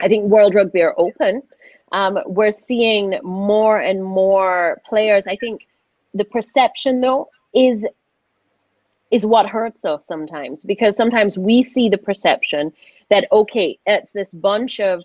[0.00, 1.42] i think world rugby are open
[1.92, 5.68] um, we're seeing more and more players i think
[6.12, 7.86] the perception though is
[9.10, 12.72] is what hurts us sometimes because sometimes we see the perception
[13.08, 15.02] that okay it's this bunch of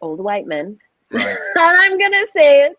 [0.00, 0.78] old white men.
[1.10, 1.28] Right.
[1.28, 2.76] and i'm gonna say it.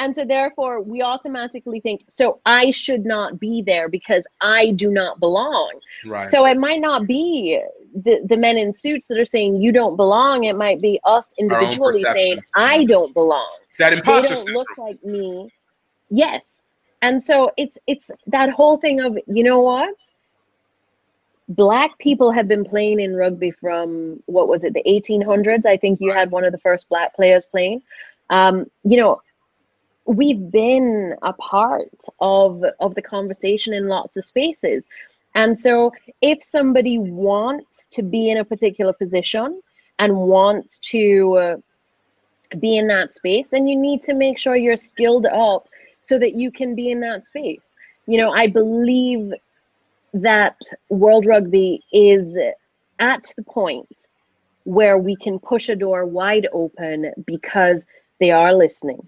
[0.00, 4.90] And so therefore we automatically think so i should not be there because i do
[4.90, 5.72] not belong.
[6.06, 6.28] Right.
[6.28, 7.60] so it might not be
[7.94, 10.44] the, the men in suits that are saying you don't belong.
[10.44, 13.58] It might be us individually saying i don't belong.
[13.68, 14.56] It's that they imposter don't syndrome.
[14.56, 15.52] look like me.
[16.10, 16.57] Yes
[17.02, 19.94] and so it's it's that whole thing of you know what?
[21.48, 25.98] Black people have been playing in rugby from what was it the 1800s i think
[25.98, 27.82] you had one of the first black players playing.
[28.30, 29.22] Um, you know,
[30.04, 31.88] we've been a part
[32.20, 34.84] of of the conversation in lots of spaces.
[35.34, 39.62] And so if somebody wants to be in a particular position
[39.98, 41.56] and wants to uh,
[42.58, 45.68] be in that space, then you need to make sure you're skilled up
[46.08, 47.66] so that you can be in that space.
[48.06, 49.34] You know, I believe
[50.14, 50.56] that
[50.88, 52.38] World Rugby is
[52.98, 54.06] at the point
[54.64, 57.86] where we can push a door wide open because
[58.20, 59.06] they are listening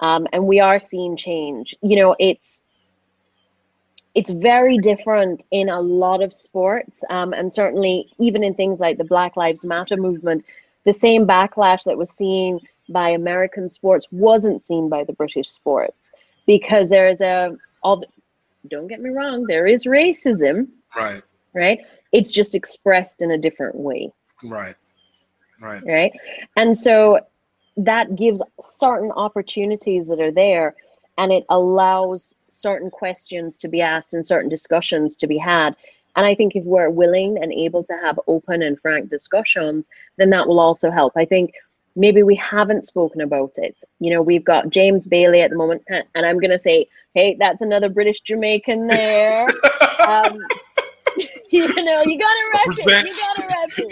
[0.00, 1.76] um, and we are seeing change.
[1.82, 2.62] You know, it's
[4.16, 8.98] it's very different in a lot of sports, um, and certainly even in things like
[8.98, 10.44] the Black Lives Matter movement,
[10.84, 12.58] the same backlash that was seen
[12.88, 16.09] by American sports wasn't seen by the British sports
[16.50, 17.96] because there is a all.
[18.00, 18.06] the,
[18.68, 20.66] Don't get me wrong, there is racism,
[20.96, 21.22] Right.
[21.54, 21.78] right?
[22.12, 24.10] It's just expressed in a different way
[24.42, 24.74] Right.
[25.60, 25.82] Right.
[25.86, 26.12] right?
[26.56, 27.20] And so
[27.76, 30.74] that gives certain opportunities that are there
[31.18, 35.76] and it allows certain questions to be asked and certain discussions to be had.
[36.16, 40.30] And I think if we're willing and able to have open and frank discussions, then
[40.30, 41.12] that will also help.
[41.16, 41.52] I think
[41.96, 43.76] maybe we haven't spoken about it.
[43.98, 47.36] You know, we've got James Bailey at the moment, and I'm going to say, hey,
[47.38, 49.46] that's another British Jamaican there.
[50.06, 50.38] um,
[51.50, 52.78] you know, you got to rep it.
[53.38, 53.86] You got to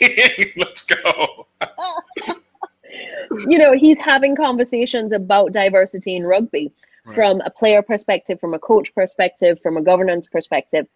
[0.00, 0.52] it.
[0.56, 1.46] Let's go.
[3.48, 6.72] you know, he's having conversations about diversity in rugby
[7.14, 10.86] from a player perspective, from a coach perspective, from a governance perspective.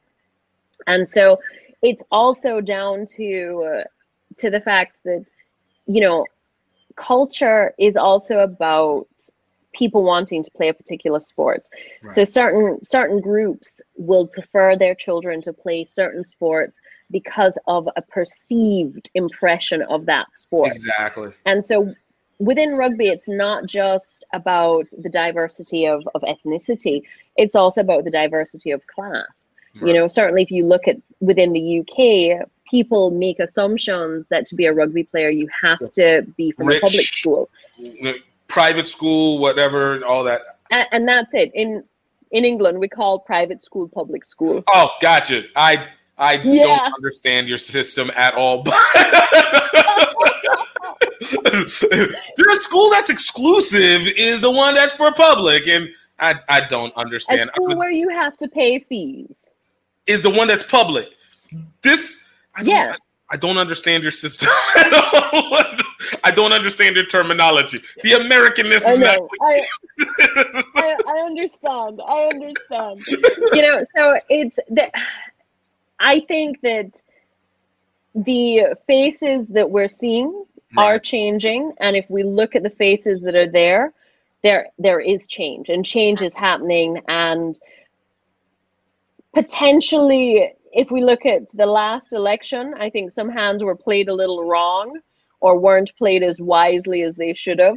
[0.86, 1.40] And so
[1.82, 3.84] it's also down to uh,
[4.38, 5.24] to the fact that
[5.86, 6.26] you know,
[6.96, 9.06] culture is also about
[9.74, 11.68] people wanting to play a particular sport.
[12.12, 16.78] So certain certain groups will prefer their children to play certain sports
[17.10, 20.70] because of a perceived impression of that sport.
[20.70, 21.30] Exactly.
[21.44, 21.92] And so
[22.38, 27.02] within rugby, it's not just about the diversity of, of ethnicity,
[27.36, 29.50] it's also about the diversity of class.
[29.74, 34.54] You know, certainly if you look at within the UK, people make assumptions that to
[34.54, 37.48] be a rugby player, you have to be from a public school.
[38.46, 40.42] Private school, whatever, all that.
[40.70, 41.50] And, and that's it.
[41.54, 41.82] In
[42.30, 44.62] in England, we call private school public school.
[44.68, 45.44] Oh, gotcha.
[45.56, 45.86] I
[46.18, 46.62] I Yeah.
[46.62, 48.62] don't understand your system at all.
[51.20, 55.88] the school that's exclusive is the one that's for public, and
[56.18, 57.50] I I don't A understand.
[57.54, 59.43] school where you have to pay fees.
[60.06, 61.08] Is the one that's public.
[61.82, 62.96] This I don't, Yeah.
[63.30, 64.48] I don't understand your system.
[64.76, 65.56] at all.
[66.22, 67.80] I don't understand your terminology.
[68.02, 69.18] The Americanness I is not.
[69.40, 69.66] I,
[70.76, 72.00] I, I understand.
[72.06, 73.00] I understand.
[73.52, 74.90] You know, so it's the,
[75.98, 77.02] I think that
[78.14, 80.44] the faces that we're seeing
[80.76, 83.92] are changing, and if we look at the faces that are there,
[84.42, 87.58] there there is change, and change is happening, and
[89.34, 94.14] potentially, if we look at the last election, I think some hands were played a
[94.14, 94.98] little wrong,
[95.40, 97.76] or weren't played as wisely as they should have.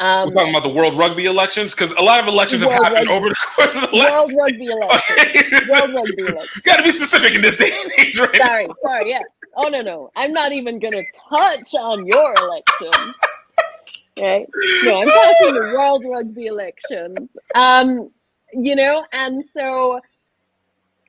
[0.00, 3.08] Um, We're talking about the World Rugby elections because a lot of elections have happened
[3.08, 4.32] Rugby- over the course of the last.
[4.32, 5.68] World Rugby election.
[5.68, 6.46] World Rugby.
[6.62, 8.36] Got to be specific in this day and age, right?
[8.36, 9.22] Sorry, sorry, yeah.
[9.56, 10.10] Oh no, no.
[10.14, 13.14] I'm not even gonna touch on your election.
[14.20, 14.46] Right?
[14.84, 17.28] No, I'm talking the World Rugby elections.
[17.56, 18.10] Um,
[18.52, 20.00] you know, and so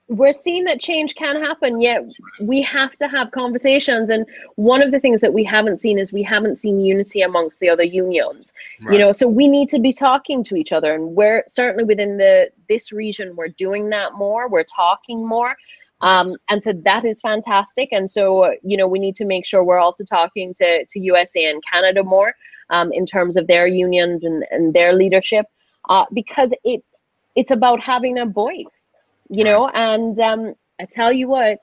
[0.10, 2.04] we're seeing that change can happen, yet
[2.42, 4.10] we have to have conversations.
[4.10, 4.26] And
[4.56, 7.70] one of the things that we haven't seen is we haven't seen unity amongst the
[7.70, 8.52] other unions.
[8.92, 10.94] You know, so we need to be talking to each other.
[10.94, 15.56] And we're certainly within the this region, we're doing that more, we're talking more.
[16.02, 17.90] Um, and so that is fantastic.
[17.92, 21.00] And so, uh, you know, we need to make sure we're also talking to, to
[21.00, 22.34] USA and Canada more
[22.70, 25.46] um, in terms of their unions and, and their leadership,
[25.90, 26.96] uh, because it's
[27.36, 28.88] it's about having a voice,
[29.30, 29.70] you know.
[29.70, 31.60] And um, I tell you what,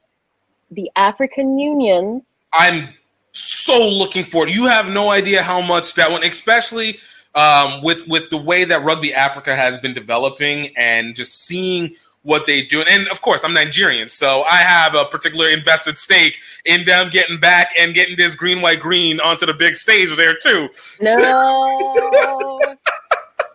[0.70, 2.44] the African unions.
[2.52, 2.88] I'm
[3.32, 4.50] so looking forward.
[4.50, 6.98] You have no idea how much that one, especially
[7.34, 12.44] um, with with the way that Rugby Africa has been developing and just seeing what
[12.44, 12.82] they do.
[12.82, 17.38] And of course, I'm Nigerian, so I have a particular invested stake in them getting
[17.38, 20.68] back and getting this green, white, green onto the big stage there too.
[21.00, 22.60] No.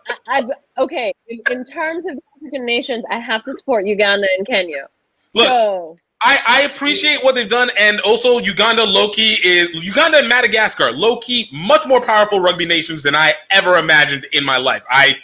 [0.08, 0.44] I, I,
[0.78, 4.88] okay, in, in terms of African nations, I have to support Uganda and Kenya.
[5.34, 10.28] Look, so, I, I appreciate what they've done, and also Uganda, Loki is Uganda and
[10.28, 14.84] Madagascar, Loki, much more powerful rugby nations than I ever imagined in my life.
[14.90, 15.16] I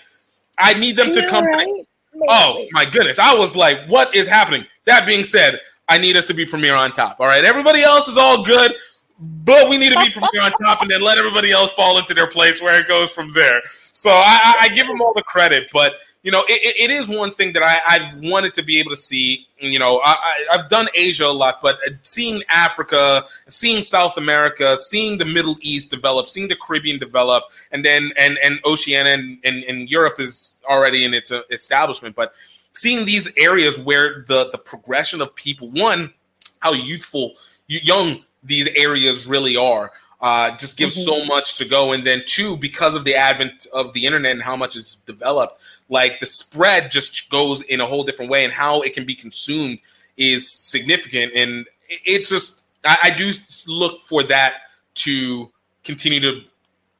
[0.59, 1.45] I need them to come.
[1.45, 1.87] right.
[2.29, 3.19] Oh my goodness!
[3.19, 6.75] I was like, "What is happening?" That being said, I need us to be premier
[6.75, 7.21] on top.
[7.21, 8.73] All right, everybody else is all good.
[9.21, 12.15] but we need to be premier on top and then let everybody else fall into
[12.15, 13.61] their place where it goes from there.
[13.93, 17.09] So I, I, I give them all the credit, but you know, it, it is
[17.09, 19.47] one thing that I, I've wanted to be able to see.
[19.61, 25.19] You know, I, I've done Asia a lot, but seeing Africa, seeing South America, seeing
[25.19, 29.65] the Middle East develop, seeing the Caribbean develop, and then and and Oceania and, and,
[29.65, 32.35] and Europe is already in its uh, establishment, but
[32.75, 36.13] seeing these areas where the the progression of people, one,
[36.61, 37.35] how youthful,
[37.69, 39.93] young these areas really are.
[40.21, 41.05] Uh, just gives Mhm.
[41.05, 44.43] so much to go, and then two, because of the advent of the internet and
[44.43, 48.53] how much it's developed, like the spread just goes in a whole different way, and
[48.53, 49.79] how it can be consumed
[50.17, 51.33] is significant.
[51.35, 53.33] And it- it's just, I, I do
[53.69, 54.55] look for that
[54.97, 55.51] to
[55.85, 56.41] continue to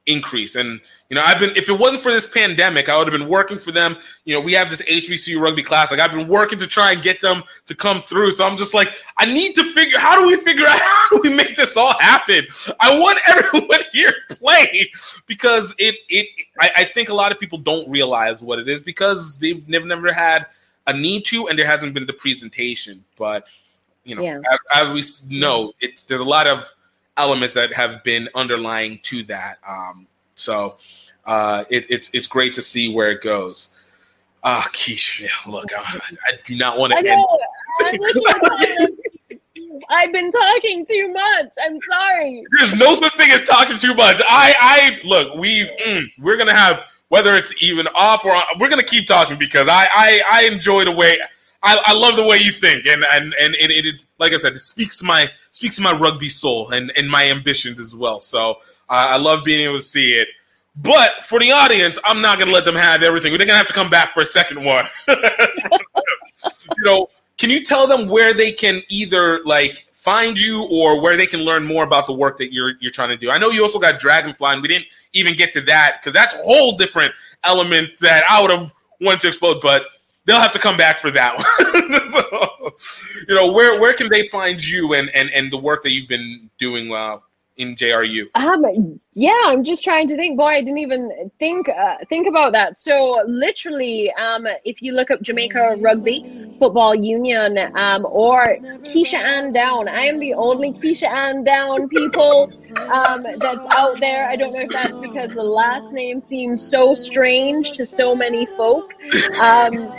[0.09, 0.57] increase.
[0.57, 3.29] And you know, I've been if it wasn't for this pandemic, I would have been
[3.29, 3.97] working for them.
[4.25, 5.91] You know, we have this HBCU rugby class.
[5.91, 8.33] Like I've been working to try and get them to come through.
[8.33, 11.21] So I'm just like, I need to figure how do we figure out how do
[11.23, 12.47] we make this all happen?
[12.81, 14.91] I want everyone here to play
[15.27, 16.27] because it it
[16.61, 19.87] I, I think a lot of people don't realize what it is because they've never
[19.87, 20.47] never had
[20.87, 23.05] a need to and there hasn't been the presentation.
[23.17, 23.45] But
[24.05, 24.41] you know, Yeah.
[24.51, 26.73] as, as we know, it's there's a lot of
[27.19, 29.59] elements that have been underlying to that.
[29.67, 30.79] Um, so
[31.27, 33.75] uh, it, it's it's great to see where it goes.
[34.45, 37.27] Ah, Keisha, yeah, look, I, I do not want to end.
[37.81, 38.89] I'm looking at time.
[39.91, 41.53] I've been talking too much.
[41.65, 42.45] I'm sorry.
[42.59, 44.21] There's no such thing as talking too much.
[44.29, 48.71] I, I look, we mm, we're gonna have whether it's even off or on, we're
[48.71, 51.19] gonna keep talking because I, I, I enjoy the way
[51.63, 54.37] I, I love the way you think and and and it, it, it like I
[54.37, 58.21] said, it speaks my speaks to my rugby soul and and my ambitions as well.
[58.21, 58.53] So
[58.89, 60.29] uh, I love being able to see it.
[60.77, 63.37] But for the audience, I'm not gonna let them have everything.
[63.37, 64.89] They're gonna have to come back for a second one.
[65.09, 65.17] you
[66.85, 67.09] know,
[67.39, 71.41] can you tell them where they can either like find you or where they can
[71.41, 73.31] learn more about the work that you're you're trying to do?
[73.31, 76.37] I know you also got Dragonfly, and we didn't even get to that because that's
[76.37, 77.13] a whole different
[77.43, 79.83] element that I would have wanted to explode, but
[80.29, 82.77] they'll have to come back for that one.
[82.77, 82.77] so,
[83.29, 86.09] you know, where where can they find you and and and the work that you've
[86.09, 87.19] been doing uh,
[87.57, 88.27] in JRU?
[88.35, 90.37] Um, yeah, I'm just trying to think.
[90.37, 92.79] Boy, I didn't even think uh, think about that.
[92.79, 99.53] So literally, um, if you look up Jamaica Rugby Football Union um, or Keisha Ann
[99.53, 102.53] Downs, I am the only Keisha Ann Downs people
[102.93, 104.29] um, that's out there.
[104.29, 108.47] I don't know if that's because the last name seems so strange to so many
[108.47, 108.95] folk.
[109.41, 109.93] Um,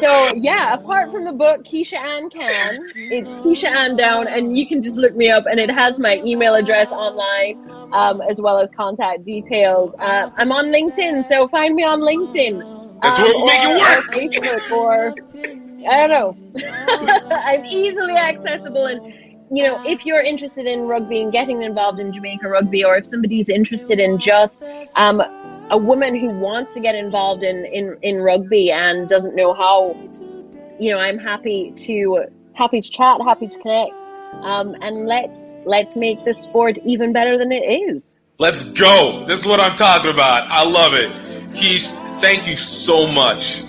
[0.00, 4.66] so yeah, apart from the book Keisha Ann Can, it's Keisha Ann Downs, and you
[4.66, 7.58] can just look me up, and it has my email address online,
[7.92, 9.94] um, as well as contact details.
[9.98, 13.00] Uh, I'm on LinkedIn, so find me on LinkedIn.
[13.02, 14.70] That's where we make it work.
[14.72, 17.30] Or Facebook, or I don't know.
[17.44, 19.02] I'm easily accessible, and
[19.50, 23.06] you know, if you're interested in rugby and getting involved in Jamaica rugby, or if
[23.06, 24.62] somebody's interested in just
[24.96, 25.22] um,
[25.70, 29.96] a woman who wants to get involved in, in, in rugby and doesn't know how,
[30.80, 32.24] you know, I'm happy to
[32.54, 33.94] happy to chat, happy to connect,
[34.42, 38.15] um, and let's let's make this sport even better than it is.
[38.38, 39.24] Let's go.
[39.26, 40.46] This is what I'm talking about.
[40.50, 41.08] I love it.
[41.54, 43.62] Keish, thank you so much.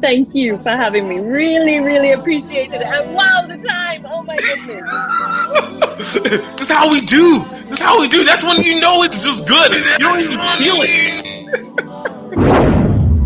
[0.00, 1.18] Thank you for having me.
[1.18, 2.82] Really, really appreciate it.
[2.82, 4.06] And wow, the time!
[4.08, 6.14] Oh my goodness.
[6.14, 7.44] this is how we do.
[7.64, 8.22] This is how we do.
[8.22, 9.74] That's when you know it's just good.
[9.74, 11.36] You don't even feel it.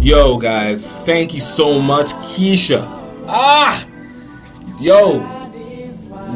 [0.03, 2.87] Yo, guys, thank you so much, Keisha.
[3.29, 3.87] Ah,
[4.81, 5.19] yo,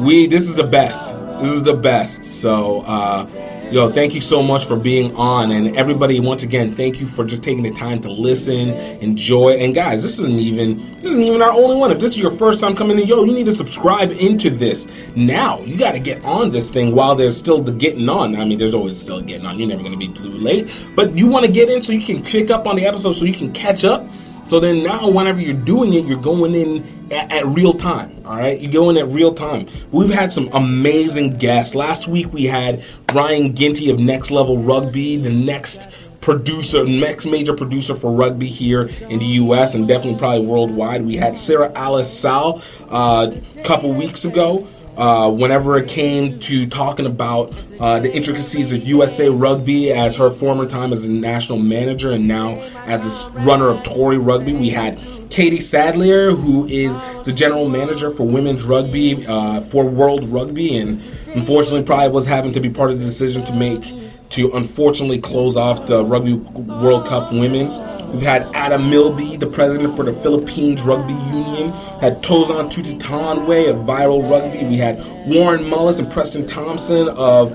[0.03, 1.11] we this is the best.
[1.41, 2.23] This is the best.
[2.23, 3.25] So, uh,
[3.71, 7.25] yo, thank you so much for being on, and everybody, once again, thank you for
[7.25, 8.69] just taking the time to listen,
[9.01, 11.91] enjoy, and guys, this isn't even this isn't even our only one.
[11.91, 14.87] If this is your first time coming in, yo, you need to subscribe into this
[15.15, 15.59] now.
[15.61, 18.35] You got to get on this thing while there's still the getting on.
[18.35, 19.59] I mean, there's always still getting on.
[19.59, 22.23] You're never gonna be too late, but you want to get in so you can
[22.23, 24.05] pick up on the episode, so you can catch up.
[24.45, 28.21] So then now, whenever you're doing it, you're going in at, at real time.
[28.25, 29.67] All right, you go in at real time.
[29.91, 31.73] We've had some amazing guests.
[31.73, 35.89] Last week we had Ryan Ginty of Next Level Rugby, the next
[36.21, 39.75] producer, next major producer for rugby here in the U.S.
[39.75, 41.05] and definitely probably worldwide.
[41.05, 44.67] We had Sarah Alice Sal uh, a couple weeks ago.
[44.97, 50.29] Uh, whenever it came to talking about uh, the intricacies of USA Rugby as her
[50.29, 52.51] former time as a national manager and now
[52.85, 54.97] as a runner of Tory Rugby, we had
[55.29, 61.01] Katie Sadleir, who is the general manager for women's rugby uh, for World Rugby, and
[61.33, 63.83] unfortunately, probably was having to be part of the decision to make
[64.29, 67.79] to unfortunately close off the Rugby World Cup Women's.
[68.15, 71.71] We've had Adam Milby, the president for the Philippines Rugby Union.
[71.99, 74.65] Had Tozan Tutitanwe of Viral Rugby.
[74.65, 77.51] We had Warren Mullis and Preston Thompson of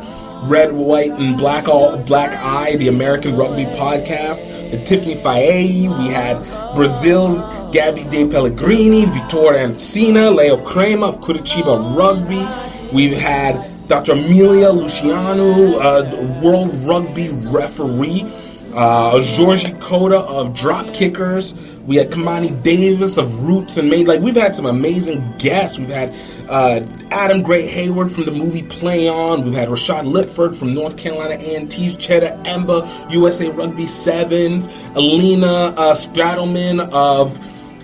[0.50, 4.40] Red, White, and Black All Black Eye, the American Rugby podcast.
[4.70, 5.88] And Tiffany Faye.
[5.88, 7.40] We had Brazil's
[7.74, 12.46] Gabby De Pellegrini, Vitor Ancina, Leo Crema of Curitiba Rugby.
[12.94, 14.12] We've had Dr.
[14.12, 18.30] Amelia Luciano, uh, World Rugby referee.
[18.72, 21.54] Uh, Georgie Coda of Drop Kickers.
[21.86, 24.06] We had Kamani Davis of Roots and Made.
[24.06, 25.78] Like, we've had some amazing guests.
[25.78, 26.14] We've had
[26.48, 26.80] uh,
[27.10, 29.44] Adam Great Hayward from the movie Play On.
[29.44, 34.68] We've had Rashad Litford from North Carolina A&T's Cheddar Emba, USA Rugby Sevens.
[34.94, 37.38] Alina uh, Stradelman of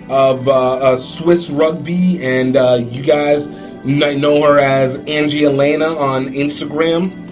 [0.09, 3.47] of uh, uh, Swiss Rugby, and uh, you guys
[3.83, 7.25] might know her as Angie Elena on Instagram.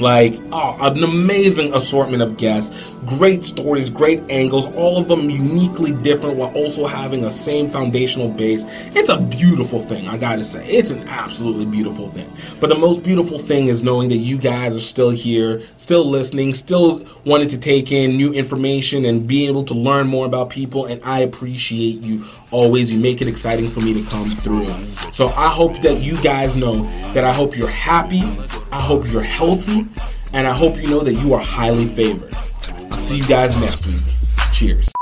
[0.00, 5.92] Like, oh, an amazing assortment of guests, great stories, great angles, all of them uniquely
[5.92, 8.64] different while also having a same foundational base.
[8.94, 10.66] It's a beautiful thing, I gotta say.
[10.68, 12.30] It's an absolutely beautiful thing.
[12.60, 16.54] But the most beautiful thing is knowing that you guys are still here, still listening,
[16.54, 20.86] still wanting to take in new information and being able to learn more about people,
[20.86, 22.90] and I appreciate you always.
[22.90, 24.72] You make it exciting for me to come through.
[25.12, 28.22] So I hope that you guys know that I hope you're happy,
[28.72, 29.86] I hope you're healthy,
[30.32, 32.34] and I hope you know that you are highly favored.
[32.90, 34.02] I'll see you guys next week.
[34.52, 34.92] Cheers.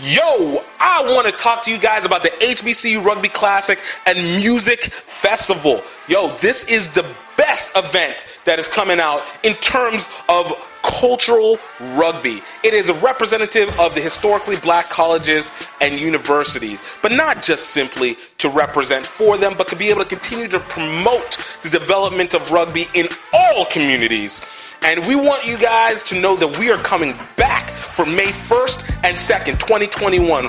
[0.00, 4.84] Yo, I want to talk to you guys about the HBCU Rugby Classic and Music
[4.84, 5.82] Festival.
[6.08, 7.04] Yo, this is the
[7.36, 10.52] best event that is coming out in terms of
[10.82, 11.58] cultural
[11.94, 12.42] rugby.
[12.64, 18.16] It is a representative of the historically black colleges and universities, but not just simply
[18.38, 22.50] to represent for them, but to be able to continue to promote the development of
[22.50, 24.44] rugby in all communities.
[24.82, 29.04] And we want you guys to know that we are coming back for May 1st
[29.04, 30.48] and 2nd, 2021.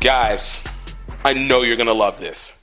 [0.00, 0.62] Guys,
[1.24, 2.59] I know you're going to love this.